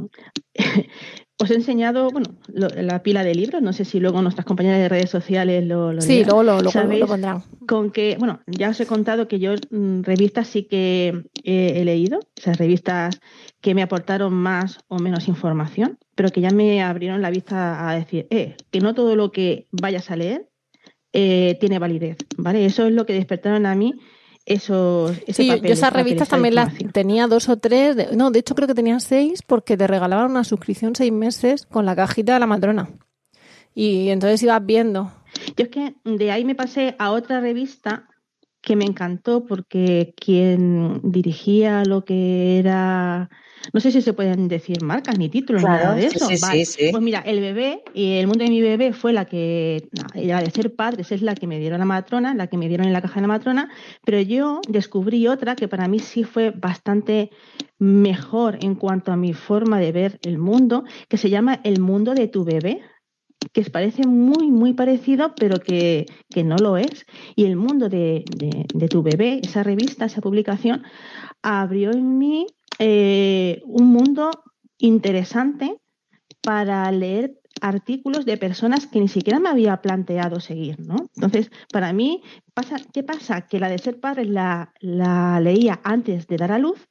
Os 1.42 1.50
he 1.50 1.54
enseñado, 1.54 2.10
bueno, 2.10 2.36
la 2.46 3.02
pila 3.02 3.24
de 3.24 3.34
libros, 3.34 3.60
no 3.60 3.72
sé 3.72 3.84
si 3.84 3.98
luego 3.98 4.22
nuestras 4.22 4.46
compañeras 4.46 4.78
de 4.78 4.88
redes 4.88 5.10
sociales 5.10 5.66
lo, 5.66 5.92
lo 5.92 6.00
Sí, 6.00 6.24
luego 6.24 6.44
lo, 6.44 6.58
pondrán. 7.06 7.42
Con 7.66 7.90
que, 7.90 8.16
bueno, 8.20 8.40
ya 8.46 8.70
os 8.70 8.80
he 8.80 8.86
contado 8.86 9.26
que 9.26 9.40
yo 9.40 9.54
mm, 9.70 10.02
revistas 10.02 10.46
sí 10.46 10.64
que 10.64 11.24
he 11.42 11.84
leído, 11.84 12.20
o 12.20 12.40
sea, 12.40 12.52
revistas 12.54 13.20
que 13.60 13.74
me 13.74 13.82
aportaron 13.82 14.32
más 14.32 14.78
o 14.88 14.98
menos 15.00 15.26
información, 15.26 15.98
pero 16.14 16.28
que 16.28 16.40
ya 16.40 16.50
me 16.50 16.82
abrieron 16.82 17.20
la 17.20 17.30
vista 17.30 17.88
a 17.88 17.94
decir, 17.96 18.28
eh, 18.30 18.56
que 18.70 18.80
no 18.80 18.94
todo 18.94 19.16
lo 19.16 19.32
que 19.32 19.66
vayas 19.72 20.10
a 20.12 20.16
leer 20.16 20.48
eh, 21.12 21.56
tiene 21.58 21.78
validez, 21.78 22.18
¿vale? 22.36 22.64
Eso 22.64 22.86
es 22.86 22.92
lo 22.92 23.06
que 23.06 23.12
despertaron 23.14 23.66
a 23.66 23.74
mí 23.74 23.94
esos 24.46 25.16
sí, 25.28 25.48
yo 25.48 25.72
esas 25.72 25.92
revistas 25.92 26.28
también 26.28 26.54
las 26.54 26.74
tenía 26.92 27.26
dos 27.26 27.48
o 27.48 27.56
tres, 27.56 28.14
no, 28.14 28.30
de 28.30 28.40
hecho 28.40 28.54
creo 28.54 28.68
que 28.68 28.74
tenía 28.74 29.00
seis 29.00 29.42
porque 29.42 29.76
te 29.76 29.86
regalaban 29.86 30.30
una 30.30 30.44
suscripción 30.44 30.94
seis 30.94 31.12
meses 31.12 31.66
con 31.66 31.86
la 31.86 31.96
cajita 31.96 32.34
de 32.34 32.40
la 32.40 32.46
matrona. 32.46 32.90
Y 33.74 34.10
entonces 34.10 34.42
ibas 34.42 34.64
viendo. 34.64 35.10
Yo 35.56 35.64
es 35.64 35.68
que 35.68 35.94
de 36.04 36.30
ahí 36.30 36.44
me 36.44 36.54
pasé 36.54 36.94
a 36.98 37.10
otra 37.10 37.40
revista 37.40 38.08
que 38.60 38.76
me 38.76 38.84
encantó 38.84 39.44
porque 39.44 40.14
quien 40.16 41.00
dirigía 41.02 41.84
lo 41.84 42.04
que 42.04 42.58
era 42.58 43.30
no 43.72 43.80
sé 43.80 43.90
si 43.90 44.02
se 44.02 44.12
pueden 44.12 44.48
decir 44.48 44.82
marcas 44.82 45.18
ni 45.18 45.28
títulos, 45.28 45.62
nada 45.62 45.94
de 45.94 46.06
eso. 46.06 46.26
Pues 46.90 47.02
mira, 47.02 47.20
el 47.20 47.40
bebé 47.40 47.82
y 47.94 48.12
el 48.18 48.26
mundo 48.26 48.44
de 48.44 48.50
mi 48.50 48.60
bebé 48.60 48.92
fue 48.92 49.12
la 49.12 49.24
que, 49.24 49.88
la 50.14 50.42
de 50.42 50.50
ser 50.50 50.74
padres 50.74 51.12
es 51.12 51.22
la 51.22 51.34
que 51.34 51.46
me 51.46 51.58
dieron 51.58 51.78
la 51.78 51.84
matrona, 51.84 52.34
la 52.34 52.46
que 52.48 52.56
me 52.56 52.68
dieron 52.68 52.86
en 52.86 52.92
la 52.92 53.02
caja 53.02 53.16
de 53.16 53.20
la 53.22 53.28
matrona, 53.28 53.70
pero 54.04 54.20
yo 54.20 54.60
descubrí 54.68 55.26
otra 55.28 55.56
que 55.56 55.68
para 55.68 55.88
mí 55.88 55.98
sí 55.98 56.24
fue 56.24 56.50
bastante 56.50 57.30
mejor 57.78 58.58
en 58.62 58.74
cuanto 58.74 59.12
a 59.12 59.16
mi 59.16 59.32
forma 59.32 59.78
de 59.78 59.92
ver 59.92 60.18
el 60.22 60.38
mundo, 60.38 60.84
que 61.08 61.16
se 61.16 61.30
llama 61.30 61.60
El 61.64 61.80
mundo 61.80 62.14
de 62.14 62.28
tu 62.28 62.44
bebé 62.44 62.82
que 63.52 63.62
parece 63.70 64.06
muy, 64.06 64.50
muy 64.50 64.72
parecido, 64.72 65.34
pero 65.36 65.60
que, 65.60 66.06
no 66.44 66.56
lo 66.56 66.76
es. 66.76 67.04
Y 67.36 67.44
el 67.44 67.56
mundo 67.56 67.88
de, 67.88 68.24
de, 68.74 68.88
tu 68.88 69.02
bebé, 69.02 69.40
esa 69.42 69.62
revista, 69.62 70.06
esa 70.06 70.20
publicación, 70.20 70.82
abrió 71.42 71.92
en 71.92 72.18
mí 72.18 72.46
eh, 72.78 73.60
un 73.64 73.86
mundo 73.88 74.30
interesante 74.78 75.78
para 76.40 76.90
leer 76.90 77.38
artículos 77.60 78.24
de 78.24 78.36
personas 78.36 78.86
que 78.86 79.00
ni 79.00 79.08
siquiera 79.08 79.38
me 79.38 79.48
había 79.48 79.80
planteado 79.80 80.40
seguir, 80.40 80.80
¿no? 80.80 80.96
Entonces, 81.14 81.50
para 81.72 81.92
mí, 81.92 82.22
pasa, 82.52 82.76
¿qué 82.92 83.02
pasa? 83.02 83.42
Que 83.46 83.60
la 83.60 83.68
de 83.68 83.78
ser 83.78 84.00
padre 84.00 84.24
la, 84.24 84.72
la 84.80 85.40
leía 85.40 85.80
antes 85.84 86.26
de 86.26 86.36
dar 86.36 86.52
a 86.52 86.58
luz 86.58 86.88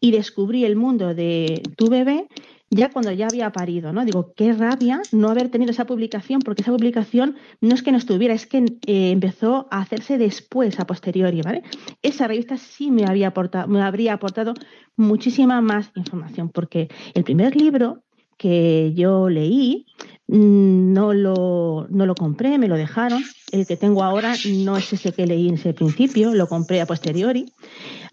y 0.00 0.12
descubrí 0.12 0.64
el 0.64 0.76
mundo 0.76 1.14
de 1.14 1.62
tu 1.76 1.88
bebé 1.88 2.28
ya 2.74 2.90
cuando 2.90 3.12
ya 3.12 3.28
había 3.28 3.50
parido, 3.52 3.92
¿no? 3.92 4.04
Digo, 4.04 4.32
qué 4.34 4.52
rabia 4.52 5.00
no 5.12 5.30
haber 5.30 5.48
tenido 5.48 5.70
esa 5.70 5.86
publicación, 5.86 6.40
porque 6.40 6.62
esa 6.62 6.72
publicación 6.72 7.36
no 7.60 7.74
es 7.74 7.82
que 7.82 7.92
no 7.92 7.98
estuviera, 7.98 8.34
es 8.34 8.46
que 8.46 8.58
eh, 8.86 9.10
empezó 9.10 9.68
a 9.70 9.80
hacerse 9.80 10.18
después, 10.18 10.80
a 10.80 10.86
posteriori, 10.86 11.40
¿vale? 11.40 11.62
Esa 12.02 12.26
revista 12.26 12.56
sí 12.56 12.90
me, 12.90 13.04
había 13.04 13.28
aportado, 13.28 13.68
me 13.68 13.80
habría 13.80 14.14
aportado 14.14 14.54
muchísima 14.96 15.60
más 15.60 15.90
información, 15.94 16.48
porque 16.48 16.88
el 17.14 17.22
primer 17.22 17.54
libro 17.54 18.02
que 18.36 18.92
yo 18.94 19.28
leí 19.28 19.86
mm, 20.26 20.92
no 20.92 21.12
lo, 21.14 21.86
no 21.90 22.06
lo 22.06 22.16
compré, 22.16 22.58
me 22.58 22.66
lo 22.66 22.76
dejaron. 22.76 23.22
El 23.52 23.68
que 23.68 23.76
tengo 23.76 24.02
ahora 24.02 24.34
no 24.64 24.76
es 24.76 24.92
ese 24.92 25.12
que 25.12 25.28
leí 25.28 25.48
en 25.48 25.54
ese 25.54 25.74
principio, 25.74 26.34
lo 26.34 26.48
compré 26.48 26.80
a 26.80 26.86
posteriori. 26.86 27.52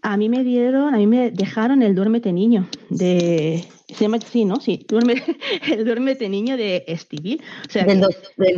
A 0.04 0.18
mí 0.18 0.30
me 0.30 0.44
dieron, 0.44 0.94
a 0.94 0.98
mí 0.98 1.08
me 1.08 1.32
dejaron 1.32 1.82
el 1.82 1.96
Duérmete 1.96 2.32
Niño 2.32 2.68
de 2.90 3.66
se 3.94 4.06
llama 4.06 4.18
así, 4.18 4.46
¿no? 4.46 4.60
Sí, 4.60 4.86
duerme, 4.88 5.16
el 5.70 5.86
duérmete 5.86 6.30
niño 6.30 6.58
de 6.58 6.84
Stevie. 6.98 7.40
O 7.68 7.72
sea, 7.72 7.86
del, 7.86 8.02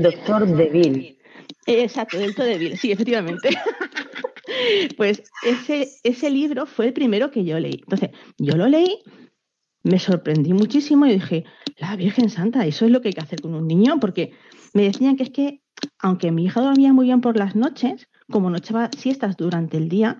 doctor 0.01 0.47
Deville. 0.47 1.17
Exacto, 1.65 2.17
del 2.17 2.27
doctor 2.27 2.45
Deville, 2.45 2.77
sí, 2.77 2.91
efectivamente. 2.91 3.49
pues 4.97 5.23
ese, 5.45 5.89
ese 6.03 6.29
libro 6.29 6.65
fue 6.65 6.87
el 6.87 6.93
primero 6.93 7.31
que 7.31 7.43
yo 7.43 7.59
leí. 7.59 7.79
Entonces, 7.83 8.09
yo 8.37 8.55
lo 8.55 8.67
leí, 8.67 8.99
me 9.83 9.99
sorprendí 9.99 10.53
muchísimo 10.53 11.05
y 11.05 11.13
dije, 11.13 11.45
la 11.77 11.95
Virgen 11.95 12.29
Santa, 12.29 12.65
eso 12.65 12.85
es 12.85 12.91
lo 12.91 13.01
que 13.01 13.09
hay 13.09 13.13
que 13.13 13.21
hacer 13.21 13.41
con 13.41 13.53
un 13.53 13.67
niño, 13.67 13.99
porque 13.99 14.33
me 14.73 14.83
decían 14.83 15.17
que 15.17 15.23
es 15.23 15.29
que, 15.29 15.61
aunque 15.99 16.31
mi 16.31 16.45
hija 16.45 16.61
dormía 16.61 16.93
muy 16.93 17.05
bien 17.05 17.21
por 17.21 17.37
las 17.37 17.55
noches, 17.55 18.07
como 18.33 18.49
no 18.49 18.57
echaba 18.57 18.89
siestas 18.97 19.37
durante 19.37 19.77
el 19.77 19.89
día 19.89 20.17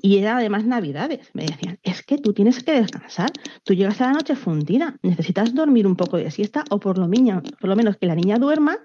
y 0.00 0.18
era 0.18 0.36
además 0.36 0.64
navidades. 0.64 1.28
Me 1.34 1.44
decían, 1.44 1.80
es 1.82 2.04
que 2.04 2.16
tú 2.16 2.32
tienes 2.32 2.62
que 2.62 2.70
descansar, 2.70 3.32
tú 3.64 3.74
llegas 3.74 4.00
a 4.00 4.06
la 4.06 4.12
noche 4.12 4.36
fundida, 4.36 4.96
necesitas 5.02 5.52
dormir 5.52 5.84
un 5.84 5.96
poco 5.96 6.18
de 6.18 6.30
siesta 6.30 6.62
o 6.70 6.78
por 6.78 6.98
lo, 6.98 7.10
por 7.60 7.68
lo 7.68 7.74
menos 7.74 7.96
que 7.96 8.06
la 8.06 8.14
niña 8.14 8.36
duerma 8.36 8.78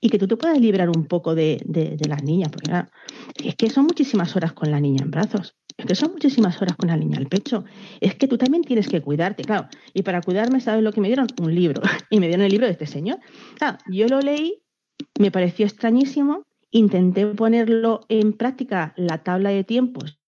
y 0.00 0.08
que 0.08 0.18
tú 0.18 0.26
te 0.26 0.38
puedas 0.38 0.58
liberar 0.58 0.88
un 0.88 1.04
poco 1.04 1.34
de, 1.34 1.60
de, 1.66 1.98
las 2.08 2.22
niñas, 2.22 2.50
porque 2.50 2.70
es 3.44 3.56
que 3.56 3.68
son 3.68 3.84
muchísimas 3.84 4.34
horas 4.36 4.54
con 4.54 4.70
la 4.70 4.80
niña 4.80 5.04
en 5.04 5.10
brazos. 5.10 5.54
Es 5.76 5.84
que 5.84 5.94
son 5.94 6.12
muchísimas 6.12 6.62
horas 6.62 6.76
con 6.76 6.88
la 6.88 6.96
niña 6.96 7.18
al 7.18 7.26
pecho. 7.26 7.64
Es 8.00 8.14
que 8.14 8.26
tú 8.26 8.38
también 8.38 8.62
tienes 8.62 8.88
que 8.88 9.02
cuidarte, 9.02 9.44
claro. 9.44 9.68
Y 9.92 10.02
para 10.02 10.22
cuidarme, 10.22 10.60
¿sabes 10.60 10.82
lo 10.82 10.92
que 10.92 11.02
me 11.02 11.08
dieron? 11.08 11.26
Un 11.42 11.54
libro. 11.54 11.82
Y 12.10 12.20
me 12.20 12.28
dieron 12.28 12.46
el 12.46 12.50
libro 12.50 12.66
de 12.66 12.72
este 12.72 12.86
señor. 12.86 13.18
Yo 13.90 14.06
lo 14.06 14.20
leí, 14.20 14.62
me 15.18 15.30
pareció 15.30 15.66
extrañísimo, 15.66 16.46
intenté 16.74 17.24
ponerlo 17.26 18.00
en 18.08 18.32
práctica 18.32 18.94
la 18.96 19.22
tabla 19.22 19.50
de 19.50 19.62
tiempos, 19.62 20.18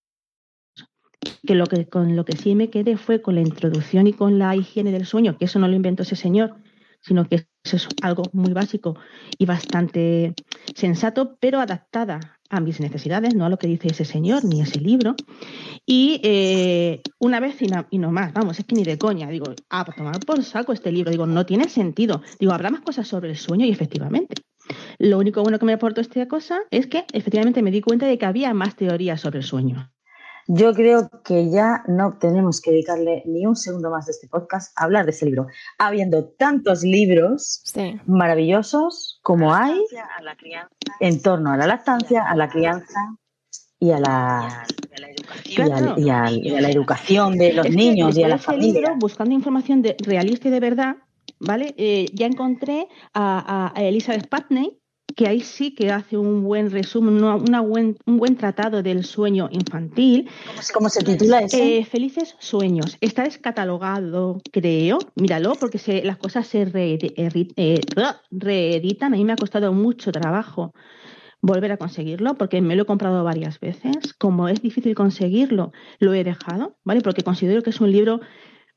que, 1.45 1.57
lo 1.57 1.67
que 1.67 1.89
con 1.89 2.15
lo 2.15 2.25
que 2.25 2.37
sí 2.37 2.55
me 2.55 2.71
quedé 2.71 2.97
fue 2.97 3.21
con 3.21 3.35
la 3.35 3.41
introducción 3.41 4.07
y 4.07 4.13
con 4.13 4.39
la 4.39 4.55
higiene 4.55 4.93
del 4.93 5.07
sueño, 5.07 5.37
que 5.37 5.47
eso 5.47 5.59
no 5.59 5.67
lo 5.67 5.75
inventó 5.75 6.05
ese 6.05 6.15
señor, 6.15 6.55
sino 7.01 7.29
que 7.29 7.47
eso 7.65 7.77
es 7.77 7.89
algo 8.01 8.23
muy 8.33 8.53
básico 8.53 8.97
y 9.39 9.45
bastante 9.45 10.35
sensato, 10.73 11.37
pero 11.41 11.59
adaptada 11.59 12.39
a 12.49 12.61
mis 12.61 12.79
necesidades, 12.79 13.35
no 13.35 13.45
a 13.45 13.49
lo 13.49 13.59
que 13.59 13.67
dice 13.67 13.89
ese 13.89 14.05
señor 14.05 14.45
ni 14.45 14.61
ese 14.61 14.81
libro. 14.81 15.17
Y 15.85 16.21
eh, 16.23 17.03
una 17.19 17.41
vez 17.41 17.61
y 17.61 17.67
no, 17.67 17.87
y 17.91 17.99
no, 17.99 18.13
más, 18.13 18.33
vamos, 18.33 18.61
es 18.61 18.65
que 18.67 18.77
ni 18.77 18.85
de 18.85 18.99
coña, 18.99 19.29
digo, 19.29 19.47
ah, 19.69 19.85
pues 19.85 19.97
tomar 19.97 20.21
por 20.21 20.45
saco 20.45 20.73
este 20.73 20.93
libro, 20.93 21.11
digo, 21.11 21.27
no 21.27 21.45
tiene 21.45 21.69
sentido. 21.69 22.23
Digo, 22.39 22.53
habrá 22.53 22.71
más 22.71 22.83
cosas 22.83 23.09
sobre 23.09 23.31
el 23.31 23.37
sueño 23.37 23.67
y 23.67 23.71
efectivamente. 23.71 24.35
Lo 24.99 25.19
único 25.19 25.43
bueno 25.43 25.59
que 25.59 25.67
me 25.67 25.75
aportó 25.75 26.01
esta 26.01 26.27
cosa 26.29 26.61
es 26.71 26.87
que 26.87 27.05
efectivamente 27.13 27.63
me 27.63 27.71
di 27.71 27.81
cuenta 27.81 28.07
de 28.07 28.19
que 28.19 28.27
había 28.27 28.55
más 28.55 28.77
teorías 28.77 29.21
sobre 29.21 29.39
el 29.39 29.45
sueño. 29.45 29.91
Yo 30.49 30.75
creo 30.75 31.11
que 31.25 31.51
ya 31.51 31.83
no 31.89 32.19
tenemos 32.19 32.61
que 32.61 32.71
dedicarle 32.71 33.25
ni 33.27 33.45
un 33.47 33.57
segundo 33.57 33.91
más 33.91 34.07
de 34.07 34.13
este 34.13 34.29
podcast 34.29 34.73
a 34.79 34.85
hablar 34.85 35.05
de 35.05 35.11
ese 35.11 35.27
libro, 35.27 35.49
habiendo 35.77 36.25
tantos 36.25 36.85
libros 36.85 37.65
maravillosos 38.07 39.19
como 39.23 39.53
hay 39.53 39.85
en 41.01 41.21
torno 41.21 41.51
a 41.51 41.57
la 41.57 41.67
lactancia, 41.67 42.23
a 42.23 42.37
la 42.37 42.49
crianza 42.49 43.17
y 43.81 43.91
a 43.91 43.99
la, 43.99 44.67
y 45.97 46.09
a, 46.11 46.31
la 46.61 46.71
educación 46.71 47.37
de 47.37 47.53
los 47.53 47.69
niños 47.69 48.17
y 48.17 48.23
a 48.23 48.29
la 48.29 48.39
familia. 48.39 48.95
buscando 48.97 49.35
información 49.35 49.83
de, 49.83 49.97
realista 49.99 50.47
y 50.47 50.53
de 50.53 50.61
verdad, 50.61 50.97
¿vale? 51.39 51.75
Eh, 51.77 52.07
ya 52.13 52.27
encontré 52.27 52.89
a, 53.15 53.73
Elizabeth 53.77 54.29
Putney, 54.29 54.79
que 55.15 55.29
ahí 55.29 55.41
sí 55.41 55.75
que 55.75 55.91
hace 55.91 56.17
un 56.19 56.43
buen 56.43 56.71
resumen, 56.71 57.23
una, 57.25 57.61
buen, 57.61 57.97
un 58.05 58.19
buen 58.19 58.37
tratado 58.37 58.83
del 58.83 59.05
sueño 59.05 59.49
infantil. 59.51 60.29
¿Cómo 60.75 60.91
se, 60.91 61.03
titula 61.03 61.41
ese? 61.41 61.79
Eh, 61.79 61.85
Felices 61.85 62.37
Sueños. 62.39 62.99
Está 63.01 63.23
descatalogado, 63.23 64.43
creo. 64.53 64.99
Míralo, 65.15 65.55
porque 65.55 65.79
se, 65.79 66.05
las 66.05 66.19
cosas 66.19 66.47
se 66.47 66.63
eh, 66.75 67.81
reeditan. 68.31 69.15
A 69.15 69.17
mí 69.17 69.25
me 69.25 69.33
ha 69.33 69.37
costado 69.37 69.73
mucho 69.73 70.13
trabajo 70.13 70.75
volver 71.41 71.73
a 71.73 71.77
conseguirlo 71.77 72.35
porque 72.35 72.61
me 72.61 72.77
lo 72.77 72.83
he 72.83 72.87
comprado 72.87 73.25
varias 73.25 73.61
veces. 73.61 74.13
Como 74.19 74.49
es 74.49 74.61
difícil 74.61 74.95
conseguirlo, 74.95 75.73
lo 75.99 76.13
he 76.13 76.25
dejado, 76.25 76.77
¿vale? 76.85 77.01
Porque 77.01 77.23
considero 77.23 77.63
que 77.63 77.71
es 77.71 77.81
un 77.81 77.93
libro 77.93 78.21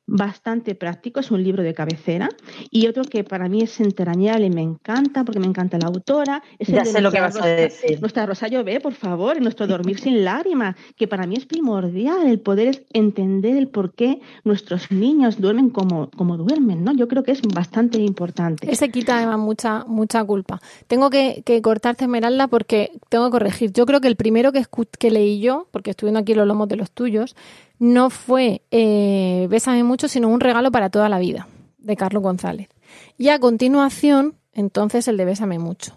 bastante 0.09 0.75
práctico, 0.75 1.19
es 1.19 1.31
un 1.31 1.43
libro 1.43 1.63
de 1.63 1.73
cabecera, 1.73 2.29
y 2.71 2.87
otro 2.87 3.03
que 3.03 3.23
para 3.23 3.47
mí 3.47 3.61
es 3.61 3.79
entrañable 3.79 4.47
y 4.47 4.49
me 4.49 4.61
encanta, 4.61 5.23
porque 5.23 5.39
me 5.39 5.47
encanta 5.47 5.77
la 5.77 5.87
autora. 5.87 6.41
Es 6.57 6.67
ya 6.67 6.83
sé 6.83 7.01
lo 7.01 7.11
que 7.11 7.21
vas 7.21 7.39
a 7.39 7.45
decir. 7.45 7.99
Nuestra 8.01 8.25
Rosario 8.25 8.63
B, 8.63 8.79
por 8.79 8.93
favor, 8.93 9.39
nuestro 9.41 9.67
Dormir 9.67 9.99
sin 9.99 10.23
lágrimas, 10.25 10.75
que 10.95 11.07
para 11.07 11.27
mí 11.27 11.35
es 11.35 11.45
primordial 11.45 12.27
el 12.27 12.39
poder 12.39 12.85
entender 12.93 13.55
el 13.55 13.67
por 13.67 13.93
qué 13.93 14.19
nuestros 14.43 14.91
niños 14.91 15.39
duermen 15.39 15.69
como, 15.69 16.09
como 16.11 16.37
duermen, 16.37 16.83
¿no? 16.83 16.93
Yo 16.93 17.07
creo 17.07 17.23
que 17.23 17.31
es 17.31 17.41
bastante 17.41 17.99
importante. 17.99 18.71
Ese 18.71 18.89
quita 18.89 19.17
además 19.17 19.39
mucha, 19.39 19.85
mucha 19.85 20.23
culpa. 20.23 20.59
Tengo 20.87 21.09
que, 21.09 21.43
que 21.45 21.61
cortarte, 21.61 22.05
Esmeralda, 22.05 22.47
porque 22.47 22.91
tengo 23.09 23.25
que 23.25 23.31
corregir. 23.31 23.71
Yo 23.71 23.85
creo 23.85 24.01
que 24.01 24.07
el 24.07 24.15
primero 24.15 24.51
que, 24.51 24.65
que 24.97 25.11
leí 25.11 25.39
yo, 25.39 25.67
porque 25.71 25.91
estoy 25.91 26.07
viendo 26.07 26.19
aquí 26.19 26.33
los 26.33 26.47
lomos 26.47 26.67
de 26.67 26.77
los 26.77 26.91
tuyos, 26.91 27.35
no 27.79 28.09
fue 28.09 28.61
eh, 28.71 29.47
Bésame 29.49 29.83
mucho, 29.83 30.07
sino 30.07 30.27
un 30.27 30.39
regalo 30.39 30.71
para 30.71 30.89
toda 30.89 31.09
la 31.09 31.17
vida, 31.17 31.47
de 31.77 31.95
Carlos 31.95 32.21
González. 32.21 32.69
Y 33.17 33.29
a 33.29 33.39
continuación, 33.39 34.35
entonces, 34.53 35.07
el 35.07 35.17
de 35.17 35.25
Bésame 35.25 35.59
mucho. 35.59 35.95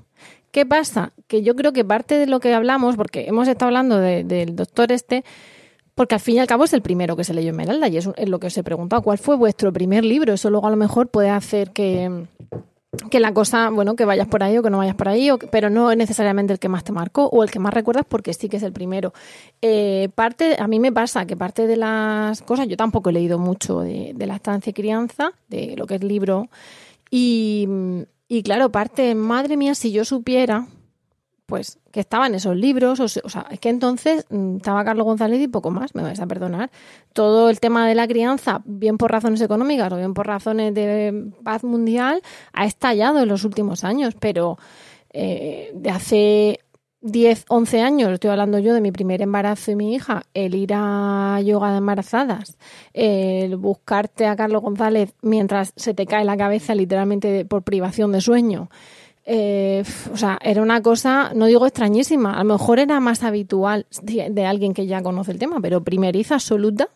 ¿Qué 0.52 0.64
pasa? 0.66 1.12
Que 1.26 1.42
yo 1.42 1.56
creo 1.56 1.72
que 1.72 1.84
parte 1.84 2.18
de 2.18 2.26
lo 2.26 2.38
que 2.40 2.54
hablamos, 2.54 2.96
porque 2.96 3.26
hemos 3.26 3.48
estado 3.48 3.68
hablando 3.68 3.98
del 3.98 4.54
doctor 4.54 4.92
este, 4.92 5.24
porque 5.94 6.14
al 6.14 6.20
fin 6.20 6.36
y 6.36 6.38
al 6.38 6.46
cabo 6.46 6.64
es 6.64 6.72
el 6.72 6.82
primero 6.82 7.16
que 7.16 7.24
se 7.24 7.34
leyó 7.34 7.50
Esmeralda 7.50 7.88
y 7.88 7.96
es, 7.96 8.08
es 8.16 8.28
lo 8.28 8.38
que 8.38 8.46
os 8.46 8.56
he 8.56 8.62
preguntado. 8.62 9.02
¿Cuál 9.02 9.18
fue 9.18 9.36
vuestro 9.36 9.72
primer 9.72 10.04
libro? 10.04 10.32
Eso 10.32 10.50
luego 10.50 10.66
a 10.66 10.70
lo 10.70 10.76
mejor 10.76 11.08
puede 11.08 11.30
hacer 11.30 11.72
que, 11.72 12.26
que 13.10 13.20
la 13.20 13.32
cosa, 13.32 13.70
bueno, 13.70 13.96
que 13.96 14.04
vayas 14.04 14.28
por 14.28 14.42
ahí 14.42 14.58
o 14.58 14.62
que 14.62 14.68
no 14.68 14.78
vayas 14.78 14.94
por 14.94 15.08
ahí, 15.08 15.30
pero 15.50 15.70
no 15.70 15.90
es 15.90 15.96
necesariamente 15.96 16.52
el 16.52 16.58
que 16.58 16.68
más 16.68 16.84
te 16.84 16.92
marcó 16.92 17.26
o 17.26 17.42
el 17.42 17.50
que 17.50 17.58
más 17.58 17.72
recuerdas 17.72 18.04
porque 18.06 18.34
sí 18.34 18.50
que 18.50 18.58
es 18.58 18.62
el 18.62 18.72
primero. 18.72 19.14
Eh, 19.62 20.10
parte, 20.14 20.56
a 20.58 20.68
mí 20.68 20.78
me 20.78 20.92
pasa 20.92 21.26
que 21.26 21.34
parte 21.34 21.66
de 21.66 21.76
las 21.76 22.42
cosas, 22.42 22.68
yo 22.68 22.76
tampoco 22.76 23.08
he 23.08 23.14
leído 23.14 23.38
mucho 23.38 23.80
de, 23.80 24.14
la 24.18 24.36
estancia 24.36 24.70
y 24.70 24.74
crianza, 24.74 25.32
de 25.48 25.74
lo 25.76 25.86
que 25.86 25.94
es 25.94 26.04
libro, 26.04 26.50
y, 27.10 27.66
y 28.28 28.42
claro, 28.42 28.70
parte, 28.70 29.14
madre 29.14 29.56
mía, 29.56 29.74
si 29.74 29.90
yo 29.90 30.04
supiera, 30.04 30.66
pues 31.52 31.78
que 31.90 32.00
estaban 32.00 32.34
esos 32.34 32.56
libros, 32.56 32.98
o, 32.98 33.08
sea, 33.08 33.44
es 33.50 33.60
que 33.60 33.68
entonces 33.68 34.24
mm, 34.30 34.56
estaba 34.56 34.86
Carlos 34.86 35.04
González 35.04 35.38
y 35.38 35.48
poco 35.48 35.70
más, 35.70 35.94
me 35.94 36.00
vais 36.00 36.18
a 36.18 36.26
perdonar. 36.26 36.70
Todo 37.12 37.50
el 37.50 37.60
tema 37.60 37.86
de 37.86 37.94
la 37.94 38.08
crianza, 38.08 38.62
bien 38.64 38.96
por 38.96 39.12
razones 39.12 39.38
económicas 39.42 39.92
o 39.92 39.98
bien 39.98 40.14
por 40.14 40.26
razones 40.26 40.72
de 40.72 41.30
paz 41.44 41.62
mundial, 41.62 42.22
ha 42.54 42.64
estallado 42.64 43.20
en 43.20 43.28
los 43.28 43.44
últimos 43.44 43.84
años, 43.84 44.14
pero 44.18 44.56
eh, 45.12 45.72
de 45.74 45.90
hace 45.90 46.60
10, 47.02 47.44
11 47.50 47.82
años, 47.82 48.12
estoy 48.12 48.30
hablando 48.30 48.58
yo 48.58 48.72
de 48.72 48.80
mi 48.80 48.90
primer 48.90 49.20
embarazo 49.20 49.72
y 49.72 49.76
mi 49.76 49.94
hija, 49.94 50.22
el 50.32 50.54
ir 50.54 50.72
a 50.72 51.38
yoga 51.44 51.72
de 51.72 51.76
embarazadas, 51.76 52.56
el 52.94 53.56
buscarte 53.56 54.24
a 54.24 54.36
Carlos 54.36 54.62
González 54.62 55.12
mientras 55.20 55.74
se 55.76 55.92
te 55.92 56.06
cae 56.06 56.24
la 56.24 56.38
cabeza 56.38 56.74
literalmente 56.74 57.44
por 57.44 57.62
privación 57.62 58.10
de 58.12 58.22
sueño, 58.22 58.70
eh, 59.24 59.84
o 60.12 60.16
sea, 60.16 60.38
era 60.42 60.62
una 60.62 60.82
cosa, 60.82 61.32
no 61.34 61.46
digo 61.46 61.66
extrañísima, 61.66 62.34
a 62.34 62.44
lo 62.44 62.54
mejor 62.54 62.78
era 62.78 62.98
más 63.00 63.22
habitual 63.22 63.86
de, 64.02 64.46
alguien 64.46 64.74
que 64.74 64.86
ya 64.86 65.02
conoce 65.02 65.32
el 65.32 65.38
tema, 65.38 65.60
pero 65.60 65.82
primeriza 65.82 66.34
absoluta. 66.34 66.88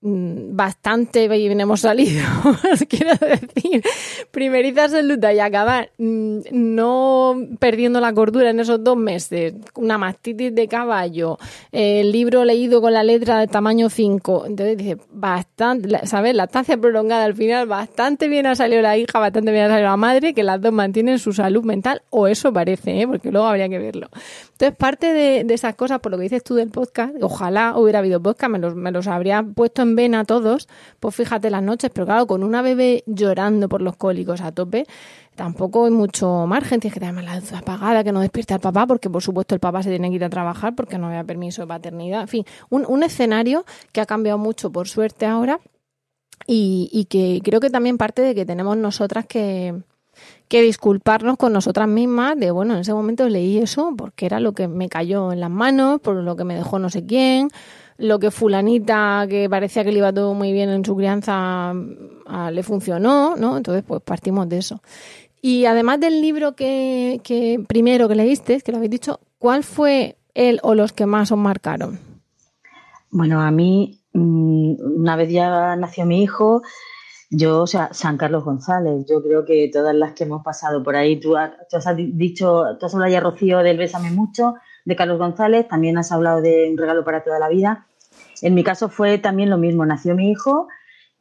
Mm, 0.00 0.54
bastante 0.54 1.26
bien 1.26 1.60
hemos 1.60 1.80
salido, 1.80 2.22
quiero 2.88 3.14
decir, 3.16 3.82
primeriza 4.30 4.84
absoluta 4.84 5.32
y 5.32 5.40
acabar 5.40 5.90
mm, 5.98 6.38
no 6.52 7.34
perdiendo 7.58 7.98
la 7.98 8.12
cordura 8.12 8.50
en 8.50 8.60
esos 8.60 8.84
dos 8.84 8.96
meses, 8.96 9.54
una 9.74 9.98
mastitis 9.98 10.54
de 10.54 10.68
caballo, 10.68 11.36
el 11.72 12.12
libro 12.12 12.44
leído 12.44 12.80
con 12.80 12.92
la 12.92 13.02
letra 13.02 13.40
de 13.40 13.48
tamaño 13.48 13.90
5, 13.90 14.44
entonces 14.46 14.76
dice, 14.76 14.98
bastante, 15.10 16.06
¿sabes? 16.06 16.32
La 16.36 16.44
estancia 16.44 16.76
prolongada 16.76 17.24
al 17.24 17.34
final, 17.34 17.66
bastante 17.66 18.28
bien 18.28 18.46
ha 18.46 18.54
salido 18.54 18.82
la 18.82 18.96
hija, 18.96 19.18
bastante 19.18 19.50
bien 19.50 19.64
ha 19.64 19.68
salido 19.68 19.88
la 19.88 19.96
madre, 19.96 20.32
que 20.32 20.44
las 20.44 20.60
dos 20.60 20.72
mantienen 20.72 21.18
su 21.18 21.32
salud 21.32 21.64
mental, 21.64 22.02
o 22.10 22.28
eso 22.28 22.52
parece, 22.52 23.00
¿eh? 23.00 23.08
porque 23.08 23.32
luego 23.32 23.48
habría 23.48 23.68
que 23.68 23.80
verlo. 23.80 24.10
Entonces, 24.52 24.76
parte 24.76 25.12
de, 25.12 25.54
esas 25.54 25.74
cosas, 25.74 25.98
por 25.98 26.12
lo 26.12 26.18
que 26.18 26.24
dices 26.24 26.44
tú 26.44 26.54
del 26.54 26.70
podcast, 26.70 27.14
ojalá 27.20 27.76
hubiera 27.76 27.98
habido 27.98 28.22
podcast, 28.22 28.52
me 28.52 28.58
los, 28.60 28.76
me 28.76 28.92
los 28.92 29.08
habría 29.08 29.42
puesto 29.42 29.82
en 29.82 29.87
vena 29.96 30.20
a 30.20 30.24
todos, 30.24 30.68
pues 31.00 31.14
fíjate 31.14 31.50
las 31.50 31.62
noches, 31.62 31.90
pero 31.92 32.06
claro, 32.06 32.26
con 32.26 32.42
una 32.42 32.62
bebé 32.62 33.04
llorando 33.06 33.68
por 33.68 33.82
los 33.82 33.96
cólicos 33.96 34.40
a 34.40 34.52
tope, 34.52 34.86
tampoco 35.34 35.84
hay 35.84 35.90
mucho 35.90 36.46
margen, 36.46 36.80
tienes 36.80 36.94
que 36.94 37.00
tener 37.00 37.24
la 37.24 37.38
luz 37.38 37.52
apagada, 37.52 38.02
que 38.04 38.12
no 38.12 38.20
despierte 38.20 38.54
al 38.54 38.60
papá, 38.60 38.86
porque 38.86 39.10
por 39.10 39.22
supuesto 39.22 39.54
el 39.54 39.60
papá 39.60 39.82
se 39.82 39.90
tiene 39.90 40.08
que 40.10 40.16
ir 40.16 40.24
a 40.24 40.30
trabajar 40.30 40.74
porque 40.74 40.98
no 40.98 41.08
había 41.08 41.24
permiso 41.24 41.62
de 41.62 41.68
paternidad, 41.68 42.22
en 42.22 42.28
fin, 42.28 42.44
un, 42.70 42.84
un 42.88 43.02
escenario 43.02 43.64
que 43.92 44.00
ha 44.00 44.06
cambiado 44.06 44.38
mucho 44.38 44.70
por 44.70 44.88
suerte 44.88 45.26
ahora 45.26 45.60
y, 46.46 46.88
y 46.92 47.04
que 47.06 47.40
creo 47.44 47.60
que 47.60 47.70
también 47.70 47.98
parte 47.98 48.22
de 48.22 48.34
que 48.34 48.46
tenemos 48.46 48.76
nosotras 48.76 49.26
que 49.26 49.74
que 50.48 50.62
disculparnos 50.62 51.36
con 51.36 51.52
nosotras 51.52 51.88
mismas 51.88 52.38
de, 52.38 52.50
bueno, 52.50 52.74
en 52.74 52.80
ese 52.80 52.94
momento 52.94 53.28
leí 53.28 53.58
eso 53.58 53.94
porque 53.96 54.26
era 54.26 54.40
lo 54.40 54.52
que 54.52 54.66
me 54.66 54.88
cayó 54.88 55.32
en 55.32 55.40
las 55.40 55.50
manos, 55.50 56.00
por 56.00 56.16
lo 56.16 56.36
que 56.36 56.44
me 56.44 56.54
dejó 56.54 56.78
no 56.78 56.88
sé 56.90 57.04
quién, 57.04 57.50
lo 57.98 58.18
que 58.18 58.30
fulanita 58.30 59.26
que 59.28 59.50
parecía 59.50 59.84
que 59.84 59.92
le 59.92 59.98
iba 59.98 60.12
todo 60.12 60.32
muy 60.32 60.52
bien 60.52 60.70
en 60.70 60.84
su 60.84 60.96
crianza 60.96 61.74
ah, 62.26 62.50
le 62.50 62.62
funcionó, 62.62 63.36
¿no? 63.36 63.56
Entonces, 63.56 63.84
pues 63.86 64.00
partimos 64.02 64.48
de 64.48 64.58
eso. 64.58 64.80
Y 65.42 65.66
además 65.66 66.00
del 66.00 66.20
libro 66.20 66.54
que, 66.56 67.20
que 67.22 67.62
primero 67.68 68.08
que 68.08 68.14
leíste, 68.14 68.60
que 68.60 68.72
lo 68.72 68.78
habéis 68.78 68.92
dicho, 68.92 69.20
¿cuál 69.38 69.62
fue 69.64 70.16
el 70.34 70.60
o 70.62 70.74
los 70.74 70.92
que 70.92 71.06
más 71.06 71.30
os 71.32 71.38
marcaron? 71.38 71.98
Bueno, 73.10 73.40
a 73.40 73.50
mí, 73.50 74.00
mm, 74.12 74.74
una 75.00 75.16
vez 75.16 75.30
ya 75.30 75.74
nació 75.76 76.06
mi 76.06 76.22
hijo, 76.22 76.62
yo, 77.30 77.62
o 77.62 77.66
sea, 77.66 77.92
San 77.92 78.16
Carlos 78.16 78.44
González, 78.44 79.04
yo 79.08 79.22
creo 79.22 79.44
que 79.44 79.68
todas 79.72 79.94
las 79.94 80.12
que 80.12 80.24
hemos 80.24 80.42
pasado 80.42 80.82
por 80.82 80.96
ahí, 80.96 81.20
tú 81.20 81.36
has, 81.36 81.52
dicho, 81.96 82.64
tú 82.78 82.86
has 82.86 82.94
hablado 82.94 83.12
ya, 83.12 83.20
Rocío, 83.20 83.58
del 83.58 83.76
Bésame 83.76 84.10
Mucho, 84.10 84.54
de 84.84 84.96
Carlos 84.96 85.18
González, 85.18 85.68
también 85.68 85.98
has 85.98 86.10
hablado 86.10 86.40
de 86.40 86.70
Un 86.70 86.78
regalo 86.78 87.04
para 87.04 87.22
toda 87.22 87.38
la 87.38 87.48
vida. 87.48 87.87
En 88.42 88.54
mi 88.54 88.64
caso 88.64 88.88
fue 88.88 89.18
también 89.18 89.50
lo 89.50 89.58
mismo, 89.58 89.84
nació 89.86 90.14
mi 90.14 90.30
hijo 90.30 90.68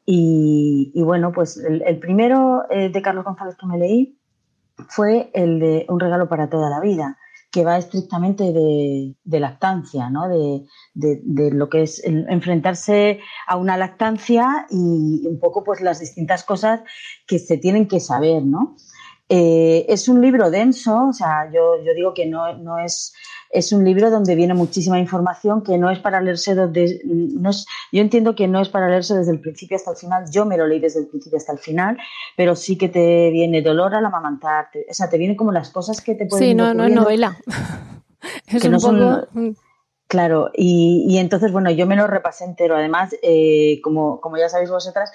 y, 0.05 0.91
bueno, 1.03 1.33
pues 1.33 1.57
el, 1.57 1.99
primero 1.99 2.63
eh, 2.69 2.89
de 2.89 3.01
Carlos 3.01 3.25
González 3.25 3.55
que 3.59 3.67
me 3.67 3.77
leí 3.77 4.17
fue 4.87 5.29
el 5.33 5.59
de 5.59 5.85
Un 5.89 5.99
regalo 5.99 6.29
para 6.29 6.49
toda 6.49 6.69
la 6.69 6.79
vida 6.79 7.17
que 7.51 7.63
va 7.63 7.77
estrictamente 7.77 8.51
de, 8.53 9.39
lactancia, 9.39 10.09
¿no? 10.09 10.27
De, 10.27 10.63
lo 10.93 11.69
que 11.69 11.83
es 11.83 12.01
enfrentarse 12.03 13.19
a 13.47 13.57
una 13.57 13.77
lactancia 13.77 14.67
y 14.69 15.25
un 15.25 15.39
poco 15.39 15.63
pues 15.63 15.81
las 15.81 15.99
distintas 15.99 16.43
cosas 16.43 16.81
que 17.25 17.39
se 17.39 17.57
tienen 17.57 17.87
que 17.87 17.99
saber, 17.99 18.43
¿no? 18.43 18.75
Eh, 19.29 19.85
es 19.89 20.07
un 20.07 20.21
libro 20.21 20.49
denso, 20.49 21.07
o 21.09 21.13
sea, 21.13 21.51
yo, 21.51 21.83
yo 21.83 21.93
digo 21.93 22.13
que 22.13 22.25
no, 22.25 22.57
no 22.57 22.79
es 22.79 23.13
es 23.49 23.71
un 23.71 23.83
libro 23.83 24.09
donde 24.09 24.35
viene 24.35 24.53
muchísima 24.53 24.99
información 24.99 25.63
que 25.63 25.77
no 25.77 25.89
es 25.89 25.99
para 25.99 26.21
leerse 26.21 26.55
desde, 26.55 27.01
no 27.05 27.49
es, 27.49 27.65
yo 27.91 28.01
entiendo 28.01 28.35
que 28.35 28.47
no 28.47 28.61
es 28.61 28.69
para 28.69 28.89
leerse 28.89 29.15
desde 29.15 29.31
el 29.31 29.39
principio 29.39 29.77
hasta 29.77 29.91
el 29.91 29.97
final, 29.97 30.25
yo 30.31 30.45
me 30.45 30.57
lo 30.57 30.67
leí 30.67 30.79
desde 30.79 30.99
el 30.99 31.07
principio 31.07 31.37
hasta 31.37 31.53
el 31.53 31.59
final, 31.59 31.97
pero 32.35 32.55
sí 32.55 32.77
que 32.77 32.89
te 32.89 33.29
viene 33.29 33.61
dolor 33.61 33.95
al 33.95 34.05
amamantar, 34.05 34.69
o 34.89 34.93
sea, 34.93 35.09
te 35.09 35.17
vienen 35.17 35.37
como 35.37 35.51
las 35.51 35.69
cosas 35.69 36.01
que 36.01 36.15
te 36.15 36.25
pueden 36.25 36.49
Sí, 36.49 36.55
no, 36.55 36.73
no 36.73 36.85
es 36.85 36.93
novela. 36.93 37.37
es 38.47 38.63
un 38.63 38.77
poco... 38.79 39.55
Claro, 40.09 40.51
y, 40.53 41.17
entonces, 41.17 41.51
bueno, 41.51 41.69
yo 41.69 41.85
me 41.85 41.97
lo 41.97 42.07
repasé 42.07 42.45
entero. 42.45 42.77
Además, 42.77 43.13
eh, 43.21 43.81
como, 43.83 44.21
como 44.21 44.37
ya 44.37 44.47
sabéis 44.47 44.69
vosotras, 44.69 45.11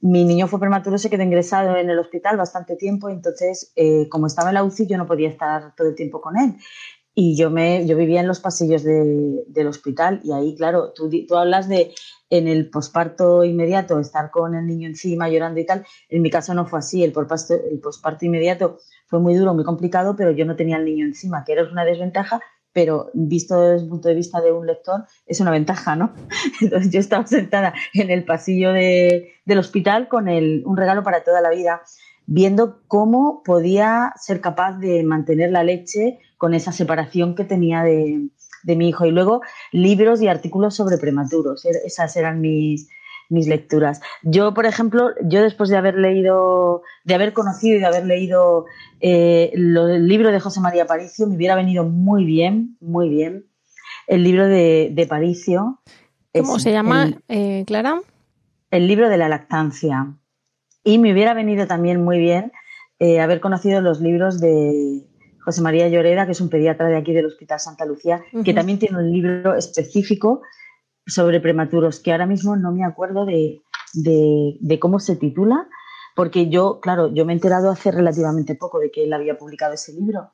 mi 0.00 0.24
niño 0.24 0.46
fue 0.46 0.60
prematuro, 0.60 0.98
se 0.98 1.10
quedó 1.10 1.22
ingresado 1.22 1.76
en 1.76 1.90
el 1.90 1.98
hospital 1.98 2.36
bastante 2.36 2.76
tiempo, 2.76 3.08
entonces, 3.08 3.72
eh, 3.76 4.08
como 4.08 4.26
estaba 4.26 4.50
en 4.50 4.54
la 4.54 4.64
UCI, 4.64 4.86
yo 4.86 4.98
no 4.98 5.06
podía 5.06 5.28
estar 5.28 5.74
todo 5.74 5.88
el 5.88 5.94
tiempo 5.94 6.20
con 6.20 6.36
él. 6.36 6.56
Y 7.18 7.34
yo, 7.34 7.50
me, 7.50 7.86
yo 7.86 7.96
vivía 7.96 8.20
en 8.20 8.26
los 8.26 8.40
pasillos 8.40 8.84
del 8.84 9.66
hospital 9.66 10.20
y 10.22 10.32
ahí, 10.32 10.54
claro, 10.54 10.92
tú, 10.92 11.08
tú 11.26 11.36
hablas 11.36 11.66
de 11.66 11.94
en 12.28 12.48
el 12.48 12.68
posparto 12.68 13.44
inmediato 13.44 13.98
estar 14.00 14.30
con 14.30 14.54
el 14.54 14.66
niño 14.66 14.88
encima 14.88 15.28
llorando 15.28 15.60
y 15.60 15.66
tal. 15.66 15.86
En 16.08 16.22
mi 16.22 16.30
caso 16.30 16.54
no 16.54 16.66
fue 16.66 16.80
así, 16.80 17.02
el 17.04 17.12
posparto, 17.12 17.54
el 17.54 17.80
posparto 17.80 18.26
inmediato 18.26 18.78
fue 19.06 19.20
muy 19.20 19.34
duro, 19.34 19.54
muy 19.54 19.64
complicado, 19.64 20.16
pero 20.16 20.32
yo 20.32 20.44
no 20.44 20.56
tenía 20.56 20.76
al 20.76 20.84
niño 20.84 21.06
encima, 21.06 21.44
que 21.44 21.52
era 21.52 21.64
una 21.70 21.84
desventaja, 21.84 22.40
pero 22.76 23.10
visto 23.14 23.58
desde 23.58 23.84
el 23.84 23.88
punto 23.88 24.10
de 24.10 24.14
vista 24.14 24.38
de 24.42 24.52
un 24.52 24.66
lector 24.66 25.06
es 25.26 25.40
una 25.40 25.50
ventaja, 25.50 25.96
¿no? 25.96 26.12
Entonces 26.60 26.92
yo 26.92 27.00
estaba 27.00 27.26
sentada 27.26 27.72
en 27.94 28.10
el 28.10 28.26
pasillo 28.26 28.70
de, 28.74 29.32
del 29.46 29.58
hospital 29.60 30.08
con 30.08 30.28
el, 30.28 30.62
un 30.66 30.76
regalo 30.76 31.02
para 31.02 31.24
toda 31.24 31.40
la 31.40 31.48
vida, 31.48 31.80
viendo 32.26 32.82
cómo 32.86 33.42
podía 33.42 34.12
ser 34.20 34.42
capaz 34.42 34.72
de 34.72 35.04
mantener 35.04 35.52
la 35.52 35.64
leche 35.64 36.18
con 36.36 36.52
esa 36.52 36.70
separación 36.70 37.34
que 37.34 37.44
tenía 37.44 37.82
de, 37.82 38.28
mi 38.66 38.90
hijo. 38.90 39.06
Y 39.06 39.10
luego 39.10 39.40
libros 39.72 40.20
y 40.20 40.28
artículos 40.28 40.74
sobre 40.74 40.98
prematuros. 40.98 41.64
Er, 41.64 41.76
esas 41.82 42.14
eran 42.14 42.42
mis, 42.42 42.90
mis 43.28 43.46
lecturas. 43.46 44.00
Yo, 44.22 44.54
por 44.54 44.66
ejemplo, 44.66 45.10
yo 45.22 45.42
después 45.42 45.68
de 45.68 45.76
haber 45.76 45.96
leído, 45.96 46.82
de 47.04 47.14
haber 47.14 47.32
conocido 47.32 47.76
y 47.76 47.80
de 47.80 47.86
haber 47.86 48.06
leído 48.06 48.66
eh, 49.00 49.50
el 49.54 50.06
libro 50.06 50.30
de 50.30 50.40
José 50.40 50.60
María 50.60 50.86
Paricio, 50.86 51.26
me 51.26 51.36
hubiera 51.36 51.54
venido 51.54 51.84
muy 51.84 52.24
bien, 52.24 52.76
muy 52.80 53.08
bien, 53.08 53.46
el 54.06 54.22
libro 54.22 54.46
de, 54.46 54.90
de 54.92 55.06
Paricio. 55.06 55.80
¿Cómo 56.32 56.58
se 56.58 56.72
llama, 56.72 57.12
eh, 57.28 57.64
Clara? 57.66 58.00
El 58.70 58.86
libro 58.86 59.08
de 59.08 59.16
la 59.16 59.28
lactancia. 59.28 60.14
Y 60.84 60.98
me 60.98 61.12
hubiera 61.12 61.34
venido 61.34 61.66
también 61.66 62.04
muy 62.04 62.18
bien 62.18 62.52
eh, 62.98 63.20
haber 63.20 63.40
conocido 63.40 63.80
los 63.80 64.00
libros 64.00 64.40
de, 64.40 65.06
José 65.46 65.62
María 65.62 65.88
Lloreda, 65.88 66.26
que 66.26 66.32
es 66.32 66.40
un 66.40 66.48
pediatra 66.48 66.88
de 66.88 66.96
aquí 66.96 67.12
del 67.12 67.26
Hospital 67.26 67.60
Santa 67.60 67.84
Lucía, 67.84 68.20
que 68.44 68.52
también 68.52 68.80
tiene 68.80 68.98
un 68.98 69.12
libro 69.12 69.54
específico 69.54 70.42
sobre 71.06 71.40
prematuros, 71.40 72.00
que 72.00 72.12
ahora 72.12 72.26
mismo 72.26 72.56
no 72.56 72.72
me 72.72 72.84
acuerdo 72.84 73.24
de, 73.24 73.62
cómo 74.80 74.98
se 74.98 75.16
titula, 75.16 75.68
porque 76.14 76.48
yo, 76.48 76.80
claro, 76.80 77.12
yo 77.12 77.24
me 77.24 77.32
he 77.32 77.36
enterado 77.36 77.70
hace 77.70 77.90
relativamente 77.90 78.54
poco 78.54 78.78
de 78.78 78.90
que 78.90 79.04
él 79.04 79.12
había 79.12 79.38
publicado 79.38 79.74
ese 79.74 79.92
libro. 79.92 80.32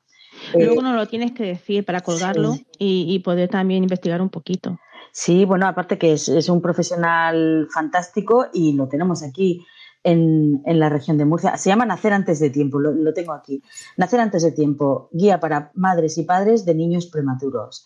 Luego 0.53 0.81
eh, 0.81 0.83
no 0.83 0.93
lo 0.93 1.07
tienes 1.07 1.33
que 1.33 1.43
decir 1.43 1.85
para 1.85 2.01
colgarlo 2.01 2.55
y, 2.79 3.19
poder 3.19 3.49
también 3.49 3.83
investigar 3.83 4.21
un 4.21 4.29
poquito. 4.29 4.79
Sí, 5.11 5.45
bueno, 5.45 5.67
aparte 5.67 5.99
que 5.99 6.13
es, 6.13 6.27
es, 6.27 6.49
un 6.49 6.61
profesional 6.61 7.67
fantástico 7.71 8.47
y 8.51 8.73
lo 8.73 8.87
tenemos 8.87 9.21
aquí 9.21 9.63
en, 10.03 10.61
la 10.65 10.89
región 10.89 11.17
de 11.17 11.25
Murcia. 11.25 11.57
Se 11.57 11.69
llama 11.69 11.85
Nacer 11.85 12.13
antes 12.13 12.39
de 12.39 12.49
tiempo, 12.49 12.79
lo, 12.79 13.13
tengo 13.13 13.33
aquí. 13.33 13.63
Nacer 13.97 14.19
antes 14.19 14.43
de 14.43 14.51
tiempo, 14.51 15.09
guía 15.11 15.39
para 15.39 15.71
madres 15.73 16.17
y 16.17 16.23
padres 16.23 16.65
de 16.65 16.75
niños 16.75 17.07
prematuros. 17.07 17.85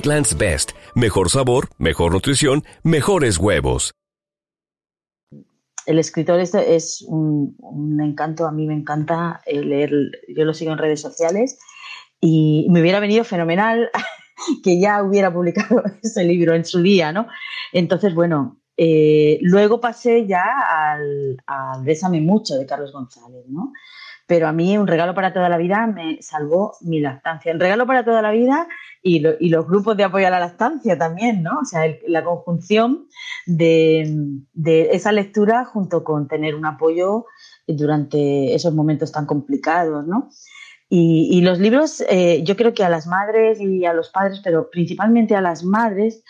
Egglands 0.00 0.38
Best. 0.38 0.70
Mejor 0.94 1.28
sabor, 1.28 1.68
mejor 1.76 2.12
nutrición, 2.14 2.64
mejores 2.82 3.36
huevos. 3.36 3.92
el 5.84 5.98
escritor 5.98 6.40
este 6.40 6.74
es 6.74 7.04
un, 7.06 7.54
encanto, 8.02 8.46
a 8.46 8.52
mí 8.52 8.66
me 8.66 8.72
encanta 8.72 9.42
eh, 9.44 9.60
leer, 9.60 9.90
yo 10.34 10.44
lo 10.44 10.54
sigo 10.54 10.72
en 10.72 10.78
redes 10.78 11.02
sociales 11.02 11.58
y 12.18 12.66
me 12.70 12.80
hubiera 12.80 12.98
venido 12.98 13.24
fenomenal 13.24 13.90
que 14.64 14.80
ya 14.80 15.02
hubiera 15.02 15.30
publicado 15.30 15.82
ese 16.02 16.24
libro 16.24 16.54
en 16.54 16.64
su 16.64 16.80
día, 16.80 17.12
¿no? 17.12 17.26
Entonces, 17.70 18.14
bueno, 18.14 18.58
eh, 18.78 19.38
luego 19.42 19.82
pasé 19.82 20.26
ya 20.26 20.44
al, 20.66 21.36
al 21.44 21.84
Bésame 21.84 22.22
mucho 22.22 22.54
de 22.54 22.64
Carlos 22.64 22.92
González, 22.92 23.44
¿no? 23.48 23.74
Pero 24.26 24.48
a 24.48 24.52
mí 24.52 24.78
un 24.78 24.86
regalo 24.86 25.12
para 25.12 25.34
toda 25.34 25.50
la 25.50 25.58
vida 25.58 25.86
me 25.88 26.22
salvó 26.22 26.76
mi 26.80 27.00
lactancia. 27.00 27.52
Un 27.52 27.60
regalo 27.60 27.86
para 27.86 28.02
toda 28.02 28.22
la 28.22 28.30
vida 28.30 28.66
y, 29.02 29.48
los 29.48 29.66
grupos 29.66 29.96
de 29.96 30.04
apoyo 30.04 30.26
a 30.26 30.30
la 30.30 30.40
lactancia 30.40 30.98
también, 30.98 31.42
¿no? 31.42 31.60
O 31.60 31.64
sea, 31.64 31.82
la 32.06 32.24
conjunción 32.24 33.06
de, 33.46 34.48
esa 34.92 35.12
lectura 35.12 35.64
junto 35.64 36.04
con 36.04 36.28
tener 36.28 36.54
un 36.54 36.66
apoyo 36.66 37.26
durante 37.66 38.54
esos 38.54 38.74
momentos 38.74 39.12
tan 39.12 39.26
complicados, 39.26 40.06
¿no? 40.06 40.30
Y, 40.92 41.40
los 41.42 41.60
libros, 41.60 42.02
eh, 42.08 42.42
yo 42.44 42.56
creo 42.56 42.74
que 42.74 42.82
a 42.82 42.88
las 42.88 43.06
madres 43.06 43.60
y 43.60 43.84
a 43.86 43.92
los 43.92 44.10
padres, 44.10 44.40
pero 44.42 44.70
principalmente 44.70 45.36
a 45.36 45.40
las 45.40 45.62
madres, 45.62 46.24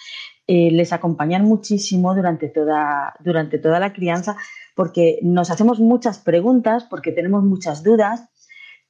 eh, 0.46 0.70
les 0.70 0.92
acompañan 0.92 1.44
muchísimo 1.44 2.14
durante 2.14 2.48
toda, 2.48 3.14
durante 3.20 3.58
toda 3.58 3.80
la 3.80 3.92
crianza, 3.94 4.36
porque 4.74 5.18
nos 5.22 5.50
hacemos 5.50 5.80
muchas 5.80 6.18
preguntas, 6.18 6.84
porque 6.84 7.10
tenemos 7.10 7.42
muchas 7.42 7.82
dudas 7.82 8.28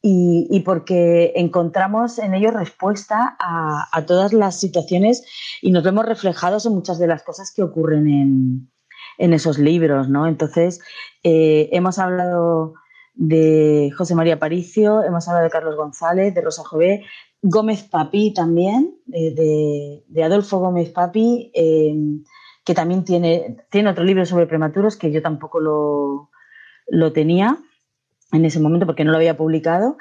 y, 0.03 0.61
porque 0.61 1.33
encontramos 1.37 2.19
en 2.19 2.35
ellos 2.35 2.55
respuesta 2.55 3.37
a, 3.39 4.05
todas 4.07 4.33
las 4.33 4.59
situaciones 4.59 5.23
y 5.61 5.73
nos 5.73 5.85
vemos 5.85 6.07
reflejados 6.07 6.65
en 6.65 6.73
muchas 6.73 6.99
de 6.99 7.07
las 7.07 7.23
cosas 7.23 7.53
que 7.55 7.63
ocurren 7.63 8.09
en, 9.19 9.33
esos 9.35 9.59
libros, 9.59 10.09
¿no? 10.09 10.27
Entonces, 10.27 10.81
eh, 11.23 11.69
hemos 11.73 11.99
hablado 11.99 12.73
de 13.15 13.93
José 13.97 14.15
María 14.15 14.39
Paricio, 14.39 15.03
hemos 15.03 15.29
hablado 15.29 15.45
de 15.45 15.51
Carlos 15.51 15.77
González, 15.77 16.35
de 16.35 16.41
Rosa 16.41 16.65
Jové, 16.65 17.05
Gómez 17.43 17.83
Papi 17.83 18.33
también, 18.33 18.97
de, 19.05 20.03
Adolfo 20.25 20.59
Gómez 20.59 20.89
Papi, 20.89 21.51
eh, 21.55 21.95
que 22.65 22.75
también 22.75 23.05
tiene, 23.05 23.59
tiene 23.71 23.91
otro 23.91 24.05
libro 24.05 24.25
sobre 24.25 24.47
prematuros 24.47 24.97
que 24.97 25.13
yo 25.13 25.21
tampoco 25.21 25.61
lo, 25.61 26.31
lo 26.89 27.13
tenía 27.13 27.59
en 28.33 28.45
ese 28.45 28.61
momento 28.61 28.87
porque 28.87 29.05
no 29.05 29.11
lo 29.11 29.17
había 29.17 29.37
publicado. 29.37 29.97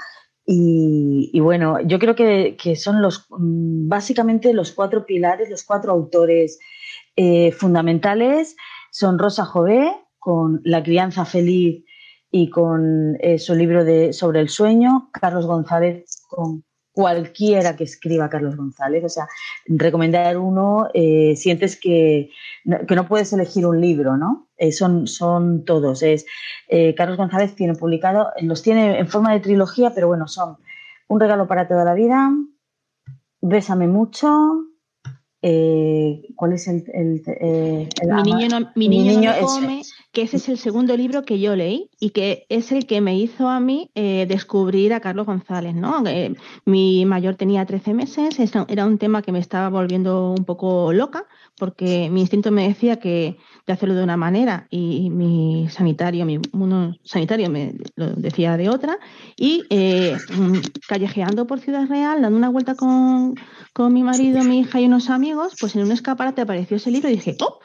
Y, 0.52 1.40
bueno, 1.42 1.80
yo 1.82 2.00
creo 2.00 2.16
que, 2.16 2.76
son 2.76 3.04
los 3.04 3.28
mm, 3.30 3.88
básicamente 3.88 4.52
los 4.52 4.72
cuatro 4.72 5.06
pilares, 5.06 5.48
los 5.50 5.64
cuatro 5.64 5.92
autores 5.92 6.58
eh, 7.16 7.52
fundamentales 7.52 8.56
son 8.92 9.20
Rosa 9.20 9.46
Jové 9.46 9.92
con 10.18 10.62
La 10.64 10.82
crianza 10.82 11.26
feliz 11.26 11.86
y 12.32 12.50
con 12.50 13.16
eh, 13.20 13.38
su 13.38 13.54
libro 13.54 13.86
de, 13.86 14.12
sobre 14.12 14.40
el 14.40 14.50
sueño, 14.50 15.10
Carlos 15.14 15.46
González 15.46 16.24
con 16.28 16.64
cualquiera 16.92 17.76
que 17.76 17.86
escriba 17.86 18.30
Carlos 18.30 18.58
González. 18.58 19.04
O 19.04 19.10
sea, 19.10 19.28
recomendar 19.68 20.38
uno, 20.38 20.90
eh, 20.94 21.36
sientes 21.36 21.80
que, 21.80 22.32
que, 22.88 22.96
no 22.96 23.08
puedes 23.08 23.32
elegir 23.34 23.66
un 23.66 23.80
libro, 23.80 24.18
¿no? 24.18 24.49
Eh, 24.60 24.74
son, 24.74 25.08
son 25.08 25.64
todos. 25.64 26.04
Es, 26.04 26.26
eh, 26.68 26.94
Carlos 26.94 27.18
González 27.18 27.56
tiene 27.56 27.76
publicado, 27.76 28.30
los 28.42 28.62
tiene 28.62 29.00
en 29.00 29.08
forma 29.08 29.34
de 29.34 29.40
trilogía, 29.40 29.92
pero 29.96 30.08
bueno, 30.08 30.28
son 30.28 30.58
Un 31.08 31.20
regalo 31.20 31.48
para 31.48 31.68
toda 31.68 31.84
la 31.86 31.94
vida, 31.94 32.30
Bésame 33.42 33.88
mucho, 33.88 34.28
¿Cuál 35.42 36.54
es 36.54 36.68
el, 36.68 36.84
mi 38.06 38.24
niño 38.24 38.48
no, 38.50 38.72
mi 38.76 38.90
niño, 38.90 39.32
come, 39.42 39.82
que 40.12 40.24
ese 40.24 40.38
es 40.38 40.50
el 40.50 40.58
segundo 40.58 40.98
libro 40.98 41.24
que 41.24 41.40
yo 41.40 41.56
leí 41.56 41.90
y 42.00 42.10
que 42.10 42.46
es 42.50 42.72
el 42.72 42.88
que 42.88 43.00
me 43.00 43.18
hizo 43.18 43.48
a 43.48 43.60
mí 43.60 43.92
eh, 43.94 44.26
descubrir 44.28 44.94
a 44.94 45.00
Carlos 45.00 45.26
González. 45.26 45.76
¿no? 45.76 46.04
Eh, 46.08 46.36
mi 46.66 47.06
mayor 47.06 47.36
tenía 47.36 47.66
13 47.66 47.94
meses, 47.94 48.38
era 48.68 48.86
un 48.86 48.98
tema 48.98 49.22
que 49.22 49.32
me 49.32 49.40
estaba 49.40 49.70
volviendo 49.70 50.32
un 50.32 50.46
poco 50.46 50.94
loca 50.94 51.26
porque 51.58 52.10
mi 52.10 52.22
instinto 52.22 52.52
me 52.52 52.68
decía 52.68 52.98
que 52.98 53.38
de 53.68 53.74
hacerlo 53.74 53.94
de 53.94 54.04
una 54.04 54.18
manera 54.18 54.68
y 54.72 55.10
mi 55.12 55.68
sanitario, 55.70 56.26
mi 56.26 56.40
mundo 56.54 56.96
sanitario 57.04 57.50
me 57.50 57.76
lo 57.96 58.08
decía 58.16 58.58
de 58.58 58.70
otra 58.70 58.98
y 59.36 59.64
eh, 59.70 60.18
mm, 60.36 60.58
callejeando 60.88 61.46
por 61.46 61.60
Ciudad 61.60 61.88
Real, 61.88 62.22
dando 62.22 62.38
una 62.38 62.50
vuelta 62.50 62.76
con, 62.76 63.36
con 63.74 63.94
mi 63.94 64.02
marido, 64.02 64.44
mi 64.44 64.62
hija 64.62 64.80
y 64.80 64.86
unos 64.86 65.10
amigos, 65.10 65.54
pues 65.60 65.76
en 65.76 65.84
un 65.84 65.92
escaparate 65.92 66.42
apareció 66.42 66.78
ese 66.78 66.90
libro 66.90 67.10
y 67.10 67.14
dije, 67.14 67.36
¡oh! 67.42 67.60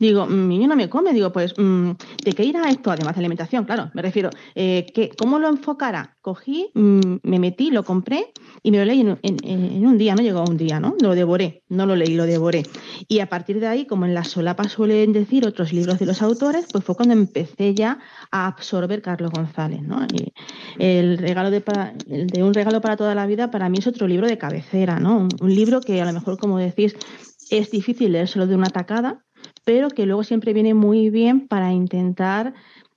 Digo, 0.00 0.26
mm, 0.26 0.48
mi 0.48 0.58
niño 0.58 0.68
no 0.68 0.76
me 0.76 0.88
come. 0.88 1.12
Digo, 1.12 1.30
pues, 1.30 1.54
mm, 1.56 1.90
¿de 2.24 2.32
qué 2.32 2.44
irá 2.44 2.68
esto? 2.68 2.90
Además 2.90 3.14
de 3.14 3.20
alimentación, 3.20 3.64
claro. 3.64 3.90
Me 3.94 4.02
refiero, 4.02 4.30
eh, 4.56 4.86
¿cómo 5.16 5.38
lo 5.38 5.48
enfocara? 5.48 6.16
Cogí, 6.20 6.70
mm, 6.74 7.18
me 7.22 7.38
metí, 7.38 7.70
lo 7.70 7.84
compré 7.84 8.32
y 8.62 8.72
me 8.72 8.78
lo 8.78 8.84
leí 8.84 9.00
en, 9.00 9.86
un 9.86 9.98
día, 9.98 10.14
no 10.14 10.22
llegó 10.22 10.40
a 10.40 10.48
un 10.48 10.56
día, 10.56 10.80
¿no? 10.80 10.96
Lo 11.00 11.14
devoré, 11.14 11.62
no 11.68 11.86
lo 11.86 11.94
leí, 11.94 12.14
lo 12.14 12.26
devoré. 12.26 12.64
Y 13.06 13.20
a 13.20 13.28
partir 13.28 13.60
de 13.60 13.68
ahí, 13.68 13.86
como 13.86 14.06
en 14.06 14.14
la 14.14 14.24
solapa 14.24 14.64
suelen 14.64 15.12
decir 15.12 15.46
otros 15.46 15.72
libros 15.72 15.98
de 15.98 16.06
los 16.06 16.22
autores, 16.22 16.66
pues 16.72 16.82
fue 16.82 16.94
cuando 16.96 17.14
empecé 17.14 17.74
ya 17.74 17.98
a 18.30 18.46
absorber 18.46 19.02
Carlos 19.02 19.30
González, 19.30 19.82
¿no? 19.82 20.00
el 20.78 21.18
regalo 21.18 21.50
de, 21.50 21.62
de 22.06 22.42
un 22.42 22.54
regalo 22.54 22.80
para 22.80 22.96
toda 22.96 23.14
la 23.14 23.26
vida 23.26 23.50
para 23.50 23.68
mí 23.68 23.78
es 23.78 23.86
otro 23.86 24.06
libro 24.06 24.26
de 24.26 24.38
cabecera, 24.38 24.98
¿no? 24.98 25.28
Un, 25.40 25.54
libro 25.54 25.80
que 25.80 26.00
a 26.00 26.04
lo 26.04 26.12
mejor, 26.12 26.38
como 26.38 26.58
decís, 26.58 26.96
es 27.50 27.70
difícil 27.70 28.12
leérselo 28.12 28.46
de 28.46 28.54
una 28.54 28.70
tacada, 28.70 29.24
pero 29.64 29.88
que 29.90 30.06
luego 30.06 30.24
siempre 30.24 30.52
viene 30.52 30.74
muy 30.74 31.10
bien 31.10 31.48
para 31.48 31.72
intentar 31.72 32.54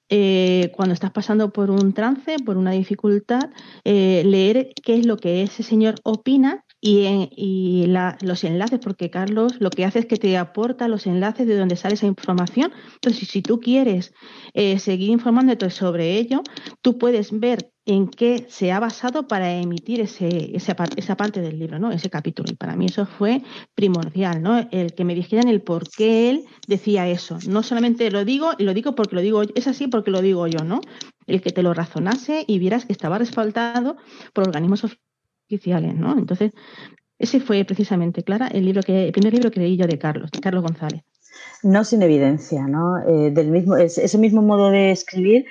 eh, 0.10 0.72
cuando 0.76 0.94
estás 0.94 1.12
pasando 1.12 1.52
por 1.52 1.72
un 1.72 1.94
trance, 1.94 2.36
por 2.46 2.58
una 2.58 2.72
dificultad, 2.72 3.50
eh, 3.84 4.22
leer 4.26 4.70
qué 4.84 4.96
es 4.96 5.08
lo 5.08 5.18
que 5.18 5.42
ese 5.42 5.64
señor 5.64 5.96
opina 6.04 6.66
y, 6.80 7.86
los 8.22 8.44
enlaces, 8.44 8.80
porque 8.80 9.10
Carlos 9.10 9.56
lo 9.60 9.72
que 9.72 9.86
hace 9.86 10.00
es 10.00 10.06
que 10.06 10.18
te 10.18 10.38
aporta 10.38 10.88
los 10.88 11.08
enlaces 11.08 11.48
de 11.48 11.58
donde 11.58 11.78
sale 11.78 11.96
esa 11.96 12.06
información. 12.06 12.72
Entonces, 12.94 13.28
si, 13.28 13.42
tú 13.42 13.60
quieres 13.60 14.14
eh, 14.54 14.78
seguir 14.78 15.10
informándote 15.10 15.70
sobre 15.72 16.18
ello, 16.20 16.44
tú 16.82 17.00
puedes 17.00 17.32
ver 17.40 17.73
en 17.86 18.08
qué 18.08 18.46
se 18.50 18.72
ha 18.72 18.80
basado 18.80 19.28
para 19.28 19.54
emitir 19.54 20.00
ese, 20.00 20.56
esa, 20.56 20.76
esa, 20.96 21.18
parte 21.18 21.42
del 21.42 21.60
libro, 21.60 21.80
¿no? 21.80 21.92
ese 21.92 22.10
capítulo. 22.10 22.50
Y 22.52 22.56
para 22.56 22.76
mí 22.76 22.86
eso 22.86 23.06
fue 23.06 23.42
primordial, 23.76 24.42
¿no? 24.42 24.68
el 24.72 24.94
que 24.94 25.04
me 25.04 25.16
dijeran 25.16 25.50
el 25.50 25.62
por 25.62 25.90
qué 25.90 26.30
él 26.30 26.46
decía 26.68 27.08
eso. 27.10 27.38
No 27.48 27.62
solamente 27.62 28.10
lo 28.10 28.24
digo, 28.24 28.52
lo 28.58 28.74
digo 28.74 28.96
porque 28.96 29.16
lo 29.16 29.22
digo, 29.22 29.42
es 29.56 29.68
así 29.68 29.88
porque 29.88 30.12
lo 30.12 30.22
digo 30.22 30.48
yo, 30.48 30.64
¿no? 30.64 30.80
El 31.28 31.42
que 31.42 31.52
te 31.52 31.64
lo 31.64 31.74
razonase 31.74 32.46
y 32.48 32.60
vieras 32.60 32.86
que 32.86 32.94
estaba 32.94 33.18
respaldado 33.18 33.98
por 34.34 34.48
organismos 34.48 34.86
oficiales, 35.50 35.96
¿no? 35.96 36.18
Entonces, 36.18 36.52
ese 37.18 37.40
fue 37.40 37.64
precisamente, 37.66 38.24
Clara, 38.24 38.48
el 38.48 38.66
libro 38.66 38.82
que, 38.82 39.06
el 39.06 39.12
primer 39.12 39.34
libro 39.34 39.52
que 39.52 39.60
leí 39.60 39.78
yo 39.78 39.88
de 39.88 39.98
Carlos, 39.98 40.32
de 40.32 40.40
Carlos 40.40 40.64
González. 40.64 41.04
No 41.64 41.84
sin 41.84 42.02
evidencia, 42.02 42.68
¿no? 42.68 43.00
Eh, 43.08 43.32
del 43.32 43.50
mismo, 43.50 43.78
ese 43.78 44.18
mismo 44.18 44.42
modo 44.42 44.70
de 44.70 44.92
escribir 44.92 45.46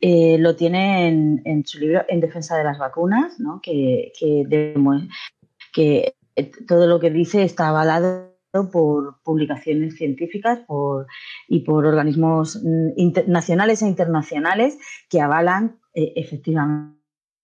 eh, 0.00 0.36
lo 0.38 0.56
tiene 0.56 1.08
en, 1.08 1.66
su 1.66 1.78
libro 1.78 2.04
En 2.08 2.20
defensa 2.20 2.56
de 2.56 2.64
las 2.64 2.78
vacunas, 2.78 3.38
¿no? 3.38 3.60
que, 3.60 4.12
que, 4.18 6.14
eh, 6.36 6.52
todo 6.66 6.86
lo 6.86 7.00
que 7.00 7.10
dice 7.10 7.42
está 7.42 7.68
avalado 7.68 8.32
por 8.72 9.20
publicaciones 9.22 9.96
científicas 9.96 10.60
por, 10.66 11.06
y 11.48 11.60
por 11.60 11.84
organismos 11.84 12.60
mm, 12.62 13.30
nacionales 13.30 13.82
e 13.82 13.88
internacionales 13.88 14.78
que 15.10 15.20
avalan 15.20 15.78
efectivamente 15.94 16.94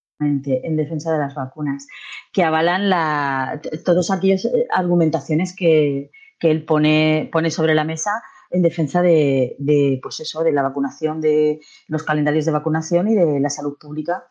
en 0.08 0.76
defensa 0.76 1.12
de 1.12 1.18
las 1.18 1.34
vacunas, 1.34 1.88
que 2.32 2.44
avalan 2.44 2.88
la, 2.88 3.60
todas 3.84 4.10
aquellas 4.12 4.48
argumentaciones 4.70 5.54
que, 5.56 6.12
que 6.44 6.50
él 6.50 6.66
pone, 6.66 7.30
pone 7.32 7.50
sobre 7.50 7.74
la 7.74 7.84
mesa 7.84 8.22
en 8.50 8.60
defensa 8.60 9.00
de, 9.00 9.56
de, 9.58 9.98
pues 10.02 10.20
eso, 10.20 10.44
de 10.44 10.52
la 10.52 10.60
vacunación, 10.60 11.22
de 11.22 11.60
los 11.88 12.02
calendarios 12.02 12.44
de 12.44 12.52
vacunación 12.52 13.08
y 13.08 13.14
de 13.14 13.40
la 13.40 13.48
salud 13.48 13.78
pública 13.80 14.26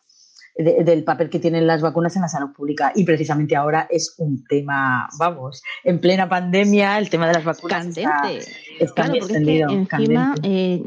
del 0.56 1.02
papel 1.02 1.30
que 1.30 1.40
tienen 1.40 1.66
las 1.66 1.82
vacunas 1.82 2.14
en 2.16 2.22
la 2.22 2.28
salud 2.28 2.52
pública. 2.52 2.92
Y 2.94 3.04
precisamente 3.04 3.56
ahora 3.56 3.86
es 3.90 4.14
un 4.18 4.44
tema, 4.44 5.08
vamos, 5.18 5.62
en 5.82 6.00
plena 6.00 6.28
pandemia, 6.28 6.98
el 6.98 7.10
tema 7.10 7.26
de 7.26 7.34
las 7.34 7.44
vacunas 7.44 7.84
candente. 7.84 8.44
Está, 8.78 9.10
claro, 9.10 9.26
encima 9.28 10.34
eh, 10.42 10.82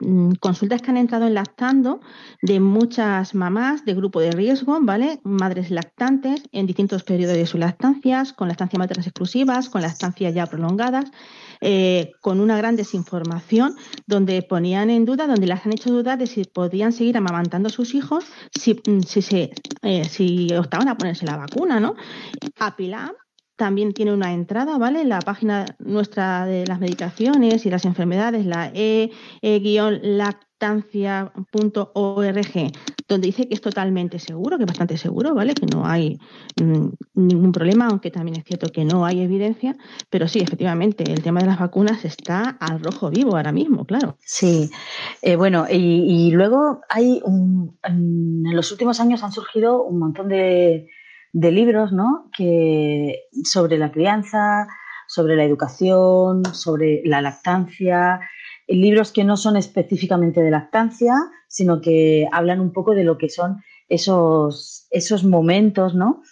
mm, 0.00 0.32
consultas 0.40 0.82
que 0.82 0.90
han 0.90 0.96
entrado 0.96 1.26
en 1.26 1.34
lactando 1.34 2.00
de 2.42 2.60
muchas 2.60 3.34
mamás 3.34 3.84
de 3.84 3.94
grupo 3.94 4.20
de 4.20 4.30
riesgo, 4.30 4.78
¿vale? 4.80 5.20
Madres 5.24 5.70
lactantes 5.70 6.42
en 6.52 6.66
distintos 6.66 7.02
periodos 7.02 7.36
de 7.36 7.46
sus 7.46 7.60
lactancias, 7.60 8.32
con 8.32 8.48
lactancias 8.48 8.78
maternas 8.78 9.06
exclusivas, 9.06 9.68
con 9.68 9.82
lactancias 9.82 10.34
ya 10.34 10.46
prolongadas. 10.46 11.10
Eh, 11.62 12.12
con 12.22 12.40
una 12.40 12.56
gran 12.56 12.74
desinformación 12.74 13.76
donde 14.06 14.40
ponían 14.40 14.88
en 14.88 15.04
duda, 15.04 15.26
donde 15.26 15.46
las 15.46 15.66
han 15.66 15.74
hecho 15.74 15.90
dudar 15.90 16.16
de 16.16 16.26
si 16.26 16.44
podían 16.44 16.90
seguir 16.90 17.18
amamantando 17.18 17.66
a 17.66 17.70
sus 17.70 17.94
hijos 17.94 18.24
si, 18.58 18.80
mm, 18.86 18.99
si, 19.04 19.22
se, 19.22 19.50
eh, 19.82 20.04
si 20.04 20.52
optaban 20.54 20.88
a 20.88 20.96
ponerse 20.96 21.26
la 21.26 21.36
vacuna, 21.36 21.80
¿no? 21.80 21.94
A 22.58 22.76
también 23.56 23.92
tiene 23.92 24.12
una 24.14 24.32
entrada, 24.32 24.78
¿vale? 24.78 25.04
La 25.04 25.18
página 25.20 25.66
nuestra 25.78 26.46
de 26.46 26.66
las 26.66 26.80
medicaciones 26.80 27.66
y 27.66 27.70
las 27.70 27.84
enfermedades, 27.84 28.46
la 30.00 30.40
e-lactancia.org, 30.60 32.72
donde 33.08 33.26
dice 33.26 33.48
que 33.48 33.54
es 33.54 33.60
totalmente 33.60 34.18
seguro, 34.18 34.56
que 34.56 34.64
es 34.64 34.68
bastante 34.68 34.96
seguro, 34.96 35.34
¿vale? 35.34 35.54
Que 35.54 35.66
no 35.66 35.86
hay 35.86 36.18
mm, 36.60 36.88
ningún 37.14 37.52
problema, 37.52 37.88
aunque 37.88 38.10
también 38.10 38.38
es 38.38 38.44
cierto 38.44 38.70
que 38.70 38.84
no 38.84 39.04
hay 39.04 39.20
evidencia, 39.20 39.76
pero 40.10 40.28
sí, 40.28 40.40
efectivamente, 40.40 41.04
el 41.04 41.22
tema 41.22 41.40
de 41.40 41.46
las 41.46 41.58
vacunas 41.58 42.04
está 42.04 42.56
al 42.60 42.82
rojo 42.82 43.10
vivo 43.10 43.36
ahora 43.36 43.52
mismo, 43.52 43.84
claro. 43.84 44.16
Sí, 44.20 44.70
eh, 45.22 45.36
bueno, 45.36 45.66
y, 45.70 46.30
luego 46.32 46.80
hay, 46.88 47.22
en 47.84 48.54
los 48.54 48.70
últimos 48.70 49.00
años 49.00 49.22
han 49.22 49.32
surgido 49.32 49.82
un 49.82 49.98
montón 49.98 50.28
de 50.28 50.88
de 51.32 51.52
libros 51.52 51.92
¿no? 51.92 52.28
que, 52.36 53.28
sobre 53.44 53.78
la 53.78 53.92
crianza, 53.92 54.66
sobre 55.06 55.36
la 55.36 55.44
educación, 55.44 56.44
sobre 56.52 57.02
la 57.04 57.20
lactancia, 57.20 58.20
libros 58.76 59.12
que 59.12 59.24
no 59.24 59.36
son 59.36 59.56
específicamente 59.56 60.42
de 60.42 60.50
lactancia, 60.50 61.14
sino 61.48 61.80
que 61.80 62.26
hablan 62.32 62.60
un 62.60 62.72
poco 62.72 62.94
de 62.94 63.04
lo 63.04 63.18
que 63.18 63.28
son 63.28 63.62
esos, 63.88 64.86
esos 64.90 65.24
momentos, 65.24 65.94
¿no? 65.94 66.22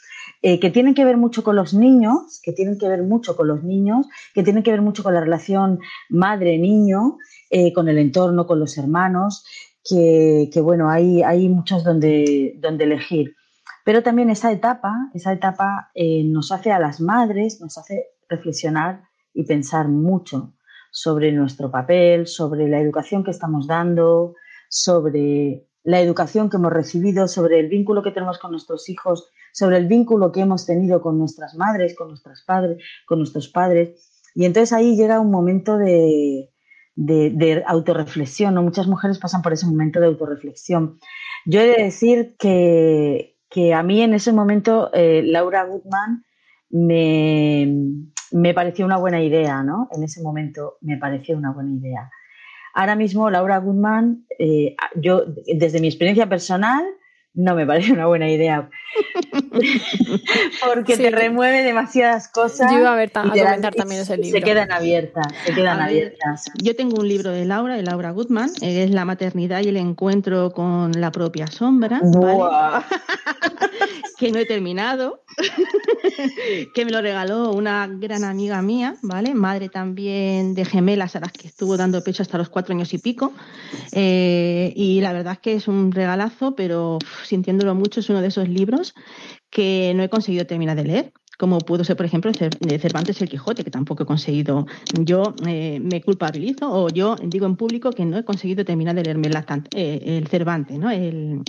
Eh, 0.41 0.61
que 0.61 0.70
tienen 0.70 0.95
que 0.95 1.05
ver 1.05 1.16
mucho 1.16 1.43
con 1.43 1.57
los 1.57 1.74
niños, 1.74 2.41
que 2.43 2.53
tienen 2.53 2.78
que 2.78 2.89
ver 2.89 3.03
mucho 3.03 3.34
con 3.34 3.49
los 3.49 3.64
niños, 3.64 4.07
que 4.34 4.45
tienen 4.45 4.62
que 4.62 4.70
ver 4.70 4.82
mucho 4.82 5.03
con 5.03 5.14
la 5.14 5.20
relación 5.20 5.80
madre-niño, 6.09 7.18
eh, 7.51 7.72
con 7.72 7.89
el 7.89 7.99
entorno, 7.99 8.47
con 8.47 8.61
los 8.61 8.78
hermanos, 8.78 9.45
que, 9.84 10.61
bueno, 10.62 10.91
hay, 10.91 11.22
hay 11.22 11.49
muchos 11.49 11.82
donde, 11.82 12.55
donde 12.61 12.84
elegir. 12.84 13.34
Pero 13.84 14.03
también 14.03 14.30
esa 14.30 14.53
etapa, 14.53 15.11
esa 15.14 15.32
etapa 15.32 15.91
eh, 15.95 16.22
nos 16.24 16.53
hace 16.53 16.70
a 16.70 16.78
las 16.78 17.01
madres, 17.01 17.59
nos 17.61 17.78
hace 17.78 18.05
reflexionar 18.28 19.03
y 19.32 19.45
pensar 19.45 19.89
mucho 19.89 20.53
sobre 20.91 21.32
nuestro 21.32 21.70
papel, 21.70 22.26
sobre 22.26 22.68
la 22.68 22.80
educación 22.80 23.24
que 23.24 23.30
estamos 23.30 23.66
dando, 23.66 24.34
sobre 24.68 25.66
la 25.84 26.01
educación 26.01 26.51
que 26.51 26.57
hemos 26.57 26.72
recibido, 26.72 27.28
sobre 27.28 27.61
el 27.61 27.68
vínculo 27.68 28.03
que 28.03 28.11
tenemos 28.11 28.39
con 28.39 28.51
nuestros 28.51 28.89
hijos, 28.89 29.30
sobre 29.53 29.78
el 29.78 29.86
vínculo 29.86 30.32
que 30.32 30.41
hemos 30.41 30.66
tenido 30.66 31.01
con 31.01 31.18
nuestras 31.18 31.55
madres, 31.55 31.95
con 31.97 32.09
nuestras 32.09 32.43
padres, 32.45 32.82
con 33.07 33.18
nuestros 33.18 33.49
padres. 33.49 34.11
Y 34.34 34.45
entonces 34.45 34.72
ahí 34.72 34.97
llega 34.97 35.20
un 35.20 35.30
momento 35.30 35.78
de, 35.78 36.51
de, 36.95 37.64
autorreflexión, 37.66 38.55
Muchas 38.57 38.86
mujeres 38.86 39.18
pasan 39.18 39.43
por 39.43 39.53
ese 39.53 39.66
momento 39.66 40.01
de 40.01 40.07
autorreflexión. 40.07 40.99
Yo 41.47 41.61
he 41.61 41.68
de 41.68 41.84
decir 41.84 42.36
que, 42.39 43.36
que 43.49 43.72
a 43.72 43.82
mí 43.82 44.03
en 44.03 44.14
ese 44.14 44.32
momento 44.32 44.91
eh, 44.93 45.22
Laura 45.24 45.64
Goodman 45.64 46.24
me, 46.70 48.11
pareció 48.54 48.84
una 48.86 48.96
buena 48.96 49.22
idea, 49.22 49.62
¿no? 49.62 49.88
En 49.92 50.02
ese 50.02 50.22
momento 50.22 50.78
me 50.80 50.96
pareció 50.96 51.36
una 51.36 51.52
buena 51.52 51.72
idea. 51.72 52.10
Ahora 52.74 52.96
mismo 52.96 53.30
Laura 53.30 53.58
Goodman, 53.58 54.26
eh, 54.38 54.76
yo 54.94 55.24
desde 55.46 55.80
mi 55.80 55.88
experiencia 55.88 56.28
personal, 56.28 56.84
no 57.38 57.54
me 57.54 57.64
parece 57.66 57.92
una 57.92 58.06
buena 58.06 58.28
idea. 58.28 58.68
Porque 60.64 60.96
te 60.96 61.10
remueve 61.10 61.62
demasiadas 61.62 62.26
cosas. 62.28 62.72
Yo 62.72 62.80
iba 62.80 62.92
a, 62.92 62.96
ver, 62.96 63.12
a 63.14 63.22
comentar 63.22 63.74
también 63.74 64.00
ese 64.00 64.16
libro. 64.16 64.38
Se 64.38 64.44
quedan 64.44 64.72
abiertas, 64.72 65.26
se 65.44 65.54
quedan 65.54 65.80
abiertas. 65.80 66.46
yo 66.62 66.74
tengo 66.74 67.00
un 67.00 67.06
libro 67.06 67.30
de 67.30 67.44
Laura, 67.44 67.76
de 67.76 67.82
Laura 67.82 68.10
Goodman, 68.10 68.50
eh, 68.60 68.84
es 68.84 68.90
La 68.90 69.04
maternidad 69.04 69.60
y 69.62 69.68
el 69.68 69.76
encuentro 69.76 70.50
con 70.50 70.92
la 71.00 71.12
propia 71.12 71.46
sombra. 71.46 72.00
que 74.18 74.32
no 74.32 74.38
he 74.40 74.46
terminado, 74.46 75.22
que 76.74 76.84
me 76.84 76.90
lo 76.90 77.00
regaló 77.00 77.52
una 77.52 77.86
gran 77.86 78.24
amiga 78.24 78.60
mía, 78.62 78.96
¿vale? 79.00 79.32
Madre 79.32 79.68
también 79.68 80.54
de 80.54 80.64
gemelas 80.64 81.14
a 81.14 81.20
las 81.20 81.32
que 81.32 81.46
estuvo 81.46 81.76
dando 81.76 82.02
pecho 82.02 82.22
hasta 82.22 82.36
los 82.36 82.48
cuatro 82.48 82.74
años 82.74 82.92
y 82.92 82.98
pico. 82.98 83.32
Eh, 83.92 84.72
y 84.74 85.00
la 85.00 85.12
verdad 85.12 85.34
es 85.34 85.38
que 85.38 85.54
es 85.54 85.68
un 85.68 85.92
regalazo, 85.92 86.56
pero 86.56 86.98
sintiéndolo 87.24 87.76
mucho, 87.76 88.00
es 88.00 88.10
uno 88.10 88.20
de 88.20 88.28
esos 88.28 88.48
libros 88.48 88.94
que 89.50 89.92
no 89.94 90.02
he 90.02 90.08
conseguido 90.08 90.46
terminar 90.46 90.76
de 90.76 90.84
leer 90.84 91.12
como 91.39 91.59
pudo 91.61 91.84
ser, 91.84 91.97
por 91.97 92.05
ejemplo, 92.05 92.32
de 92.32 92.78
Cervantes 92.80 93.22
el 93.22 93.28
Quijote, 93.28 93.62
que 93.62 93.70
tampoco 93.70 94.03
he 94.03 94.07
conseguido. 94.07 94.66
Yo 94.93 95.34
eh, 95.47 95.78
me 95.80 96.03
culpabilizo 96.03 96.70
o 96.70 96.89
yo 96.91 97.14
digo 97.22 97.47
en 97.47 97.55
público 97.55 97.91
que 97.91 98.05
no 98.05 98.18
he 98.18 98.24
conseguido 98.24 98.64
terminar 98.64 98.97
de 98.97 99.05
leerme 99.05 99.30
eh, 99.74 100.01
el 100.05 100.26
Cervantes, 100.26 100.78
¿no? 100.78 100.91
El, 100.91 101.43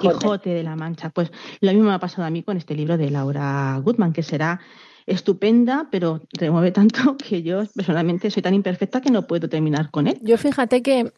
Quijote. 0.00 0.50
de 0.50 0.62
la 0.62 0.76
Mancha. 0.76 1.10
Pues 1.10 1.32
lo 1.60 1.72
mismo 1.72 1.88
me 1.88 1.94
ha 1.94 1.98
pasado 1.98 2.24
a 2.24 2.30
mí 2.30 2.44
con 2.44 2.56
este 2.56 2.76
libro 2.76 2.96
de 2.96 3.10
Laura 3.10 3.80
Goodman, 3.82 4.12
que 4.12 4.22
será 4.22 4.60
estupenda, 5.04 5.88
pero 5.90 6.22
remueve 6.32 6.70
tanto 6.70 7.16
que 7.18 7.42
yo 7.42 7.64
personalmente 7.74 8.30
soy 8.30 8.42
tan 8.42 8.54
imperfecta 8.54 9.00
que 9.00 9.10
no 9.10 9.26
puedo 9.26 9.48
terminar 9.48 9.90
con 9.90 10.06
él. 10.06 10.18
Yo 10.22 10.38
fíjate 10.38 10.80
que 10.80 11.12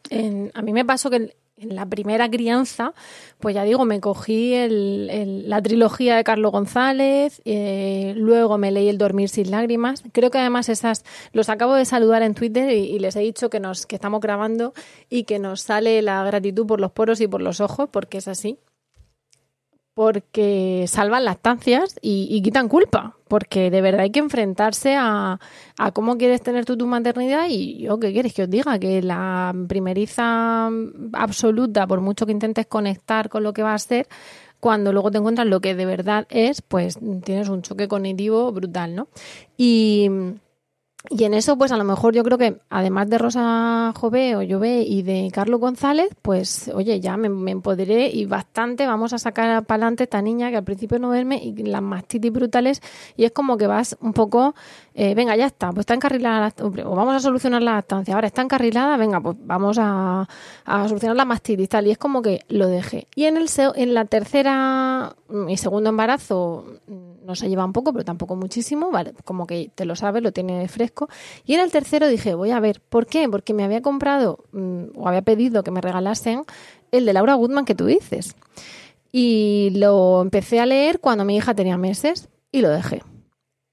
a 0.54 0.62
mí 0.62 0.72
me 0.72 0.86
pasó 0.86 1.10
que 1.10 1.36
en 1.58 1.74
la 1.74 1.86
primera 1.86 2.30
crianza, 2.30 2.92
pues 3.40 3.54
ya 3.54 3.64
digo, 3.64 3.84
me 3.84 4.00
cogí 4.00 4.54
la 4.68 5.62
trilogía 5.62 6.16
de 6.16 6.24
Carlos 6.24 6.52
González, 6.52 7.40
eh, 7.44 8.12
luego 8.16 8.58
me 8.58 8.70
leí 8.70 8.88
El 8.88 8.98
Dormir 8.98 9.28
sin 9.28 9.50
lágrimas. 9.50 10.02
Creo 10.12 10.30
que 10.30 10.38
además 10.38 10.68
esas 10.68 11.04
los 11.32 11.48
acabo 11.48 11.74
de 11.74 11.86
saludar 11.86 12.22
en 12.22 12.34
Twitter 12.34 12.70
y, 12.70 12.98
les 12.98 13.16
he 13.16 13.20
dicho 13.20 13.50
que 13.50 13.60
nos 13.60 13.86
que 13.86 13.96
estamos 13.96 14.20
grabando 14.20 14.74
y 15.08 15.24
que 15.24 15.38
nos 15.38 15.62
sale 15.62 16.02
la 16.02 16.22
gratitud 16.24 16.66
por 16.66 16.80
los 16.80 16.92
poros 16.92 17.20
y 17.20 17.26
por 17.26 17.40
los 17.40 17.60
ojos, 17.60 17.88
porque 17.90 18.18
es 18.18 18.28
así 18.28 18.58
porque 19.96 20.84
salvan 20.88 21.24
lactancias 21.24 21.98
y, 22.02 22.28
y, 22.30 22.42
quitan 22.42 22.68
culpa, 22.68 23.16
porque 23.28 23.70
de 23.70 23.80
verdad 23.80 24.02
hay 24.02 24.10
que 24.10 24.18
enfrentarse 24.18 24.94
a, 24.94 25.40
a, 25.78 25.90
cómo 25.92 26.18
quieres 26.18 26.42
tener 26.42 26.66
tú 26.66 26.76
tu 26.76 26.86
maternidad 26.86 27.46
y 27.48 27.78
yo 27.78 27.98
qué 27.98 28.12
quieres 28.12 28.34
que 28.34 28.42
os 28.42 28.50
diga, 28.50 28.78
que 28.78 29.00
la 29.00 29.54
primeriza 29.66 30.68
absoluta, 31.14 31.86
por 31.86 32.02
mucho 32.02 32.26
que 32.26 32.32
intentes 32.32 32.66
conectar 32.66 33.30
con 33.30 33.42
lo 33.42 33.54
que 33.54 33.62
va 33.62 33.72
a 33.72 33.78
ser, 33.78 34.06
cuando 34.60 34.92
luego 34.92 35.10
te 35.10 35.16
encuentras 35.16 35.46
lo 35.46 35.60
que 35.60 35.74
de 35.74 35.86
verdad 35.86 36.26
es, 36.28 36.60
pues 36.60 36.98
tienes 37.24 37.48
un 37.48 37.62
choque 37.62 37.88
cognitivo 37.88 38.52
brutal, 38.52 38.94
¿no? 38.94 39.08
Y 39.56 40.10
y 41.10 41.24
en 41.24 41.34
eso, 41.34 41.56
pues 41.56 41.72
a 41.72 41.76
lo 41.76 41.84
mejor 41.84 42.14
yo 42.14 42.24
creo 42.24 42.38
que 42.38 42.58
además 42.70 43.08
de 43.08 43.18
Rosa 43.18 43.92
Jové 43.96 44.36
o 44.36 44.42
Jové 44.46 44.82
y 44.82 45.02
de 45.02 45.30
Carlos 45.32 45.60
González, 45.60 46.08
pues 46.22 46.70
oye, 46.74 47.00
ya 47.00 47.16
me, 47.16 47.50
empoderé 47.50 48.08
y 48.08 48.26
bastante 48.26 48.86
vamos 48.86 49.12
a 49.12 49.18
sacar 49.18 49.64
para 49.64 49.76
adelante 49.76 50.04
esta 50.04 50.22
niña 50.22 50.50
que 50.50 50.56
al 50.56 50.64
principio 50.64 50.98
no 50.98 51.08
duerme 51.08 51.36
y 51.36 51.52
las 51.64 51.82
mastitis 51.82 52.32
brutales. 52.32 52.82
Y 53.16 53.24
es 53.24 53.32
como 53.32 53.56
que 53.56 53.66
vas 53.66 53.96
un 54.00 54.12
poco, 54.12 54.54
eh, 54.94 55.14
venga, 55.14 55.36
ya 55.36 55.46
está, 55.46 55.70
pues 55.70 55.80
está 55.80 55.94
encarrilada, 55.94 56.52
o 56.60 56.94
vamos 56.94 57.14
a 57.14 57.20
solucionar 57.20 57.62
la 57.62 57.74
lactancia, 57.74 58.14
ahora 58.14 58.26
está 58.26 58.42
encarrilada, 58.42 58.96
venga, 58.96 59.20
pues 59.20 59.36
vamos 59.40 59.78
a, 59.78 60.28
a 60.64 60.88
solucionar 60.88 61.16
la 61.16 61.24
mastitis 61.24 61.68
tal. 61.68 61.86
Y 61.86 61.90
es 61.92 61.98
como 61.98 62.22
que 62.22 62.40
lo 62.48 62.66
dejé. 62.68 63.06
Y 63.14 63.24
en, 63.24 63.36
el, 63.36 63.48
en 63.76 63.94
la 63.94 64.04
tercera, 64.06 65.14
mi 65.28 65.56
segundo 65.56 65.90
embarazo 65.90 66.64
no 67.26 67.34
se 67.34 67.48
lleva 67.48 67.64
un 67.64 67.72
poco, 67.72 67.92
pero 67.92 68.04
tampoco 68.04 68.36
muchísimo, 68.36 68.90
vale, 68.90 69.12
como 69.24 69.46
que 69.46 69.70
te 69.74 69.84
lo 69.84 69.96
sabes, 69.96 70.22
lo 70.22 70.32
tiene 70.32 70.68
fresco. 70.68 71.08
Y 71.44 71.54
en 71.54 71.60
el 71.60 71.72
tercero 71.72 72.06
dije, 72.08 72.34
voy 72.34 72.52
a 72.52 72.60
ver, 72.60 72.80
¿por 72.80 73.06
qué? 73.06 73.28
Porque 73.28 73.52
me 73.52 73.64
había 73.64 73.82
comprado 73.82 74.44
mm, 74.52 74.96
o 74.96 75.08
había 75.08 75.22
pedido 75.22 75.62
que 75.62 75.70
me 75.70 75.80
regalasen 75.80 76.44
el 76.92 77.04
de 77.04 77.12
Laura 77.12 77.34
Goodman 77.34 77.64
que 77.64 77.74
tú 77.74 77.86
dices. 77.86 78.36
Y 79.12 79.70
lo 79.74 80.22
empecé 80.22 80.60
a 80.60 80.66
leer 80.66 81.00
cuando 81.00 81.24
mi 81.24 81.36
hija 81.36 81.54
tenía 81.54 81.76
meses 81.76 82.28
y 82.52 82.60
lo 82.60 82.70
dejé. 82.70 83.02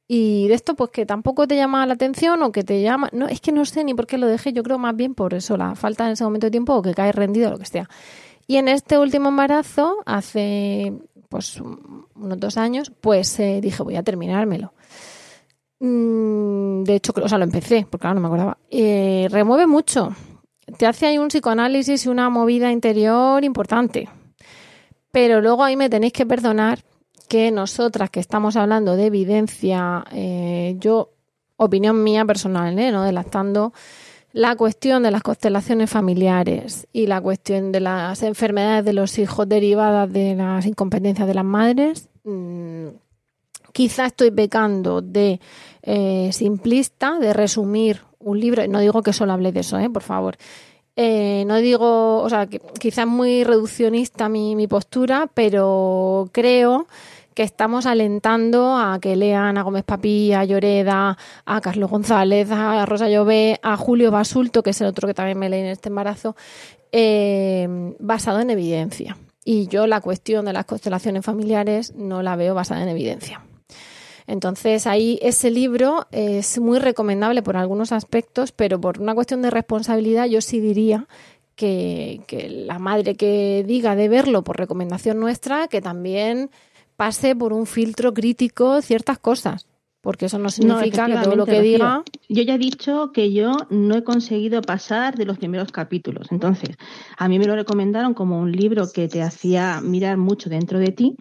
Y 0.07 0.47
de 0.47 0.53
esto, 0.53 0.75
pues 0.75 0.89
que 0.91 1.05
tampoco 1.05 1.47
te 1.47 1.55
llama 1.55 1.85
la 1.85 1.93
atención 1.93 2.43
o 2.43 2.51
que 2.51 2.63
te 2.63 2.81
llama. 2.81 3.09
No, 3.13 3.27
es 3.27 3.39
que 3.39 3.51
no 3.51 3.65
sé 3.65 3.83
ni 3.83 3.93
por 3.93 4.05
qué 4.07 4.17
lo 4.17 4.27
dejé. 4.27 4.51
Yo 4.51 4.63
creo 4.63 4.77
más 4.77 4.95
bien 4.95 5.15
por 5.15 5.33
eso, 5.33 5.57
la 5.57 5.75
falta 5.75 6.05
en 6.05 6.11
ese 6.11 6.23
momento 6.23 6.47
de 6.47 6.51
tiempo 6.51 6.73
o 6.73 6.81
que 6.81 6.93
cae 6.93 7.11
rendido 7.11 7.49
o 7.49 7.51
lo 7.51 7.57
que 7.59 7.65
sea. 7.65 7.89
Y 8.45 8.57
en 8.57 8.67
este 8.67 8.97
último 8.97 9.29
embarazo, 9.29 9.97
hace 10.05 10.93
pues 11.33 11.59
unos 11.59 12.39
dos 12.39 12.57
años, 12.57 12.91
pues 13.01 13.39
eh, 13.39 13.59
dije, 13.59 13.81
voy 13.81 13.95
a 13.95 14.03
terminármelo. 14.03 14.71
Mm, 15.79 16.83
de 16.83 16.93
hecho, 16.93 17.11
o 17.15 17.27
sea, 17.27 17.39
lo 17.39 17.43
empecé, 17.43 17.87
porque 17.89 18.05
ahora 18.05 18.13
no 18.13 18.21
me 18.21 18.27
acordaba. 18.27 18.59
Eh, 18.69 19.27
remueve 19.31 19.65
mucho. 19.65 20.15
Te 20.77 20.85
hace 20.85 21.07
ahí 21.07 21.17
un 21.17 21.29
psicoanálisis 21.29 22.05
y 22.05 22.09
una 22.09 22.29
movida 22.29 22.71
interior 22.71 23.43
importante. 23.43 24.07
Pero 25.11 25.41
luego 25.41 25.63
ahí 25.63 25.75
me 25.75 25.89
tenéis 25.89 26.13
que 26.13 26.27
perdonar 26.27 26.83
que 27.27 27.49
nosotras 27.49 28.11
que 28.11 28.19
estamos 28.19 28.55
hablando 28.55 28.95
de 28.95 29.07
evidencia, 29.07 30.05
eh, 30.11 30.75
yo, 30.77 31.13
opinión 31.57 32.03
mía 32.03 32.25
personal, 32.25 32.77
¿eh? 32.77 32.91
no 32.91 33.01
delatando, 33.01 33.73
la 34.33 34.55
cuestión 34.55 35.03
de 35.03 35.11
las 35.11 35.21
constelaciones 35.21 35.89
familiares 35.89 36.87
y 36.91 37.05
la 37.05 37.21
cuestión 37.21 37.71
de 37.71 37.79
las 37.79 38.23
enfermedades 38.23 38.83
de 38.83 38.93
los 38.93 39.19
hijos 39.19 39.47
derivadas 39.47 40.11
de 40.11 40.35
las 40.35 40.65
incompetencias 40.65 41.27
de 41.27 41.33
las 41.35 41.45
madres, 41.45 42.09
mm, 42.23 42.87
quizá 43.71 44.07
estoy 44.07 44.31
pecando 44.31 45.01
de 45.01 45.39
eh, 45.83 46.29
simplista, 46.33 47.19
de 47.19 47.31
resumir 47.31 48.01
un 48.19 48.39
libro. 48.39 48.67
No 48.67 48.79
digo 48.79 49.03
que 49.03 49.13
solo 49.13 49.33
hable 49.33 49.51
de 49.51 49.59
eso, 49.59 49.77
¿eh? 49.77 49.89
por 49.89 50.01
favor. 50.01 50.35
Eh, 50.95 51.43
no 51.45 51.57
digo, 51.57 52.21
o 52.21 52.29
sea, 52.29 52.47
que 52.47 52.59
quizás 52.79 53.05
muy 53.05 53.43
reduccionista 53.43 54.29
mi, 54.29 54.55
mi 54.55 54.67
postura, 54.67 55.29
pero 55.31 56.27
creo 56.31 56.87
que 57.33 57.43
estamos 57.43 57.85
alentando 57.85 58.77
a 58.77 58.99
que 58.99 59.15
lean 59.15 59.57
a 59.57 59.63
Gómez 59.63 59.83
Papí, 59.83 60.33
a 60.33 60.43
Lloreda, 60.43 61.17
a 61.45 61.61
Carlos 61.61 61.89
González, 61.89 62.49
a 62.51 62.85
Rosa 62.85 63.09
Llové, 63.09 63.59
a 63.63 63.77
Julio 63.77 64.11
Basulto, 64.11 64.63
que 64.63 64.71
es 64.71 64.81
el 64.81 64.87
otro 64.87 65.07
que 65.07 65.13
también 65.13 65.39
me 65.39 65.49
leí 65.49 65.61
en 65.61 65.67
este 65.67 65.89
embarazo, 65.89 66.35
eh, 66.91 67.67
basado 67.99 68.39
en 68.39 68.49
evidencia. 68.49 69.17
Y 69.45 69.67
yo 69.67 69.87
la 69.87 70.01
cuestión 70.01 70.45
de 70.45 70.53
las 70.53 70.65
constelaciones 70.65 71.25
familiares 71.25 71.93
no 71.95 72.23
la 72.23 72.35
veo 72.35 72.55
basada 72.55 72.83
en 72.83 72.89
evidencia. 72.89 73.41
Entonces 74.25 74.87
ahí 74.87 75.19
ese 75.21 75.51
libro 75.51 76.07
es 76.11 76.59
muy 76.59 76.79
recomendable 76.79 77.43
por 77.43 77.57
algunos 77.57 77.91
aspectos, 77.91 78.51
pero 78.51 78.79
por 78.79 79.01
una 79.01 79.15
cuestión 79.15 79.41
de 79.41 79.49
responsabilidad 79.49 80.27
yo 80.27 80.39
sí 80.39 80.61
diría 80.61 81.07
que, 81.55 82.21
la 82.65 82.79
madre 82.79 83.15
que 83.15 83.63
diga 83.67 83.95
de 83.95 84.09
verlo 84.09 84.43
por 84.43 84.57
recomendación 84.57 85.19
nuestra, 85.19 85.67
que 85.67 85.81
también 85.81 86.49
pase 86.95 87.35
por 87.35 87.53
un 87.53 87.65
filtro 87.65 88.13
crítico 88.13 88.81
ciertas 88.81 89.19
cosas 89.19 89.67
porque 90.03 90.25
eso 90.25 90.37
no 90.37 90.49
significa 90.49 91.05
que 91.05 91.15
todo 91.15 91.37
lo 91.37 91.45
que 91.45 91.61
diga. 91.61 92.03
Yo 92.27 92.43
ya 92.43 92.55
he 92.55 92.57
dicho 92.57 93.13
que 93.13 93.31
yo 93.31 93.53
no 93.69 93.95
he 93.95 94.03
conseguido 94.03 94.61
pasar 94.61 95.15
de 95.15 95.23
los 95.23 95.37
primeros 95.37 95.71
capítulos. 95.71 96.27
Entonces, 96.29 96.75
a 97.17 97.29
mí 97.29 97.39
me 97.39 97.45
lo 97.45 97.55
recomendaron 97.55 98.13
como 98.13 98.37
un 98.37 98.51
libro 98.51 98.91
que 98.93 99.07
te 99.07 99.21
hacía 99.21 99.79
mirar 99.81 100.17
mucho 100.17 100.49
dentro 100.49 100.77
de 100.77 100.91
ti 100.91 101.15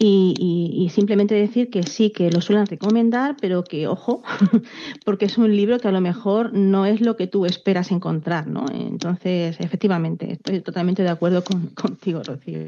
y, 0.00 0.90
simplemente 0.94 1.34
decir 1.34 1.70
que 1.70 1.82
sí, 1.82 2.10
que 2.10 2.30
lo 2.30 2.40
suelen 2.40 2.66
recomendar, 2.66 3.36
pero 3.40 3.64
que 3.64 3.86
ojo, 3.86 4.22
porque 5.04 5.26
es 5.26 5.38
un 5.38 5.54
libro 5.54 5.78
que 5.78 5.88
a 5.88 5.92
lo 5.92 6.00
mejor 6.00 6.52
no 6.52 6.86
es 6.86 7.00
lo 7.00 7.16
que 7.16 7.26
tú 7.26 7.46
esperas 7.46 7.90
encontrar, 7.90 8.46
¿no? 8.46 8.66
Entonces, 8.72 9.56
efectivamente, 9.60 10.32
estoy 10.32 10.60
totalmente 10.60 11.02
de 11.02 11.10
acuerdo 11.10 11.42
contigo, 11.74 12.22
Rocío. 12.24 12.58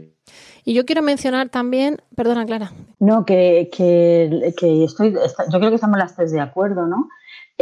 Y 0.65 0.75
yo 0.75 0.85
quiero 0.85 1.03
mencionar 1.03 1.49
también, 1.49 1.97
perdona 2.15 2.47
Clara. 2.47 2.73
No, 2.99 3.25
que, 3.25 3.71
que, 3.73 4.55
que 4.57 4.85
estoy, 4.85 5.13
yo 5.13 5.59
creo 5.59 5.71
que 5.71 5.77
estamos 5.77 5.99
las 5.99 6.15
tres 6.15 6.33
de 6.33 6.41
acuerdo, 6.41 6.87
¿no? 6.87 7.09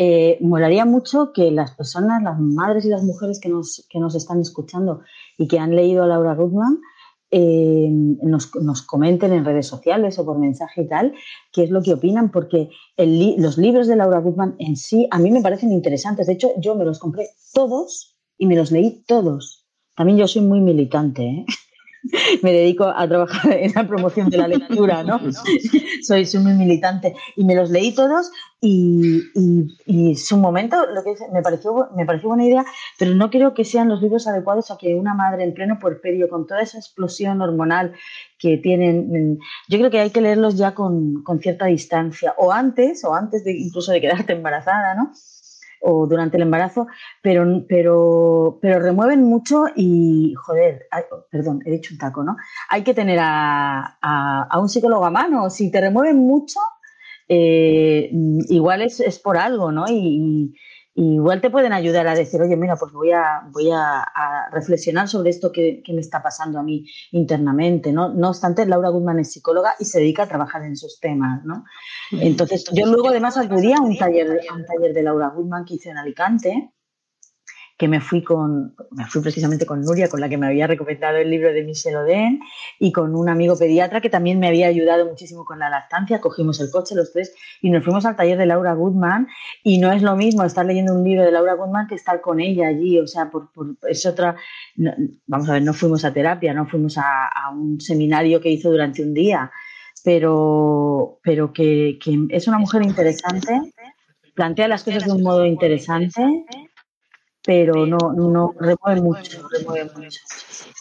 Eh, 0.00 0.38
molaría 0.40 0.84
mucho 0.84 1.32
que 1.32 1.50
las 1.50 1.72
personas, 1.72 2.22
las 2.22 2.38
madres 2.38 2.84
y 2.84 2.88
las 2.88 3.02
mujeres 3.02 3.40
que 3.40 3.48
nos, 3.48 3.84
que 3.90 3.98
nos 3.98 4.14
están 4.14 4.40
escuchando 4.40 5.00
y 5.36 5.48
que 5.48 5.58
han 5.58 5.74
leído 5.74 6.04
a 6.04 6.06
Laura 6.06 6.34
Goodman, 6.34 6.78
eh, 7.30 7.88
nos, 7.90 8.46
comenten 8.82 9.32
en 9.32 9.44
redes 9.44 9.66
sociales 9.66 10.18
o 10.18 10.24
por 10.24 10.38
mensaje 10.38 10.82
y 10.82 10.88
tal, 10.88 11.14
qué 11.52 11.64
es 11.64 11.70
lo 11.70 11.82
que 11.82 11.94
opinan, 11.94 12.30
porque 12.30 12.70
los 12.96 13.58
libros 13.58 13.86
de 13.86 13.96
Laura 13.96 14.20
Gutman 14.20 14.56
en 14.58 14.76
sí 14.76 15.06
a 15.10 15.18
mí 15.18 15.30
me 15.30 15.42
parecen 15.42 15.72
interesantes. 15.72 16.26
De 16.26 16.34
hecho, 16.34 16.52
yo 16.58 16.74
me 16.74 16.84
los 16.84 16.98
compré 16.98 17.28
todos 17.52 18.16
y 18.38 18.46
me 18.46 18.56
los 18.56 18.70
leí 18.70 19.04
todos. 19.06 19.66
También 19.96 20.18
yo 20.18 20.28
soy 20.28 20.42
muy 20.42 20.60
militante, 20.60 21.22
¿eh? 21.24 21.46
me 22.42 22.52
dedico 22.52 22.84
a 22.84 23.06
trabajar 23.08 23.52
en 23.52 23.72
la 23.74 23.86
promoción 23.86 24.30
de 24.30 24.38
la 24.38 24.48
lectura, 24.48 25.02
¿no? 25.02 25.20
soy, 26.02 26.26
soy 26.26 26.42
muy 26.42 26.52
militante 26.52 27.14
y 27.36 27.44
me 27.44 27.54
los 27.54 27.70
leí 27.70 27.94
todos 27.94 28.30
y, 28.60 29.22
y, 29.86 30.16
su 30.16 30.36
momento 30.36 30.84
lo 30.86 31.04
que 31.04 31.14
me 31.32 31.42
pareció 31.42 31.90
me 31.96 32.04
pareció 32.04 32.28
buena 32.28 32.44
idea, 32.44 32.64
pero 32.98 33.14
no 33.14 33.30
creo 33.30 33.54
que 33.54 33.64
sean 33.64 33.88
los 33.88 34.02
libros 34.02 34.26
adecuados 34.26 34.72
a 34.72 34.78
que 34.78 34.96
una 34.96 35.14
madre 35.14 35.44
en 35.44 35.54
pleno 35.54 35.78
puerperio 35.78 36.28
con 36.28 36.46
toda 36.46 36.62
esa 36.62 36.78
explosión 36.78 37.40
hormonal 37.40 37.94
que 38.38 38.56
tienen, 38.56 39.38
yo 39.68 39.78
creo 39.78 39.90
que 39.90 40.00
hay 40.00 40.10
que 40.10 40.20
leerlos 40.20 40.56
ya 40.56 40.74
con, 40.74 41.22
con 41.22 41.40
cierta 41.40 41.66
distancia 41.66 42.34
o 42.36 42.50
antes 42.50 43.04
o 43.04 43.14
antes 43.14 43.44
de 43.44 43.52
incluso 43.52 43.92
de 43.92 44.00
quedarte 44.00 44.32
embarazada, 44.32 44.94
¿no? 44.94 45.12
O 45.80 46.06
durante 46.06 46.36
el 46.36 46.42
embarazo, 46.42 46.86
pero, 47.22 47.64
pero, 47.68 48.58
pero 48.60 48.80
remueven 48.80 49.22
mucho 49.22 49.64
y, 49.74 50.34
joder, 50.34 50.86
perdón, 51.30 51.62
he 51.64 51.70
dicho 51.72 51.94
un 51.94 51.98
taco, 51.98 52.24
¿no? 52.24 52.36
Hay 52.68 52.82
que 52.82 52.94
tener 52.94 53.18
a, 53.20 53.98
a, 54.00 54.58
un 54.60 54.68
psicólogo 54.68 55.04
a 55.04 55.10
mano. 55.10 55.50
Si 55.50 55.70
te 55.70 55.80
remueven 55.80 56.18
mucho, 56.18 56.60
eh, 57.28 58.10
igual 58.48 58.82
es, 58.82 59.00
es, 59.00 59.18
por 59.18 59.36
algo, 59.36 59.72
¿no? 59.72 59.84
Y, 59.88 60.54
igual 60.98 61.40
te 61.40 61.50
pueden 61.50 61.72
ayudar 61.72 62.08
a 62.08 62.14
decir, 62.14 62.40
oye, 62.42 62.56
mira, 62.56 62.76
pues 62.76 62.92
voy 62.92 63.12
a, 63.12 63.42
voy 63.52 63.70
a, 63.72 64.04
reflexionar 64.50 65.08
sobre 65.08 65.30
esto 65.30 65.52
que, 65.52 65.82
me 65.88 66.00
está 66.00 66.22
pasando 66.22 66.58
a 66.58 66.62
mí 66.62 66.84
internamente, 67.12 67.92
¿no? 67.92 68.08
No 68.08 68.30
obstante, 68.30 68.66
Laura 68.66 68.88
Goodman 68.88 69.20
es 69.20 69.32
psicóloga 69.32 69.74
y 69.78 69.84
se 69.84 70.00
dedica 70.00 70.24
a 70.24 70.28
trabajar 70.28 70.62
en 70.64 70.72
esos 70.72 70.98
temas, 71.00 71.44
¿no? 71.44 71.64
Entonces, 72.10 72.64
yo 72.72 72.86
luego 72.86 73.08
además 73.08 73.36
acudí 73.36 73.72
a 73.72 73.80
un 73.80 73.96
taller, 73.96 74.40
a 74.50 74.54
un 74.54 74.64
taller 74.64 74.92
de 74.92 75.02
Laura 75.02 75.28
Goodman 75.28 75.64
que 75.64 75.74
hice 75.74 75.90
en 75.90 75.98
Alicante, 75.98 76.72
que 77.78 77.86
me 77.86 78.00
fui 78.00 78.24
con, 78.24 78.74
me 78.90 79.06
fui 79.06 79.22
precisamente 79.22 79.64
con 79.64 79.82
Nuria, 79.82 80.08
con 80.08 80.20
la 80.20 80.28
que 80.28 80.36
me 80.36 80.48
había 80.48 80.66
recomendado 80.66 81.16
el 81.18 81.30
libro 81.30 81.52
de 81.52 81.62
Michel 81.62 81.94
Oden, 81.94 82.40
y 82.80 82.90
con 82.90 83.14
un 83.14 83.28
amigo 83.28 83.56
pediatra 83.56 84.00
que 84.00 84.10
también 84.10 84.40
me 84.40 84.48
había 84.48 84.66
ayudado 84.66 85.06
muchísimo 85.06 85.44
con 85.44 85.60
la 85.60 85.70
lactancia. 85.70 86.20
Cogimos 86.20 86.60
el 86.60 86.72
coche 86.72 86.96
los 86.96 87.12
tres 87.12 87.32
y 87.62 87.70
nos 87.70 87.84
fuimos 87.84 88.04
al 88.04 88.16
taller 88.16 88.36
de 88.36 88.46
Laura 88.46 88.74
Goodman. 88.74 89.28
Y 89.62 89.78
no 89.78 89.92
es 89.92 90.02
lo 90.02 90.16
mismo 90.16 90.42
estar 90.42 90.66
leyendo 90.66 90.92
un 90.92 91.04
libro 91.04 91.24
de 91.24 91.30
Laura 91.30 91.54
Goodman 91.54 91.86
que 91.86 91.94
estar 91.94 92.20
con 92.20 92.40
ella 92.40 92.66
allí. 92.66 92.98
O 92.98 93.06
sea, 93.06 93.30
por, 93.30 93.48
es 93.88 94.04
otra. 94.06 94.34
vamos 95.28 95.48
a 95.48 95.52
ver, 95.52 95.62
no 95.62 95.72
fuimos 95.72 96.04
a 96.04 96.12
terapia, 96.12 96.52
no 96.52 96.66
fuimos 96.66 96.98
a, 96.98 97.30
un 97.52 97.80
seminario 97.80 98.40
que 98.40 98.50
hizo 98.50 98.72
durante 98.72 99.02
un 99.02 99.14
día, 99.14 99.52
pero, 100.02 101.20
pero 101.22 101.52
que, 101.52 101.96
que 102.02 102.26
es 102.30 102.48
una 102.48 102.58
mujer 102.58 102.82
interesante, 102.82 103.72
plantea 104.34 104.66
las 104.66 104.82
cosas 104.82 105.04
de 105.04 105.12
un 105.12 105.22
modo 105.22 105.46
interesante 105.46 106.22
pero 107.48 107.86
no, 107.86 107.96
no 108.12 108.54
remueve 108.60 109.00
mucho, 109.00 109.48
remueve 109.48 109.90
mucho. 109.96 110.20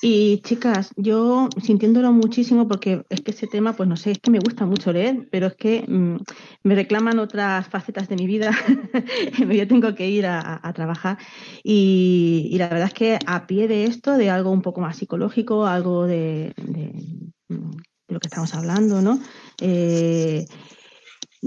Y 0.01 0.41
chicas, 0.41 0.91
yo 0.97 1.47
sintiéndolo 1.63 2.11
muchísimo 2.11 2.67
porque 2.67 3.05
es 3.07 3.21
que 3.21 3.31
ese 3.31 3.47
tema, 3.47 3.71
pues 3.71 3.87
no 3.87 3.95
sé, 3.95 4.11
es 4.11 4.19
que 4.19 4.31
me 4.31 4.39
gusta 4.39 4.65
mucho 4.65 4.91
leer, 4.91 5.29
pero 5.31 5.47
es 5.47 5.55
que 5.55 5.85
mm, 5.87 6.17
me 6.63 6.75
reclaman 6.75 7.19
otras 7.19 7.69
facetas 7.69 8.09
de 8.09 8.17
mi 8.17 8.27
vida. 8.27 8.51
yo 9.49 9.65
tengo 9.69 9.95
que 9.95 10.09
ir 10.09 10.25
a, 10.25 10.73
trabajar 10.75 11.17
y, 11.63 12.53
la 12.57 12.67
verdad 12.67 12.87
es 12.87 12.93
que 12.93 13.17
a 13.25 13.47
pie 13.47 13.69
de 13.69 13.85
esto, 13.85 14.17
de 14.17 14.29
algo 14.29 14.51
un 14.51 14.61
poco 14.61 14.81
más 14.81 14.97
psicológico, 14.97 15.65
algo 15.65 16.05
de, 16.05 16.53
lo 17.47 18.19
que 18.19 18.27
estamos 18.27 18.53
hablando, 18.53 19.01
¿no? 19.01 19.21
Eh, 19.61 20.45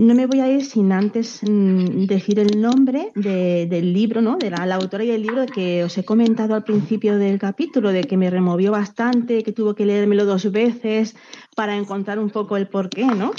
no 0.00 0.14
me 0.14 0.26
voy 0.26 0.40
a 0.40 0.48
ir 0.48 0.64
sin 0.64 0.92
antes 0.92 1.40
mm, 1.42 2.06
decir 2.06 2.38
el 2.38 2.58
nombre 2.60 3.12
del 3.14 3.92
libro, 3.92 4.22
¿no? 4.22 4.38
De 4.38 4.48
la, 4.50 4.74
autora 4.74 5.04
y 5.04 5.10
el 5.10 5.22
libro 5.22 5.44
que 5.44 5.84
os 5.84 5.96
he 5.98 6.04
comentado 6.04 6.54
al 6.54 6.64
principio 6.64 7.18
del 7.18 7.38
capítulo, 7.38 7.92
de 7.92 8.04
que 8.04 8.16
me 8.16 8.30
removió 8.30 8.72
bastante, 8.72 9.42
que 9.42 9.52
tuvo 9.52 9.74
que 9.74 9.84
leérmelo 9.84 10.24
dos 10.24 10.50
veces 10.50 11.16
para 11.54 11.76
encontrar 11.76 12.18
un 12.18 12.30
poco 12.30 12.56
el 12.56 12.66
porqué, 12.68 13.04
¿no? 13.04 13.32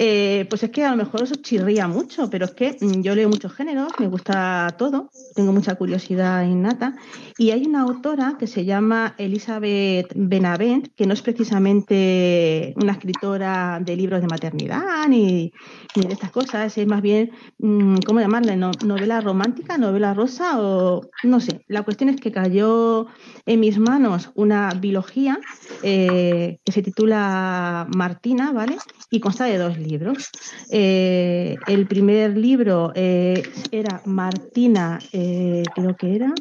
Eh, 0.00 0.46
pues 0.48 0.62
es 0.62 0.70
que 0.70 0.84
a 0.84 0.92
lo 0.92 0.96
mejor 0.96 1.24
eso 1.24 1.34
chirría 1.34 1.88
mucho, 1.88 2.30
pero 2.30 2.44
es 2.44 2.52
que 2.52 2.76
mm, 2.80 3.02
yo 3.02 3.16
leo 3.16 3.28
muchos 3.28 3.52
géneros, 3.52 3.90
me 3.98 4.06
gusta 4.06 4.72
todo, 4.78 5.10
tengo 5.34 5.52
mucha 5.52 5.74
curiosidad 5.74 6.44
innata. 6.44 6.94
Y 7.36 7.50
hay 7.50 7.66
una 7.66 7.82
autora 7.82 8.36
que 8.38 8.46
se 8.46 8.64
llama 8.64 9.16
Elizabeth 9.18 10.12
Benavent, 10.14 10.94
que 10.94 11.06
no 11.06 11.14
es 11.14 11.22
precisamente 11.22 12.74
una 12.76 12.92
escritora 12.92 13.80
de 13.84 13.96
libros 13.96 14.20
de 14.20 14.28
maternidad 14.28 15.08
ni, 15.08 15.52
de 15.94 16.12
estas 16.12 16.30
cosas, 16.30 16.76
es 16.76 16.86
más 16.86 17.02
bien, 17.02 17.30
mm, 17.58 17.98
¿cómo 18.06 18.20
llamarle? 18.20 18.56
novela 18.56 19.20
romántica, 19.20 19.78
novela 19.78 20.14
rosa 20.14 20.60
o 20.60 21.02
no 21.24 21.40
sé. 21.40 21.64
La 21.68 21.82
cuestión 21.82 22.10
es 22.10 22.20
que 22.20 22.30
cayó 22.30 23.06
en 23.46 23.60
mis 23.60 23.78
manos 23.78 24.30
una 24.34 24.74
biología 24.74 25.38
eh, 25.82 26.58
que 26.64 26.72
se 26.72 26.82
titula 26.82 27.86
Martina, 27.94 28.52
¿vale? 28.52 28.76
Y 29.10 29.20
consta 29.20 29.46
de 29.46 29.58
dos 29.58 29.78
libros. 29.78 30.28
Eh, 30.70 31.56
el 31.66 31.86
primer 31.86 32.36
libro 32.36 32.92
eh, 32.94 33.42
era 33.70 34.02
Martina, 34.04 34.98
creo 35.10 35.96
que 35.98 36.14
era, 36.14 36.34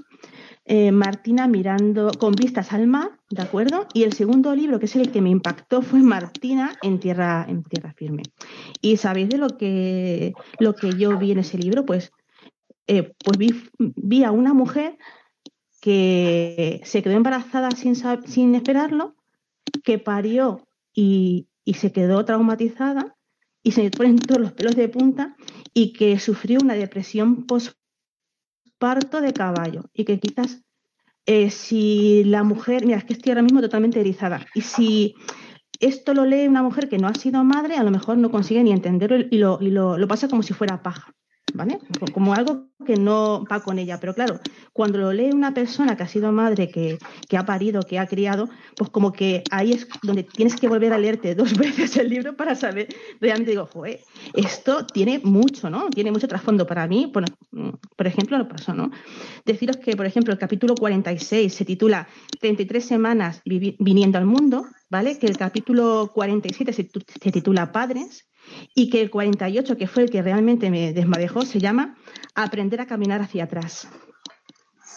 Martina 0.91 1.47
mirando 1.47 2.11
con 2.19 2.33
vistas 2.33 2.73
al 2.73 2.87
mar, 2.87 3.11
¿de 3.29 3.41
acuerdo? 3.41 3.87
Y 3.93 4.03
el 4.03 4.13
segundo 4.13 4.53
libro, 4.53 4.79
que 4.79 4.85
es 4.85 4.95
el 4.97 5.11
que 5.11 5.21
me 5.21 5.29
impactó, 5.29 5.81
fue 5.81 6.01
Martina 6.01 6.77
en 6.81 6.99
tierra, 6.99 7.45
en 7.47 7.63
tierra 7.63 7.93
firme. 7.93 8.23
¿Y 8.81 8.97
sabéis 8.97 9.29
de 9.29 9.37
lo 9.37 9.47
que, 9.57 10.33
lo 10.59 10.75
que 10.75 10.91
yo 10.97 11.17
vi 11.17 11.31
en 11.31 11.39
ese 11.39 11.57
libro? 11.57 11.85
Pues, 11.85 12.11
pues 12.85 13.37
vi, 13.77 14.23
a 14.23 14.31
una 14.31 14.53
mujer 14.53 14.97
que 15.79 16.81
se 16.83 17.01
quedó 17.01 17.13
embarazada 17.13 17.71
sin, 17.71 17.95
sin 18.25 18.55
esperarlo, 18.55 19.15
que 19.83 19.99
parió 19.99 20.67
y, 20.93 21.47
y 21.63 21.75
se 21.75 21.91
quedó 21.93 22.25
traumatizada 22.25 23.15
y 23.63 23.71
se 23.71 23.89
ponen 23.91 24.17
todos 24.17 24.41
los 24.41 24.53
pelos 24.53 24.75
de 24.75 24.87
punta 24.87 25.35
y 25.73 25.91
que 25.91 26.19
sufrió 26.19 26.59
una 26.61 26.73
depresión 26.73 27.45
postparto 28.77 29.21
de 29.21 29.33
caballo 29.33 29.89
y 29.93 30.05
que 30.05 30.19
quizás 30.19 30.61
eh, 31.25 31.49
si 31.49 32.23
la 32.23 32.43
mujer, 32.43 32.85
mira, 32.85 32.99
es 32.99 33.03
que 33.03 33.13
estoy 33.13 33.31
ahora 33.31 33.41
mismo 33.41 33.61
totalmente 33.61 33.99
erizada 33.99 34.45
y 34.53 34.61
si 34.61 35.15
esto 35.79 36.13
lo 36.13 36.25
lee 36.25 36.47
una 36.47 36.63
mujer 36.63 36.89
que 36.89 36.97
no 36.97 37.07
ha 37.07 37.13
sido 37.13 37.43
madre, 37.43 37.75
a 37.75 37.83
lo 37.83 37.91
mejor 37.91 38.17
no 38.17 38.31
consigue 38.31 38.63
ni 38.63 38.71
entenderlo 38.71 39.17
y 39.29 39.37
lo, 39.37 39.59
y 39.61 39.69
lo, 39.69 39.97
lo 39.97 40.07
pasa 40.07 40.27
como 40.27 40.43
si 40.43 40.53
fuera 40.53 40.81
paja. 40.81 41.13
¿Vale? 41.57 41.79
Como 42.13 42.33
algo 42.33 42.67
que 42.85 42.95
no 42.95 43.43
va 43.51 43.59
con 43.61 43.79
ella. 43.79 43.99
Pero 43.99 44.13
claro, 44.13 44.39
cuando 44.71 44.99
lo 44.99 45.11
lee 45.11 45.31
una 45.33 45.53
persona 45.53 45.97
que 45.97 46.03
ha 46.03 46.07
sido 46.07 46.31
madre, 46.31 46.69
que, 46.69 46.99
que 47.27 47.37
ha 47.37 47.45
parido, 47.45 47.81
que 47.81 47.99
ha 47.99 48.07
criado, 48.07 48.47
pues 48.75 48.89
como 48.91 49.11
que 49.11 49.43
ahí 49.51 49.73
es 49.73 49.87
donde 50.03 50.23
tienes 50.23 50.55
que 50.55 50.67
volver 50.67 50.93
a 50.93 50.97
leerte 50.97 51.35
dos 51.35 51.57
veces 51.57 51.97
el 51.97 52.09
libro 52.09 52.37
para 52.37 52.55
saber, 52.55 52.87
realmente 53.19 53.51
digo, 53.51 53.65
joder, 53.65 53.99
esto 54.33 54.85
tiene 54.85 55.19
mucho, 55.23 55.69
¿no? 55.69 55.89
Tiene 55.89 56.11
mucho 56.11 56.27
trasfondo 56.27 56.65
para 56.67 56.87
mí. 56.87 57.09
Bueno, 57.11 57.27
mm, 57.51 57.69
por 57.95 58.07
ejemplo, 58.07 58.37
lo 58.37 58.47
pasó, 58.47 58.73
¿no? 58.73 58.91
Deciros 59.43 59.77
que, 59.77 59.97
por 59.97 60.05
ejemplo, 60.05 60.31
el 60.31 60.39
capítulo 60.39 60.75
46 60.75 61.53
se 61.53 61.65
titula 61.65 62.07
33 62.39 62.85
semanas 62.85 63.41
viniendo 63.43 64.19
al 64.19 64.25
mundo, 64.25 64.65
¿vale? 64.89 65.17
Que 65.17 65.25
el 65.25 65.37
capítulo 65.37 66.11
47 66.13 66.71
se, 66.71 66.89
se 67.21 67.31
titula 67.31 67.71
Padres 67.71 68.27
y 68.75 68.89
que 68.89 69.01
el 69.01 69.09
48, 69.09 69.77
que 69.77 69.87
fue 69.87 70.03
el 70.03 70.09
que 70.09 70.21
realmente 70.21 70.69
me 70.69 70.93
desmadejó, 70.93 71.43
se 71.43 71.59
llama 71.59 71.95
Aprender 72.35 72.81
a 72.81 72.87
caminar 72.87 73.21
hacia 73.21 73.45
atrás. 73.45 73.87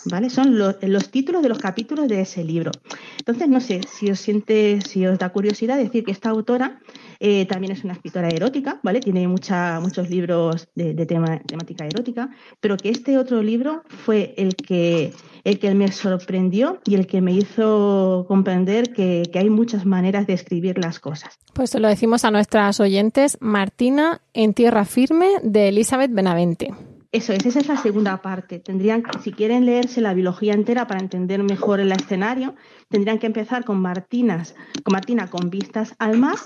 ¿Vale? 0.07 0.31
Son 0.31 0.59
los, 0.59 1.11
títulos 1.11 1.43
de 1.43 1.49
los 1.49 1.59
capítulos 1.59 2.09
de 2.09 2.23
ese 2.23 2.43
libro. 2.43 2.71
Entonces, 3.19 3.49
no 3.49 3.61
sé 3.61 3.83
si 3.87 4.11
os 4.11 4.19
siente, 4.19 4.81
si 4.81 5.07
os 5.07 5.19
da 5.19 5.29
curiosidad 5.31 5.77
decir 5.77 6.05
que 6.05 6.11
esta 6.11 6.31
autora 6.31 6.81
eh, 7.21 7.45
también 7.45 7.73
es 7.73 7.85
una 7.85 7.93
escritora 7.93 8.29
erótica, 8.29 8.81
¿vale? 8.83 9.01
Tiene 9.01 9.29
mucha, 9.29 9.79
muchos 9.81 10.09
libros 10.09 10.69
de, 10.75 10.95
temática 11.05 11.87
erótica, 11.87 12.31
pero 12.61 12.79
que 12.79 12.89
este 12.89 13.19
otro 13.19 13.43
libro 13.43 13.83
fue 13.87 14.35
el 14.39 14.57
que, 14.57 15.13
el 15.45 15.59
que 15.59 15.75
me 15.75 15.93
sorprendió 15.93 16.81
y 16.87 16.95
el 16.95 17.07
que 17.07 17.21
me 17.21 17.33
hizo 17.33 18.25
comprender 18.27 18.95
que, 18.95 19.23
que 19.31 19.39
hay 19.39 19.51
muchas 19.51 19.85
maneras 19.85 20.27
de 20.27 20.33
escribir 20.33 20.79
las 20.79 20.99
cosas. 20.99 21.39
Pues 21.53 21.71
se 21.71 21.79
lo 21.79 21.89
decimos 21.89 22.25
a 22.25 22.31
nuestras 22.31 22.81
oyentes, 22.81 23.37
Martina 23.41 24.23
en 24.33 24.55
tierra 24.55 24.87
firme 24.87 25.29
de 25.43 25.69
Elizabeth 25.69 26.13
Benavente. 26.13 26.71
Eso 27.13 27.33
es, 27.33 27.45
esa 27.45 27.59
es 27.59 27.67
la 27.67 27.77
segunda 27.77 28.23
parte. 28.23 28.61
Tendrían, 28.61 29.03
si 29.21 29.33
quieren 29.33 29.67
leerse 29.67 30.01
la 30.01 30.15
biología 30.15 30.55
entera 30.55 30.87
para 30.87 31.01
entender 31.01 31.43
mejor 31.43 31.81
el 31.81 31.91
escenario, 31.91 32.55
tendrían 32.89 33.19
que 33.19 33.27
empezar 33.27 33.65
con 33.65 33.81
Martinas, 33.81 34.55
con 34.85 34.93
Martina 34.93 35.29
con 35.29 35.51
vistas 35.51 35.97
al 35.99 36.19
mar, 36.19 36.37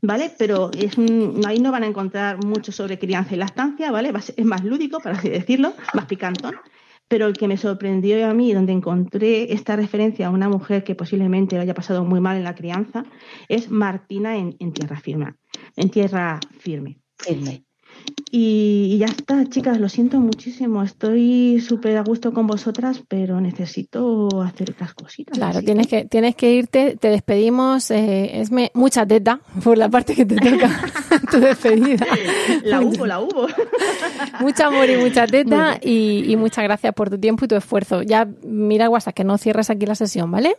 ¿vale? 0.00 0.32
Pero 0.38 0.70
ahí 1.46 1.60
no 1.60 1.72
van 1.72 1.82
a 1.82 1.88
encontrar 1.88 2.42
mucho 2.42 2.72
sobre 2.72 2.98
crianza 2.98 3.34
y 3.34 3.36
lactancia, 3.36 3.90
¿vale? 3.90 4.14
Es 4.36 4.44
más 4.46 4.64
lúdico, 4.64 4.98
por 5.00 5.12
así 5.12 5.28
decirlo, 5.28 5.74
más 5.92 6.06
picantón. 6.06 6.54
Pero 7.06 7.26
el 7.26 7.34
que 7.34 7.46
me 7.46 7.58
sorprendió 7.58 8.26
a 8.26 8.32
mí, 8.32 8.54
donde 8.54 8.72
encontré 8.72 9.52
esta 9.52 9.76
referencia 9.76 10.28
a 10.28 10.30
una 10.30 10.48
mujer 10.48 10.84
que 10.84 10.94
posiblemente 10.94 11.56
lo 11.56 11.62
haya 11.62 11.74
pasado 11.74 12.02
muy 12.02 12.20
mal 12.20 12.38
en 12.38 12.44
la 12.44 12.54
crianza, 12.54 13.04
es 13.50 13.70
Martina 13.70 14.38
en, 14.38 14.56
en 14.58 14.72
tierra 14.72 14.98
firme. 14.98 15.34
En 15.76 15.90
tierra 15.90 16.40
firme. 16.60 16.98
firme. 17.18 17.66
Y, 18.36 18.98
ya 18.98 19.06
está, 19.06 19.44
chicas, 19.48 19.78
lo 19.78 19.88
siento 19.88 20.18
muchísimo. 20.18 20.82
Estoy 20.82 21.60
súper 21.60 21.96
a 21.96 22.02
gusto 22.02 22.32
con 22.32 22.48
vosotras, 22.48 23.00
pero 23.06 23.40
necesito 23.40 24.28
hacer 24.42 24.72
otras 24.72 24.92
cositas. 24.92 25.38
Claro, 25.38 25.62
tienes 25.62 25.86
que, 25.86 26.04
tienes 26.04 26.34
que 26.34 26.52
irte. 26.52 26.96
Te 26.98 27.10
despedimos. 27.10 27.92
Eh, 27.92 28.40
es 28.40 28.50
mucha 28.74 29.06
teta 29.06 29.38
por 29.62 29.78
la 29.78 29.88
parte 29.88 30.16
que 30.16 30.26
te 30.26 30.34
toca 30.34 30.68
tu 31.30 31.38
despedida. 31.38 32.04
La 32.64 32.80
hubo, 32.80 33.06
la 33.06 33.20
hubo. 33.20 33.46
Mucho 34.40 34.64
amor 34.66 34.90
y 34.90 34.96
mucha 34.96 35.28
teta. 35.28 35.78
Y, 35.80 36.34
muchas 36.36 36.64
gracias 36.64 36.92
por 36.92 37.10
tu 37.10 37.18
tiempo 37.18 37.44
y 37.44 37.48
tu 37.48 37.54
esfuerzo. 37.54 38.02
Ya 38.02 38.28
mira, 38.42 38.90
WhatsApp, 38.90 39.14
que 39.14 39.22
no 39.22 39.38
cierres 39.38 39.70
aquí 39.70 39.86
la 39.86 39.94
sesión, 39.94 40.32
¿vale? 40.32 40.56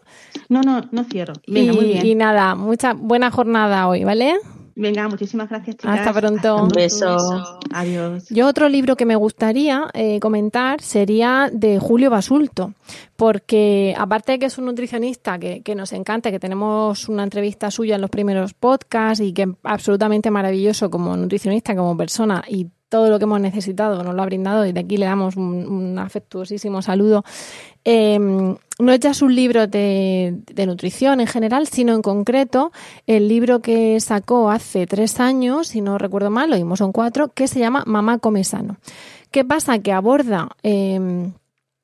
No, 0.47 0.61
no, 0.61 0.87
no 0.91 1.03
cierro. 1.03 1.33
y, 1.45 1.71
muy 1.71 1.85
bien. 1.87 2.05
y 2.05 2.15
nada, 2.15 2.55
mucha 2.55 2.93
buena 2.93 3.31
jornada 3.31 3.89
hoy, 3.89 4.05
¿vale? 4.05 4.35
Venga, 4.77 5.07
muchísimas 5.07 5.49
gracias, 5.49 5.77
chicas. 5.77 5.99
Hasta 5.99 6.19
pronto. 6.19 6.63
Un 6.63 6.67
beso. 6.67 7.59
Adiós. 7.73 8.27
Yo 8.29 8.45
otro 8.45 8.67
libro 8.67 8.97
que 8.97 9.05
me 9.05 9.15
gustaría 9.15 9.87
eh, 9.93 10.19
comentar 10.19 10.81
sería 10.81 11.49
de 11.51 11.79
Julio 11.79 12.09
Basulto, 12.09 12.73
porque 13.15 13.95
aparte 13.97 14.33
de 14.33 14.39
que 14.39 14.45
es 14.47 14.57
un 14.57 14.65
nutricionista 14.65 15.39
que, 15.39 15.61
que, 15.61 15.75
nos 15.75 15.93
encanta, 15.93 16.29
que 16.29 16.39
tenemos 16.39 17.07
una 17.07 17.23
entrevista 17.23 17.71
suya 17.71 17.95
en 17.95 18.01
los 18.01 18.09
primeros 18.09 18.53
podcasts 18.53 19.23
y 19.23 19.31
que 19.31 19.43
es 19.43 19.49
absolutamente 19.63 20.29
maravilloso 20.29 20.89
como 20.89 21.15
nutricionista, 21.15 21.73
como 21.73 21.95
persona 21.95 22.43
y 22.45 22.67
todo 22.89 23.09
lo 23.09 23.17
que 23.17 23.23
hemos 23.23 23.41
necesitado 23.41 24.03
nos 24.03 24.15
lo 24.15 24.21
ha 24.21 24.25
brindado 24.25 24.65
y 24.65 24.71
de 24.71 24.79
aquí 24.81 24.97
le 24.97 25.05
damos 25.05 25.35
un, 25.35 25.97
afectuosísimo 25.99 26.81
saludo. 26.81 27.23
Em, 27.83 28.55
no 28.79 28.91
es 28.91 28.99
ya 28.99 29.13
su 29.13 29.29
libro 29.29 29.67
de, 29.67 30.41
nutrición 30.65 31.21
en 31.21 31.27
general, 31.27 31.67
sino 31.67 31.93
en 31.93 32.01
concreto 32.01 32.71
el 33.07 33.27
libro 33.27 33.61
que 33.61 33.99
sacó 33.99 34.49
hace 34.49 34.85
tres 34.87 35.19
años, 35.19 35.69
si 35.69 35.81
no 35.81 35.97
recuerdo 35.97 36.29
mal, 36.29 36.49
lo 36.49 36.57
vimos 36.57 36.81
en 36.81 36.91
cuatro, 36.91 37.29
que 37.29 37.47
se 37.47 37.59
llama 37.59 37.83
Mamá 37.85 38.19
come 38.19 38.43
sano. 38.43 38.77
¿Qué 39.31 39.45
pasa? 39.45 39.79
Que 39.79 39.91
aborda 39.91 40.49
em, 40.63 41.33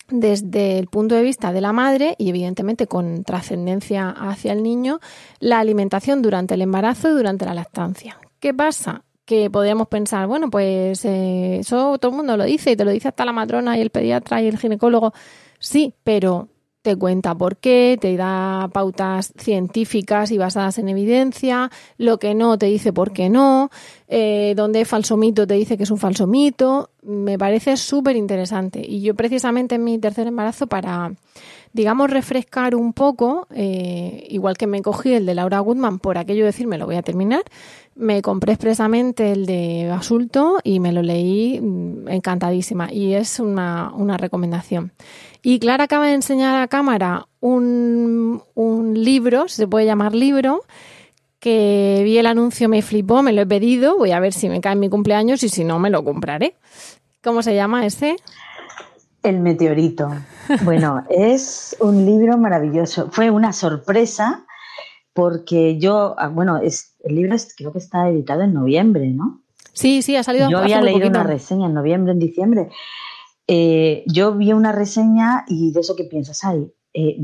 desde 0.10 0.80
el 0.80 0.88
punto 0.88 1.16
de 1.16 1.24
vista 1.24 1.54
de 1.54 1.62
la 1.62 1.74
madre 1.74 2.16
y 2.18 2.30
evidentemente 2.30 2.88
con 2.88 3.24
trascendencia 3.24 4.10
hacia 4.10 4.54
el 4.54 4.64
niño, 4.64 5.00
la 5.39 5.60
alimentación 5.60 6.22
durante 6.22 6.56
el 6.56 6.62
embarazo 6.62 7.10
y 7.10 7.14
durante 7.14 7.46
la 7.46 7.54
lactancia. 7.54 8.18
¿Qué 8.39 8.54
pasa? 8.54 9.04
que 9.24 9.50
podríamos 9.50 9.88
pensar, 9.88 10.28
bueno, 10.28 10.50
pues 10.50 11.06
eh, 11.06 11.60
eso 11.60 11.98
todo 12.00 12.12
el 12.12 12.18
mundo 12.18 12.36
lo 12.36 12.44
dice 12.44 12.72
y 12.72 12.76
te 12.76 12.84
lo 12.84 12.92
dice 12.92 13.08
hasta 13.08 13.24
la 13.24 13.32
matrona 13.32 13.78
y 13.78 13.82
el 13.82 13.89
pediatra 13.89 14.42
y 14.42 14.48
el 14.48 14.58
ginecólogo. 14.58 15.14
Sí, 15.58 15.94
pero 16.04 16.50
te 16.82 16.96
cuenta 16.96 17.36
por 17.36 17.58
qué, 17.58 17.98
te 18.00 18.18
da 18.18 18.70
pautas 18.74 19.34
científicas 19.38 20.32
y 20.32 20.38
basadas 20.38 20.80
en 20.80 20.90
evidencia, 20.90 21.70
lo 21.98 22.18
que 22.18 22.34
no 22.34 22.58
te 22.58 22.66
dice 22.66 22.92
por 22.92 23.14
qué 23.14 23.30
no, 23.30 23.70
eh, 24.08 24.54
donde 24.56 24.86
falso 24.86 25.16
mito 25.16 25.46
te 25.46 25.54
dice 25.54 25.78
que 25.78 25.84
es 25.84 25.92
un 25.92 25.98
falso 25.98 26.28
mito. 26.28 26.90
Me 27.04 27.38
parece 27.38 27.78
súper 27.78 28.16
interesante. 28.16 28.84
Y 28.86 29.02
yo 29.02 29.16
precisamente 29.16 29.76
en 29.76 29.84
mi 29.84 29.98
tercer 30.00 30.28
embarazo 30.28 30.68
para, 30.68 31.14
digamos, 31.74 32.10
refrescar 32.10 32.76
un 32.76 32.94
poco, 32.94 33.48
eh, 33.54 34.26
igual 34.30 34.58
que 34.58 34.68
me 34.68 34.82
cogí 34.82 35.14
el 35.14 35.26
de 35.26 35.36
Laura 35.36 35.60
Goodman 35.60 36.00
por 36.00 36.18
aquello 36.18 36.42
de 36.42 36.48
decir 36.48 36.68
me 36.68 36.78
lo 36.78 36.86
voy 36.86 36.96
a 36.96 37.04
terminar, 37.04 37.44
me 37.96 38.22
compré 38.22 38.54
expresamente 38.54 39.32
el 39.32 39.46
de 39.46 39.88
Basulto 39.89 40.60
y 40.64 40.80
me 40.80 40.92
lo 40.92 41.02
leí 41.02 41.60
mm, 41.60 42.08
encantadísima 42.10 42.92
y 42.92 43.14
es 43.14 43.39
una, 43.39 43.92
una 43.96 44.18
recomendación. 44.18 44.92
Y 45.42 45.60
Clara 45.60 45.86
acaba 45.86 46.08
de 46.08 46.14
enseñar 46.14 46.62
a 46.62 46.68
cámara 46.68 47.28
un, 47.39 48.44
un 48.54 49.04
libro, 49.04 49.48
se 49.48 49.68
puede 49.68 49.86
llamar 49.86 50.14
libro, 50.14 50.64
que 51.39 52.02
vi 52.04 52.20
el 52.20 52.28
anuncio, 52.28 52.70
me 52.70 52.84
flipó, 52.84 53.24
me 53.24 53.34
lo 53.34 53.42
he 53.42 53.48
pedido, 53.48 53.98
voy 53.98 54.12
a 54.12 54.20
ver 54.20 54.32
si 54.32 54.48
me 54.48 54.62
cae 54.62 54.74
en 54.74 54.80
mi 54.80 54.89
cumpleaños 54.89 55.44
y 55.44 55.50
si 55.50 55.64
no, 55.64 55.80
me 55.80 55.89
lo 55.89 56.04
compraré. 56.04 56.56
¿Cómo 57.24 57.42
se 57.42 57.56
llama 57.56 57.86
ese? 57.86 58.16
El 59.24 59.39
meteorito. 59.39 60.10
Bueno, 60.64 61.06
es 61.10 61.78
un 61.80 62.06
libro 62.06 62.38
maravilloso. 62.38 63.10
Fue 63.10 63.30
una 63.30 63.54
sorpresa 63.54 64.46
porque 65.14 65.80
yo, 65.80 66.16
ah, 66.18 66.28
bueno, 66.28 66.58
es, 66.58 66.91
el 67.04 67.16
libro 67.16 67.36
creo 67.58 67.72
que 67.72 67.80
está 67.80 68.10
editado 68.10 68.43
en 68.43 68.54
noviembre, 68.54 69.10
¿no? 69.10 69.43
Sí, 69.74 70.02
sí, 70.02 70.16
ha 70.16 70.24
salido. 70.24 70.49
Yo 70.49 70.60
había 70.60 70.82
leído 70.82 71.08
una 71.08 71.24
reseña 71.24 71.68
en 71.68 71.74
noviembre, 71.74 72.12
en 72.12 72.20
diciembre. 72.20 72.70
Eh, 73.47 74.04
yo 74.08 74.36
vi 74.36 74.54
una 74.54 74.72
reseña 74.72 75.45
y 75.47 75.72
de 75.72 75.80
eso 75.80 75.95
que 75.95 76.04
piensas, 76.06 76.43
ay, 76.43 76.72
eh, 76.93 77.16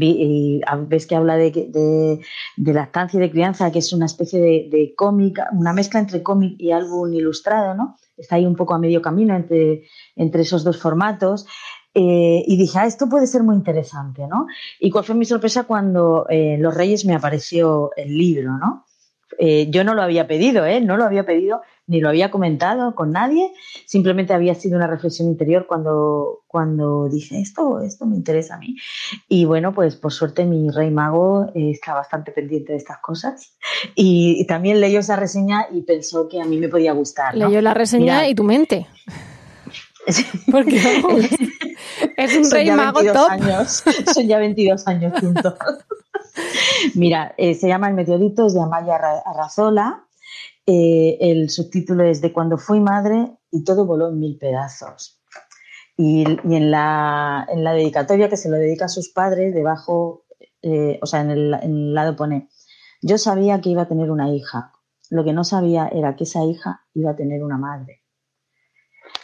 ves 0.87 1.07
que 1.07 1.15
habla 1.15 1.35
de, 1.35 1.51
de, 1.51 2.21
de, 2.55 2.73
lactancia 2.73 3.17
y 3.17 3.21
de 3.21 3.31
crianza, 3.31 3.71
que 3.71 3.79
es 3.79 3.91
una 3.91 4.05
especie 4.05 4.39
de, 4.39 4.69
de 4.71 4.93
cómic, 4.95 5.39
una 5.51 5.73
mezcla 5.73 5.99
entre 5.99 6.23
cómic 6.23 6.55
y 6.57 6.71
álbum 6.71 7.13
ilustrado, 7.13 7.75
¿no? 7.75 7.97
Está 8.15 8.37
ahí 8.37 8.45
un 8.45 8.55
poco 8.55 8.73
a 8.73 8.79
medio 8.79 9.01
camino 9.01 9.35
entre, 9.35 9.83
entre 10.15 10.41
esos 10.43 10.63
dos 10.63 10.79
formatos. 10.79 11.45
Eh, 11.93 12.43
y 12.45 12.57
dije, 12.57 12.77
ah, 12.77 12.85
esto 12.85 13.09
puede 13.09 13.27
ser 13.27 13.43
muy 13.43 13.55
interesante, 13.55 14.27
¿no? 14.27 14.45
Y 14.79 14.91
cuál 14.91 15.03
fue 15.03 15.15
mi 15.15 15.25
sorpresa 15.25 15.63
cuando 15.63 16.27
eh, 16.29 16.57
Los 16.59 16.75
Reyes 16.75 17.05
me 17.05 17.15
apareció 17.15 17.89
el 17.95 18.15
libro, 18.15 18.57
¿no? 18.57 18.85
Eh, 19.39 19.67
yo 19.69 19.83
no 19.83 19.93
lo 19.93 20.01
había 20.01 20.27
pedido, 20.27 20.65
¿eh? 20.65 20.81
No 20.81 20.97
lo 20.97 21.03
había 21.03 21.25
pedido 21.25 21.61
ni 21.87 22.01
lo 22.01 22.09
había 22.09 22.29
comentado 22.29 22.93
con 22.95 23.11
nadie, 23.11 23.53
simplemente 23.85 24.33
había 24.33 24.53
sido 24.55 24.75
una 24.75 24.87
reflexión 24.87 25.29
interior 25.29 25.65
cuando, 25.67 26.43
cuando 26.45 27.07
dije 27.07 27.39
esto, 27.39 27.81
esto 27.81 28.05
me 28.05 28.17
interesa 28.17 28.55
a 28.55 28.57
mí. 28.57 28.75
Y 29.29 29.45
bueno, 29.45 29.73
pues 29.73 29.95
por 29.95 30.11
suerte 30.11 30.43
mi 30.43 30.69
rey 30.69 30.91
mago 30.91 31.49
está 31.55 31.93
bastante 31.93 32.33
pendiente 32.33 32.73
de 32.73 32.77
estas 32.77 32.97
cosas 32.99 33.53
y, 33.95 34.45
también 34.47 34.79
leyó 34.79 34.99
esa 34.99 35.15
reseña 35.15 35.67
y 35.71 35.81
pensó 35.81 36.27
que 36.27 36.41
a 36.41 36.45
mí 36.45 36.57
me 36.57 36.69
podía 36.69 36.91
gustar. 36.93 37.35
Leyó 37.35 37.61
la 37.61 37.73
reseña 37.73 38.27
y 38.27 38.35
tu 38.35 38.43
mente. 38.43 38.87
Porque 40.51 40.81
es 42.17 42.37
un 42.37 42.51
rey 42.51 42.71
mago 42.71 43.01
top. 43.03 43.29
Años, 43.29 43.83
son 44.13 44.27
ya 44.27 44.39
22 44.39 44.87
años 44.87 45.19
juntos. 45.19 45.53
Mira, 46.95 47.33
eh, 47.37 47.53
se 47.55 47.67
llama 47.67 47.89
El 47.89 47.95
meteorito, 47.95 48.45
es 48.45 48.53
de 48.53 48.61
Amaya 48.61 48.95
Arrazola. 49.25 50.07
Eh, 50.65 51.17
el 51.21 51.49
subtítulo 51.49 52.03
es 52.03 52.21
De 52.21 52.33
cuando 52.33 52.57
fui 52.57 52.79
madre 52.79 53.37
y 53.51 53.63
todo 53.63 53.85
voló 53.85 54.09
en 54.09 54.19
mil 54.19 54.37
pedazos. 54.37 55.21
Y, 55.95 56.25
en, 56.25 56.69
la, 56.69 57.47
en, 57.49 57.63
la, 57.63 57.73
dedicatoria 57.73 58.29
que 58.29 58.37
se 58.37 58.49
lo 58.49 58.57
dedica 58.57 58.85
a 58.85 58.89
sus 58.89 59.09
padres, 59.09 59.55
debajo, 59.55 60.25
eh, 60.61 60.99
o 61.01 61.07
sea, 61.07 61.21
en 61.21 61.31
el, 61.31 61.53
en 61.55 61.71
el 61.71 61.93
lado 61.95 62.15
pone, 62.15 62.49
yo 63.01 63.17
sabía 63.17 63.61
que 63.61 63.69
iba 63.69 63.83
a 63.83 63.87
tener 63.87 64.11
una 64.11 64.29
hija, 64.29 64.73
lo 65.09 65.23
que 65.23 65.33
no 65.33 65.43
sabía 65.43 65.87
era 65.87 66.15
que 66.15 66.25
esa 66.25 66.43
hija 66.43 66.85
iba 66.93 67.11
a 67.11 67.15
tener 67.15 67.43
una 67.43 67.57
madre. 67.57 68.03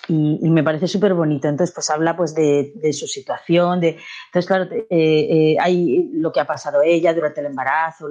Y, 0.07 0.49
me 0.49 0.63
parece 0.63 0.87
súper 0.87 1.13
bonito. 1.13 1.47
Entonces, 1.47 1.73
pues 1.73 1.89
habla 1.89 2.15
pues 2.17 2.35
de, 2.35 2.73
su 2.93 3.07
situación, 3.07 3.79
de 3.79 3.97
entonces 4.27 4.47
claro, 4.47 4.65
eh, 4.71 4.85
eh, 4.89 5.55
hay 5.59 6.09
lo 6.13 6.31
que 6.31 6.39
ha 6.39 6.45
pasado 6.45 6.81
ella 6.83 7.13
durante 7.13 7.39
el 7.39 7.47
embarazo, 7.47 8.07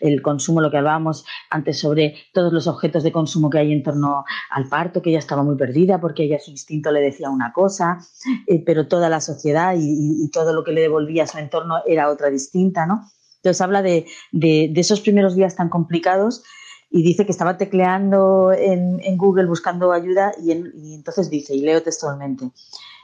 el 0.00 0.22
consumo, 0.22 0.60
lo 0.60 0.70
que 0.70 0.78
hablábamos 0.78 1.24
antes 1.50 1.78
sobre 1.78 2.16
todos 2.32 2.52
los 2.52 2.66
objetos 2.66 3.02
de 3.02 3.12
consumo 3.12 3.50
que 3.50 3.58
hay 3.58 3.72
en 3.72 3.82
torno 3.82 4.24
al 4.50 4.68
parto, 4.68 5.00
que 5.00 5.10
ella 5.10 5.18
estaba 5.20 5.42
muy 5.42 5.56
perdida 5.56 6.00
porque 6.00 6.24
ella 6.24 6.38
su 6.40 6.50
instinto 6.50 6.90
le 6.90 7.00
decía 7.00 7.30
una 7.30 7.52
cosa, 7.52 7.98
eh, 8.46 8.62
pero 8.64 8.88
toda 8.88 9.08
la 9.08 9.20
sociedad 9.20 9.74
y, 9.78 10.30
todo 10.32 10.52
lo 10.54 10.64
que 10.64 10.72
le 10.72 10.80
devolvía 10.80 11.24
a 11.24 11.26
su 11.26 11.36
entorno 11.38 11.82
era 11.86 12.08
otra 12.08 12.30
distinta, 12.30 12.86
¿no? 12.86 13.10
Entonces 13.36 13.60
habla 13.60 13.82
de, 13.82 14.06
de 14.30 14.72
esos 14.76 15.00
primeros 15.00 15.34
días 15.34 15.56
tan 15.56 15.68
complicados 15.68 16.42
y 16.94 17.02
dice 17.02 17.24
que 17.24 17.32
estaba 17.32 17.56
tecleando 17.56 18.52
en, 18.52 19.16
Google 19.16 19.46
buscando 19.46 19.92
ayuda 19.92 20.34
y, 20.38 20.52
entonces 20.94 21.30
dice, 21.30 21.54
y 21.54 21.62
leo 21.62 21.82
textualmente, 21.82 22.50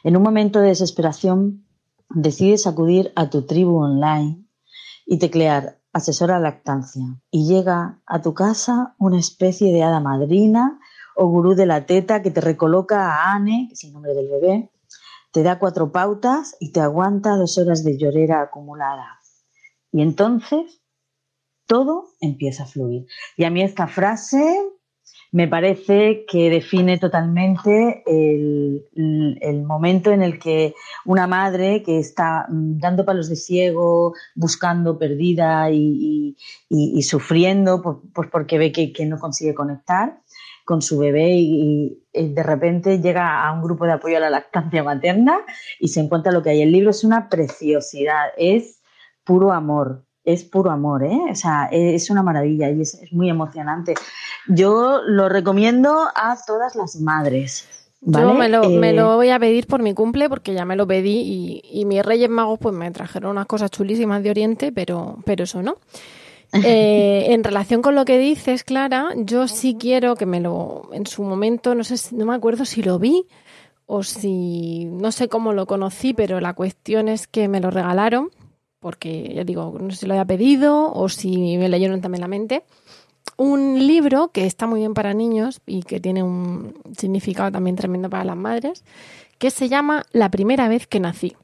en 0.05 0.17
un 0.17 0.23
momento 0.23 0.61
de 0.61 0.69
desesperación 0.69 1.65
decides 2.11 2.67
acudir 2.67 3.13
a 3.17 3.31
tu 3.31 3.47
tribu 3.47 3.79
online 3.79 4.45
y 5.07 5.19
teclear 5.19 5.79
asesora 5.95 6.39
lactancia 6.39 7.03
y 7.31 7.49
llega 7.49 7.99
a 8.05 8.21
tu 8.21 8.35
casa 8.35 8.95
una 8.99 9.19
especie 9.19 9.73
de 9.73 9.83
hada 9.83 10.01
madrina 10.01 10.79
o 11.17 11.27
gurú 11.27 11.55
de 11.55 11.65
la 11.65 11.87
teta 11.87 12.23
que 12.23 12.31
te 12.31 12.43
recoloca 12.43 13.11
a 13.11 13.33
Anne, 13.33 13.67
que 13.69 13.75
es 13.75 13.85
el 13.85 13.95
nombre 13.95 14.13
del 14.13 14.29
bebé, 14.29 14.71
te 15.33 15.43
da 15.43 15.59
cuatro 15.59 15.93
pautas 15.93 16.57
y 16.61 16.73
te 16.73 16.81
aguanta 16.81 17.37
dos 17.37 17.57
horas 17.57 17.85
de 17.85 17.97
llorera 17.97 18.43
acumulada. 18.43 19.19
Y 19.93 20.03
entonces 20.03 20.83
todo 21.69 22.09
empieza 22.21 22.65
a 22.65 22.67
fluir. 22.67 23.07
Y 23.37 23.45
a 23.45 23.51
mí 23.51 23.63
esta 23.63 23.87
frase 23.87 24.43
me 25.31 25.47
parece 25.47 26.25
que 26.27 26.49
define 26.49 26.99
totalmente 26.99 28.03
el, 28.07 29.63
momento 29.67 30.11
en 30.11 30.23
el 30.23 30.39
que 30.39 30.75
una 31.05 31.27
madre 31.27 31.83
que 31.83 31.99
está 31.99 32.47
dando 32.49 33.05
palos 33.05 33.29
de 33.29 33.37
ciego, 33.37 34.15
buscando 34.35 34.99
perdida 34.99 35.71
y, 35.71 36.35
sufriendo 37.03 38.03
pues 38.15 38.29
porque 38.33 38.59
ve 38.59 38.73
que, 38.73 39.07
no 39.07 39.19
consigue 39.19 39.55
conectar 39.55 40.21
con 40.65 40.81
su 40.81 40.99
bebé 40.99 41.35
y, 41.35 42.03
de 42.13 42.43
repente 42.43 43.01
llega 43.01 43.47
a 43.47 43.53
un 43.53 43.63
grupo 43.63 43.85
de 43.85 43.93
apoyo 43.93 44.17
a 44.17 44.21
la 44.21 44.31
lactancia 44.31 44.83
materna 44.83 45.41
y 45.79 45.89
se 45.89 46.01
encuentra 46.01 46.33
lo 46.33 46.43
que 46.43 46.51
hay. 46.51 46.63
El 46.63 46.73
libro 46.73 46.91
es 46.91 47.05
una 47.05 47.29
preciosidad, 47.29 48.29
es 48.39 48.81
puro 49.25 49.53
amor, 49.53 50.08
es 50.29 50.45
puro 50.45 50.71
amor, 50.71 51.05
¿eh? 51.05 51.21
O 51.31 51.35
sea, 51.35 51.71
es 51.73 52.11
una 52.11 52.23
maravilla 52.23 52.71
y 52.71 52.83
es, 52.83 53.01
muy 53.13 53.31
emocionante. 53.31 53.95
Yo 54.47 55.01
lo 55.07 55.31
recomiendo 55.31 56.07
a 56.15 56.37
todas 56.47 56.77
las 56.77 57.01
madres. 57.01 57.67
Yo 58.03 58.35
me 58.35 58.49
lo, 58.51 58.69
me 58.69 58.93
lo, 58.93 59.15
eh, 59.15 59.17
voy 59.17 59.31
a 59.31 59.39
pedir 59.39 59.67
por 59.67 59.83
mi 59.83 59.95
cumple 59.95 60.29
porque 60.29 60.53
ya 60.53 60.67
me 60.67 60.77
lo 60.77 60.87
pedí 60.87 61.63
y, 61.65 61.85
mis 61.87 62.05
Reyes 62.05 62.29
Magos 62.29 62.59
pues 62.61 62.75
me 62.75 62.91
trajeron 62.91 63.33
unas 63.33 63.47
cosas 63.47 63.71
chulísimas 63.71 64.23
de 64.23 64.31
Oriente, 64.31 64.71
pero, 64.71 65.19
pero 65.25 65.45
eso 65.45 65.63
no. 65.63 65.77
Eh, 66.65 67.35
en 67.35 67.45
relación 67.45 67.83
con 67.83 67.95
lo 67.95 68.07
que 68.07 68.17
dices, 68.17 68.65
Clara, 68.65 69.11
yo 69.17 69.49
sí 69.49 69.77
quiero 69.79 70.17
que 70.17 70.25
me 70.25 70.41
lo, 70.41 70.89
en 70.95 71.07
su 71.07 71.23
momento, 71.23 71.75
no 71.75 71.85
sé, 71.85 71.97
no 72.17 72.25
me 72.25 72.35
acuerdo 72.35 72.65
si 72.65 72.83
lo 72.83 72.99
vi 72.99 73.27
o 73.85 74.03
si, 74.03 74.87
no 74.87 75.13
sé 75.13 75.29
cómo 75.29 75.53
lo 75.53 75.67
conocí, 75.67 76.15
pero 76.15 76.41
la 76.41 76.55
cuestión 76.55 77.09
es 77.09 77.27
que 77.27 77.49
me 77.49 77.61
lo 77.61 77.71
regalaron 77.71 78.31
porque 78.81 79.33
ya 79.35 79.45
digo, 79.45 79.77
no 79.81 79.91
sé 79.91 79.99
si 79.99 80.07
lo 80.07 80.15
había 80.15 80.25
pedido 80.25 80.93
o 80.93 81.09
si 81.09 81.57
me 81.57 81.69
leyeron 81.69 82.01
también 82.01 82.21
la 82.21 82.29
mente. 82.29 82.65
Un 83.37 83.87
libro 83.87 84.29
que 84.29 84.47
está 84.47 84.67
muy 84.67 84.81
bien 84.81 84.95
para 84.95 85.15
niños 85.15 85.61
y 85.67 85.83
que 85.83 86.01
tiene 86.01 86.23
un 86.23 86.75
significado 86.97 87.53
también 87.53 87.77
tremendo 87.77 88.11
para 88.11 88.25
las 88.25 88.37
madres, 88.37 88.85
que 89.39 89.51
se 89.51 89.69
llama 89.69 90.05
La 90.13 90.31
primera 90.31 90.69
vez 90.69 90.87
que 90.87 91.01
nací. 91.01 91.37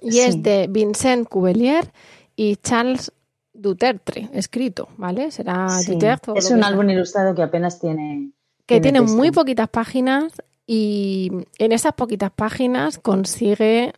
Y 0.00 0.20
es 0.20 0.42
de 0.42 0.66
Vincent 0.68 1.28
Cubelier 1.28 1.92
y 2.36 2.56
Charles 2.56 3.12
Duterte, 3.54 4.30
escrito, 4.32 4.88
¿vale? 4.96 5.30
Será 5.30 5.66
Duterte. 5.86 6.32
es 6.36 6.50
un 6.50 6.64
álbum 6.64 6.88
ilustrado 6.88 7.34
que 7.34 7.42
apenas 7.42 7.78
tiene. 7.78 8.32
Que 8.66 8.80
tiene 8.80 9.00
muy 9.02 9.30
poquitas 9.30 9.68
páginas 9.68 10.32
y 10.66 11.30
en 11.58 11.72
esas 11.72 11.92
poquitas 11.92 12.30
páginas 12.30 12.98
consigue 12.98 13.92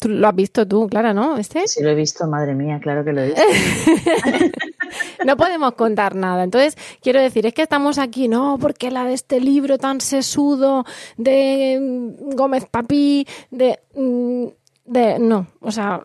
Tú 0.00 0.08
lo 0.08 0.26
has 0.26 0.34
visto 0.34 0.66
tú, 0.66 0.88
Clara, 0.88 1.14
¿no? 1.14 1.36
¿Este? 1.38 1.66
Sí, 1.68 1.82
lo 1.82 1.90
he 1.90 1.94
visto, 1.94 2.26
madre 2.26 2.54
mía, 2.54 2.80
claro 2.80 3.04
que 3.04 3.12
lo 3.12 3.20
he 3.22 3.26
visto. 3.28 3.42
no 5.24 5.36
podemos 5.36 5.74
contar 5.74 6.14
nada. 6.14 6.42
Entonces, 6.42 6.76
quiero 7.00 7.20
decir, 7.20 7.46
es 7.46 7.54
que 7.54 7.62
estamos 7.62 7.98
aquí, 7.98 8.28
no, 8.28 8.58
porque 8.60 8.90
la 8.90 9.04
de 9.04 9.14
este 9.14 9.40
libro 9.40 9.78
tan 9.78 10.00
sesudo 10.00 10.84
de 11.16 11.78
mm, 11.80 12.34
Gómez 12.34 12.66
Papí, 12.66 13.26
de, 13.50 13.78
mm, 13.94 14.46
de. 14.86 15.18
No, 15.20 15.46
o 15.60 15.70
sea, 15.70 16.02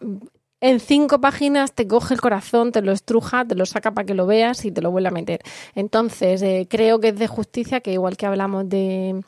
en 0.62 0.80
cinco 0.80 1.20
páginas 1.20 1.74
te 1.74 1.88
coge 1.88 2.14
el 2.14 2.22
corazón, 2.22 2.72
te 2.72 2.84
lo 2.84 2.92
estruja, 2.92 3.46
te 3.46 3.56
lo 3.56 3.66
saca 3.66 3.92
para 3.92 4.06
que 4.06 4.14
lo 4.14 4.28
veas 4.28 4.64
y 4.64 4.72
te 4.72 4.82
lo 4.82 4.92
vuelve 4.92 5.10
a 5.10 5.12
meter. 5.12 5.42
Entonces, 5.74 6.42
eh, 6.44 6.68
creo 6.70 7.00
que 7.00 7.10
es 7.10 7.18
de 7.18 7.28
justicia 7.28 7.82
que 7.82 7.94
igual 7.94 8.16
que 8.16 8.28
hablamos 8.28 8.70
de 8.70 9.24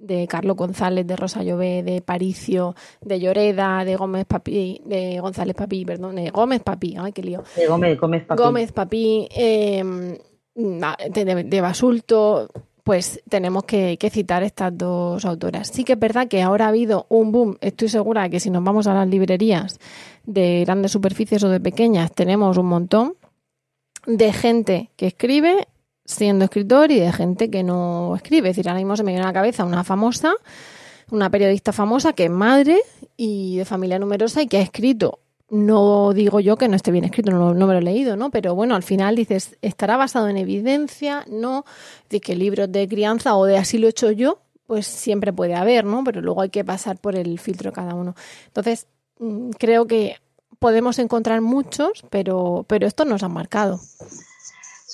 de 0.00 0.26
Carlos 0.26 0.56
González, 0.56 1.06
de 1.06 1.16
Rosa 1.16 1.42
Llové, 1.42 1.82
de 1.82 2.00
Paricio, 2.00 2.74
de 3.00 3.20
Lloreda, 3.20 3.84
de 3.84 3.96
Gómez 3.96 4.24
Papí, 4.24 4.80
de 4.84 5.20
González 5.20 5.54
Papí, 5.54 5.84
perdón, 5.84 6.16
de 6.16 6.30
Gómez 6.30 6.62
Papí, 6.62 6.96
ay, 6.98 7.12
qué 7.12 7.22
lío. 7.22 7.44
De 7.54 7.66
Gómez, 7.66 7.98
Gómez 7.98 8.24
Papí. 8.24 8.42
Gómez 8.42 8.72
Papí, 8.72 9.28
em, 9.30 10.16
de, 10.54 11.60
Basulto, 11.60 12.48
pues 12.82 13.22
tenemos 13.28 13.64
que, 13.64 13.98
que, 13.98 14.10
citar 14.10 14.42
estas 14.42 14.76
dos 14.76 15.24
autoras. 15.24 15.68
Sí 15.68 15.84
que 15.84 15.92
es 15.92 15.98
verdad 15.98 16.28
que 16.28 16.42
ahora 16.42 16.64
ha 16.64 16.68
habido 16.68 17.06
un 17.08 17.30
boom, 17.30 17.58
estoy 17.60 17.88
segura 17.88 18.28
que 18.28 18.40
si 18.40 18.50
nos 18.50 18.64
vamos 18.64 18.86
a 18.86 18.94
las 18.94 19.06
librerías 19.06 19.78
de 20.24 20.64
grandes 20.64 20.92
superficies 20.92 21.44
o 21.44 21.48
de 21.48 21.60
pequeñas, 21.60 22.12
tenemos 22.12 22.56
un 22.56 22.66
montón 22.66 23.14
de 24.06 24.32
gente 24.32 24.90
que 24.96 25.08
escribe 25.08 25.68
siendo 26.10 26.44
escritor 26.44 26.90
y 26.90 26.98
de 26.98 27.12
gente 27.12 27.50
que 27.50 27.62
no 27.62 28.14
escribe. 28.16 28.50
Es 28.50 28.56
decir, 28.56 28.68
ahora 28.68 28.80
mismo 28.80 28.96
se 28.96 29.04
me 29.04 29.12
viene 29.12 29.24
a 29.24 29.28
la 29.28 29.32
cabeza 29.32 29.64
una 29.64 29.84
famosa, 29.84 30.34
una 31.10 31.30
periodista 31.30 31.72
famosa 31.72 32.12
que 32.12 32.24
es 32.24 32.30
madre 32.30 32.80
y 33.16 33.56
de 33.58 33.64
familia 33.64 33.98
numerosa 33.98 34.42
y 34.42 34.48
que 34.48 34.58
ha 34.58 34.62
escrito. 34.62 35.20
No 35.50 36.12
digo 36.12 36.38
yo 36.38 36.56
que 36.56 36.68
no 36.68 36.76
esté 36.76 36.92
bien 36.92 37.04
escrito, 37.04 37.32
no, 37.32 37.54
me 37.54 37.74
lo 37.74 37.78
he 37.78 37.82
leído, 37.82 38.16
¿no? 38.16 38.30
Pero 38.30 38.54
bueno, 38.54 38.76
al 38.76 38.82
final 38.82 39.16
dices, 39.16 39.56
estará 39.62 39.96
basado 39.96 40.28
en 40.28 40.36
evidencia, 40.36 41.24
¿no? 41.28 41.64
De 42.08 42.20
que 42.20 42.36
libros 42.36 42.70
de 42.70 42.86
crianza 42.86 43.34
o 43.36 43.44
de 43.46 43.56
así 43.56 43.78
lo 43.78 43.86
he 43.86 43.90
hecho 43.90 44.12
yo, 44.12 44.38
pues 44.66 44.86
siempre 44.86 45.32
puede 45.32 45.56
haber, 45.56 45.84
¿no? 45.84 46.04
Pero 46.04 46.20
luego 46.20 46.42
hay 46.42 46.50
que 46.50 46.64
pasar 46.64 46.98
por 46.98 47.16
el 47.16 47.38
filtro 47.40 47.72
cada 47.72 47.94
uno. 47.94 48.14
Entonces, 48.46 48.86
mm, 49.18 49.50
creo 49.58 49.86
que 49.86 50.16
podemos 50.60 51.00
encontrar 51.00 51.40
muchos, 51.40 52.04
pero, 52.10 52.64
pero 52.68 52.86
estos 52.86 53.06
nos 53.06 53.24
han 53.24 53.32
marcado. 53.32 53.80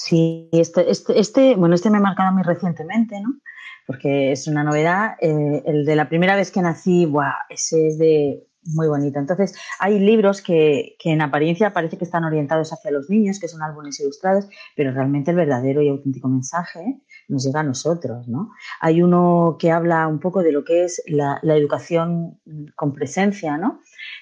Sí, 0.06 0.48
este, 0.52 0.88
este, 0.88 1.18
este, 1.18 1.56
bueno, 1.56 1.74
este 1.74 1.90
me 1.90 1.96
ha 1.96 2.00
marcado 2.00 2.32
muy 2.32 2.44
recientemente, 2.44 3.20
¿no? 3.20 3.40
Porque 3.88 4.30
es 4.30 4.46
una 4.46 4.62
novedad. 4.62 5.16
Eh, 5.20 5.64
el 5.66 5.84
de 5.84 5.96
la 5.96 6.08
primera 6.08 6.36
vez 6.36 6.52
que 6.52 6.62
nací, 6.62 7.06
¡buah! 7.06 7.34
Ese 7.48 7.88
es 7.88 7.98
de 7.98 8.46
muy 8.66 8.86
bonito. 8.86 9.18
Entonces, 9.18 9.58
hay 9.80 9.98
libros 9.98 10.42
que, 10.42 10.94
que, 11.00 11.10
en 11.10 11.22
apariencia 11.22 11.72
parece 11.72 11.98
que 11.98 12.04
están 12.04 12.22
orientados 12.22 12.72
hacia 12.72 12.92
los 12.92 13.10
niños, 13.10 13.40
que 13.40 13.48
son 13.48 13.62
álbumes 13.62 13.98
ilustrados, 13.98 14.48
pero 14.76 14.92
realmente 14.92 15.32
el 15.32 15.36
verdadero 15.36 15.82
y 15.82 15.88
auténtico 15.88 16.28
mensaje 16.28 17.00
nos 17.26 17.44
llega 17.44 17.60
a 17.60 17.64
nosotros, 17.64 18.28
¿no? 18.28 18.52
Hay 18.80 19.02
uno 19.02 19.56
que 19.58 19.72
habla 19.72 20.06
un 20.06 20.20
poco 20.20 20.44
de 20.44 20.52
lo 20.52 20.62
que 20.62 20.84
es 20.84 21.02
la, 21.08 21.40
la 21.42 21.56
educación 21.56 22.40
con 22.76 22.92
presencia, 22.92 23.58
¿no? 23.58 23.80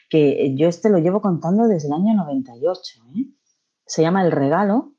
Que 0.08 0.54
yo 0.56 0.66
este 0.66 0.88
lo 0.88 0.96
llevo 0.96 1.20
contando 1.20 1.68
desde 1.68 1.88
el 1.88 1.94
año 1.94 2.14
98, 2.14 3.02
¿eh? 3.16 3.26
Se 3.84 4.00
llama 4.00 4.24
El 4.24 4.32
Regalo 4.32 4.93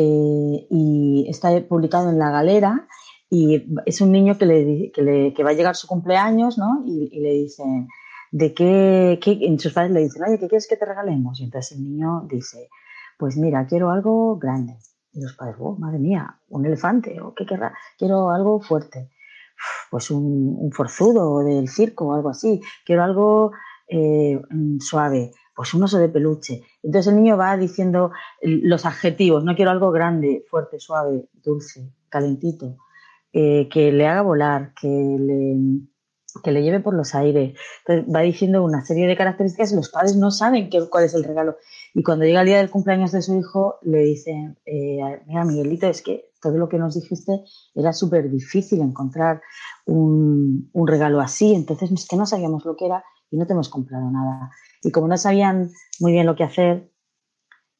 eh, 0.00 0.66
y 0.70 1.26
está 1.28 1.50
publicado 1.66 2.08
en 2.10 2.20
La 2.20 2.30
Galera 2.30 2.86
y 3.28 3.66
es 3.84 4.00
un 4.00 4.12
niño 4.12 4.38
que, 4.38 4.46
le, 4.46 4.92
que, 4.92 5.02
le, 5.02 5.34
que 5.34 5.42
va 5.42 5.50
a 5.50 5.54
llegar 5.54 5.74
su 5.74 5.88
cumpleaños 5.88 6.56
¿no? 6.56 6.84
y, 6.86 7.18
le 7.18 7.32
dicen, 7.32 7.88
¿de 8.30 8.54
qué, 8.54 9.18
qué? 9.20 9.38
En 9.42 9.58
sus 9.58 9.72
padres 9.72 9.90
le 9.90 10.04
dicen, 10.04 10.22
oye, 10.22 10.38
¿qué 10.38 10.46
quieres 10.46 10.68
que 10.68 10.76
te 10.76 10.84
regalemos? 10.84 11.40
Y 11.40 11.44
entonces 11.44 11.76
el 11.76 11.82
niño 11.82 12.28
dice, 12.30 12.68
pues 13.18 13.36
mira, 13.36 13.66
quiero 13.66 13.90
algo 13.90 14.38
grande. 14.38 14.78
Y 15.12 15.20
los 15.20 15.34
padres, 15.34 15.56
oh, 15.58 15.76
madre 15.76 15.98
mía, 15.98 16.38
un 16.48 16.64
elefante, 16.64 17.20
o 17.20 17.34
qué 17.34 17.44
querrá, 17.44 17.76
quiero 17.98 18.30
algo 18.30 18.60
fuerte. 18.60 19.10
Pues 19.90 20.12
un, 20.12 20.56
un 20.60 20.70
forzudo 20.70 21.40
del 21.40 21.66
circo 21.66 22.06
o 22.06 22.14
algo 22.14 22.28
así, 22.28 22.60
quiero 22.86 23.02
algo 23.02 23.50
eh, 23.88 24.40
suave 24.78 25.32
pues 25.58 25.74
un 25.74 25.82
oso 25.82 25.98
de 25.98 26.08
peluche. 26.08 26.62
Entonces 26.84 27.12
el 27.12 27.20
niño 27.20 27.36
va 27.36 27.56
diciendo 27.56 28.12
los 28.40 28.86
adjetivos, 28.86 29.42
no 29.42 29.56
quiero 29.56 29.72
algo 29.72 29.90
grande, 29.90 30.44
fuerte, 30.48 30.78
suave, 30.78 31.28
dulce, 31.32 31.92
calentito, 32.08 32.76
eh, 33.32 33.68
que 33.68 33.90
le 33.90 34.06
haga 34.06 34.22
volar, 34.22 34.72
que 34.80 34.86
le, 34.86 35.56
que 36.44 36.52
le 36.52 36.62
lleve 36.62 36.78
por 36.78 36.94
los 36.94 37.12
aires. 37.16 37.58
Entonces 37.84 38.14
va 38.14 38.20
diciendo 38.20 38.62
una 38.62 38.84
serie 38.84 39.08
de 39.08 39.16
características 39.16 39.72
y 39.72 39.74
los 39.74 39.88
padres 39.88 40.14
no 40.14 40.30
saben 40.30 40.70
qué, 40.70 40.88
cuál 40.88 41.06
es 41.06 41.14
el 41.14 41.24
regalo. 41.24 41.56
Y 41.92 42.04
cuando 42.04 42.24
llega 42.24 42.42
el 42.42 42.46
día 42.46 42.58
del 42.58 42.70
cumpleaños 42.70 43.10
de 43.10 43.22
su 43.22 43.36
hijo, 43.36 43.80
le 43.82 43.98
dice, 44.04 44.54
eh, 44.64 45.00
mira 45.26 45.44
Miguelito, 45.44 45.88
es 45.88 46.02
que 46.02 46.30
todo 46.40 46.56
lo 46.56 46.68
que 46.68 46.78
nos 46.78 46.94
dijiste 46.94 47.42
era 47.74 47.92
súper 47.92 48.30
difícil 48.30 48.80
encontrar 48.80 49.42
un, 49.86 50.70
un, 50.72 50.86
regalo 50.86 51.20
así, 51.20 51.52
entonces 51.52 51.90
es 51.90 52.06
que 52.06 52.16
no 52.16 52.26
sabíamos 52.26 52.64
lo 52.64 52.76
que 52.76 52.86
era 52.86 53.02
y 53.30 53.36
no 53.36 53.46
te 53.46 53.52
hemos 53.52 53.68
comprado 53.68 54.10
nada. 54.10 54.50
Y 54.82 54.90
como 54.90 55.08
no 55.08 55.16
sabían 55.16 55.70
muy 56.00 56.12
bien 56.12 56.26
lo 56.26 56.36
que 56.36 56.44
hacer, 56.44 56.92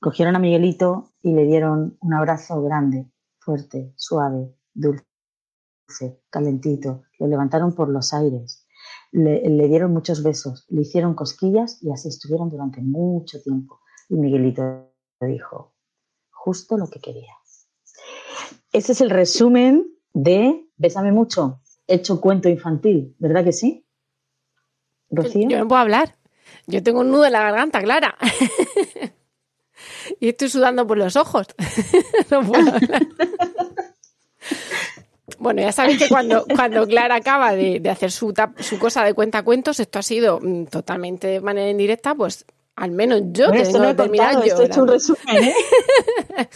cogieron 0.00 0.36
a 0.36 0.38
Miguelito 0.38 1.12
y 1.22 1.32
le 1.32 1.44
dieron 1.44 1.96
un 2.00 2.14
abrazo 2.14 2.62
grande, 2.62 3.10
fuerte, 3.38 3.92
suave, 3.96 4.54
dulce, 4.74 5.04
calentito. 6.30 7.02
Lo 7.18 7.26
levantaron 7.26 7.74
por 7.74 7.88
los 7.88 8.12
aires, 8.14 8.66
le, 9.12 9.68
dieron 9.68 9.92
muchos 9.92 10.22
besos, 10.22 10.66
le 10.68 10.82
hicieron 10.82 11.14
cosquillas 11.14 11.82
y 11.82 11.90
así 11.90 12.08
estuvieron 12.08 12.50
durante 12.50 12.80
mucho 12.80 13.42
tiempo. 13.42 13.80
Y 14.08 14.16
Miguelito 14.16 14.92
dijo, 15.20 15.74
justo 16.30 16.76
lo 16.76 16.88
que 16.88 17.00
quería. 17.00 17.32
Ese 18.72 18.92
es 18.92 19.00
el 19.00 19.10
resumen 19.10 19.86
de 20.12 20.68
Bésame 20.76 21.10
mucho, 21.10 21.60
hecho 21.86 22.20
cuento 22.20 22.48
infantil, 22.48 23.16
¿verdad 23.18 23.44
que 23.44 23.52
sí? 23.52 23.87
Rocío. 25.10 25.48
Yo 25.48 25.58
no 25.58 25.68
puedo 25.68 25.80
hablar. 25.80 26.16
Yo 26.66 26.82
tengo 26.82 27.00
un 27.00 27.10
nudo 27.10 27.26
en 27.26 27.32
la 27.32 27.42
garganta, 27.42 27.82
Clara. 27.82 28.16
y 30.20 30.28
estoy 30.28 30.48
sudando 30.48 30.86
por 30.86 30.98
los 30.98 31.16
ojos. 31.16 31.46
no 32.30 32.42
puedo 32.42 32.72
hablar. 32.72 33.06
Bueno, 35.38 35.62
ya 35.62 35.72
sabéis 35.72 35.98
que 35.98 36.08
cuando, 36.08 36.44
cuando 36.54 36.86
Clara 36.86 37.16
acaba 37.16 37.52
de, 37.52 37.80
de 37.80 37.90
hacer 37.90 38.10
su, 38.10 38.34
su, 38.58 38.78
cosa 38.78 39.04
de 39.04 39.14
cuenta 39.14 39.42
cuentos, 39.42 39.78
esto 39.78 39.98
ha 39.98 40.02
sido 40.02 40.40
mm, 40.40 40.64
totalmente 40.64 41.28
de 41.28 41.40
manera 41.40 41.70
indirecta, 41.70 42.14
pues 42.14 42.44
al 42.78 42.92
menos 42.92 43.22
yo 43.32 43.48
bueno, 43.48 43.64
tengo 43.64 43.86
que 43.86 43.94
terminar 43.94 44.34
yo. 44.36 44.42
Esto 44.42 44.62
he 44.62 44.66
hecho 44.66 44.82
un 44.82 44.88
resumen, 44.88 45.44
¿eh? 45.44 45.54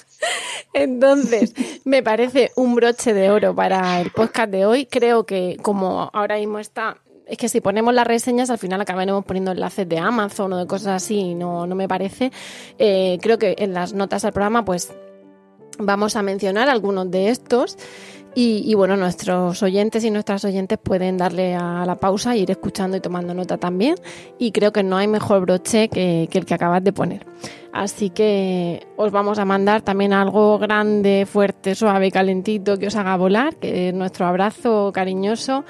Entonces, 0.72 1.54
me 1.84 2.02
parece 2.02 2.52
un 2.56 2.74
broche 2.74 3.12
de 3.12 3.30
oro 3.30 3.54
para 3.54 4.00
el 4.00 4.10
podcast 4.10 4.50
de 4.50 4.64
hoy. 4.64 4.86
Creo 4.86 5.26
que 5.26 5.56
como 5.62 6.10
ahora 6.12 6.36
mismo 6.36 6.58
está 6.58 6.96
es 7.26 7.38
que 7.38 7.48
si 7.48 7.60
ponemos 7.60 7.94
las 7.94 8.06
reseñas 8.06 8.50
al 8.50 8.58
final 8.58 8.80
acabaremos 8.80 9.24
poniendo 9.24 9.52
enlaces 9.52 9.88
de 9.88 9.98
Amazon 9.98 10.52
o 10.52 10.58
de 10.58 10.66
cosas 10.66 11.02
así 11.02 11.18
y 11.18 11.34
no, 11.34 11.66
no 11.66 11.74
me 11.74 11.88
parece. 11.88 12.32
Eh, 12.78 13.18
creo 13.22 13.38
que 13.38 13.54
en 13.58 13.74
las 13.74 13.92
notas 13.92 14.24
al 14.24 14.32
programa 14.32 14.64
pues 14.64 14.92
vamos 15.78 16.16
a 16.16 16.22
mencionar 16.22 16.68
algunos 16.68 17.10
de 17.10 17.28
estos 17.30 17.78
y, 18.34 18.74
bueno, 18.74 18.96
nuestros 18.96 19.62
oyentes 19.62 20.04
y 20.04 20.10
nuestras 20.10 20.44
oyentes 20.44 20.78
pueden 20.78 21.18
darle 21.18 21.54
a 21.54 21.84
la 21.86 21.96
pausa 21.96 22.34
e 22.34 22.38
ir 22.38 22.50
escuchando 22.50 22.96
y 22.96 23.00
tomando 23.00 23.34
nota 23.34 23.58
también. 23.58 23.96
Y 24.38 24.52
creo 24.52 24.72
que 24.72 24.82
no 24.82 24.96
hay 24.96 25.06
mejor 25.06 25.42
broche 25.42 25.88
que, 25.88 26.28
que 26.30 26.38
el 26.38 26.46
que 26.46 26.54
acabas 26.54 26.82
de 26.82 26.92
poner. 26.92 27.26
Así 27.72 28.10
que 28.10 28.86
os 28.96 29.10
vamos 29.12 29.38
a 29.38 29.46
mandar 29.46 29.80
también 29.80 30.12
algo 30.12 30.58
grande, 30.58 31.26
fuerte, 31.26 31.74
suave, 31.74 32.10
calentito 32.10 32.76
que 32.76 32.88
os 32.88 32.96
haga 32.96 33.16
volar, 33.16 33.56
que 33.56 33.88
es 33.88 33.94
nuestro 33.94 34.26
abrazo 34.26 34.92
cariñoso. 34.92 35.64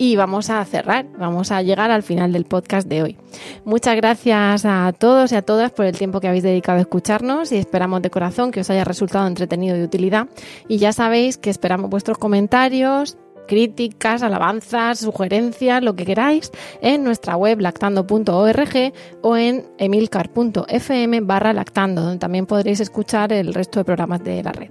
Y 0.00 0.14
vamos 0.14 0.50
a 0.50 0.64
cerrar, 0.64 1.06
vamos 1.18 1.50
a 1.50 1.60
llegar 1.62 1.90
al 1.90 2.04
final 2.04 2.32
del 2.32 2.44
podcast 2.44 2.86
de 2.86 3.02
hoy. 3.02 3.16
Muchas 3.64 3.96
gracias 3.96 4.64
a 4.64 4.92
todos 4.96 5.32
y 5.32 5.34
a 5.34 5.42
todas 5.42 5.72
por 5.72 5.86
el 5.86 5.98
tiempo 5.98 6.20
que 6.20 6.28
habéis 6.28 6.44
dedicado 6.44 6.78
a 6.78 6.82
escucharnos 6.82 7.50
y 7.50 7.56
esperamos 7.56 8.02
de 8.02 8.10
corazón 8.10 8.52
que 8.52 8.60
os 8.60 8.70
haya 8.70 8.84
resultado 8.84 9.26
entretenido 9.26 9.74
y 9.74 9.80
de 9.80 9.84
utilidad. 9.84 10.28
Y 10.68 10.78
ya 10.78 10.92
sabéis 10.92 11.38
que 11.38 11.50
esperamos 11.50 11.90
vuestros 11.90 12.07
comentarios, 12.16 13.18
críticas, 13.48 14.22
alabanzas, 14.22 15.00
sugerencias, 15.00 15.82
lo 15.82 15.96
que 15.96 16.04
queráis, 16.04 16.52
en 16.80 17.02
nuestra 17.02 17.36
web 17.36 17.60
lactando.org 17.60 18.92
o 19.22 19.36
en 19.36 19.66
emilcar.fm 19.78 21.20
barra 21.22 21.52
lactando, 21.52 22.02
donde 22.02 22.18
también 22.18 22.46
podréis 22.46 22.78
escuchar 22.78 23.32
el 23.32 23.52
resto 23.52 23.80
de 23.80 23.84
programas 23.84 24.22
de 24.22 24.42
la 24.44 24.52
red. 24.52 24.70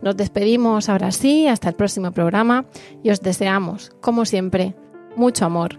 Nos 0.00 0.16
despedimos 0.16 0.88
ahora 0.88 1.10
sí, 1.10 1.48
hasta 1.48 1.70
el 1.70 1.74
próximo 1.74 2.12
programa 2.12 2.66
y 3.02 3.10
os 3.10 3.20
deseamos, 3.20 3.90
como 4.00 4.24
siempre, 4.24 4.76
mucho 5.16 5.46
amor 5.46 5.76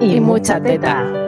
y, 0.00 0.20
mucha 0.20 0.62
teta. 0.62 1.27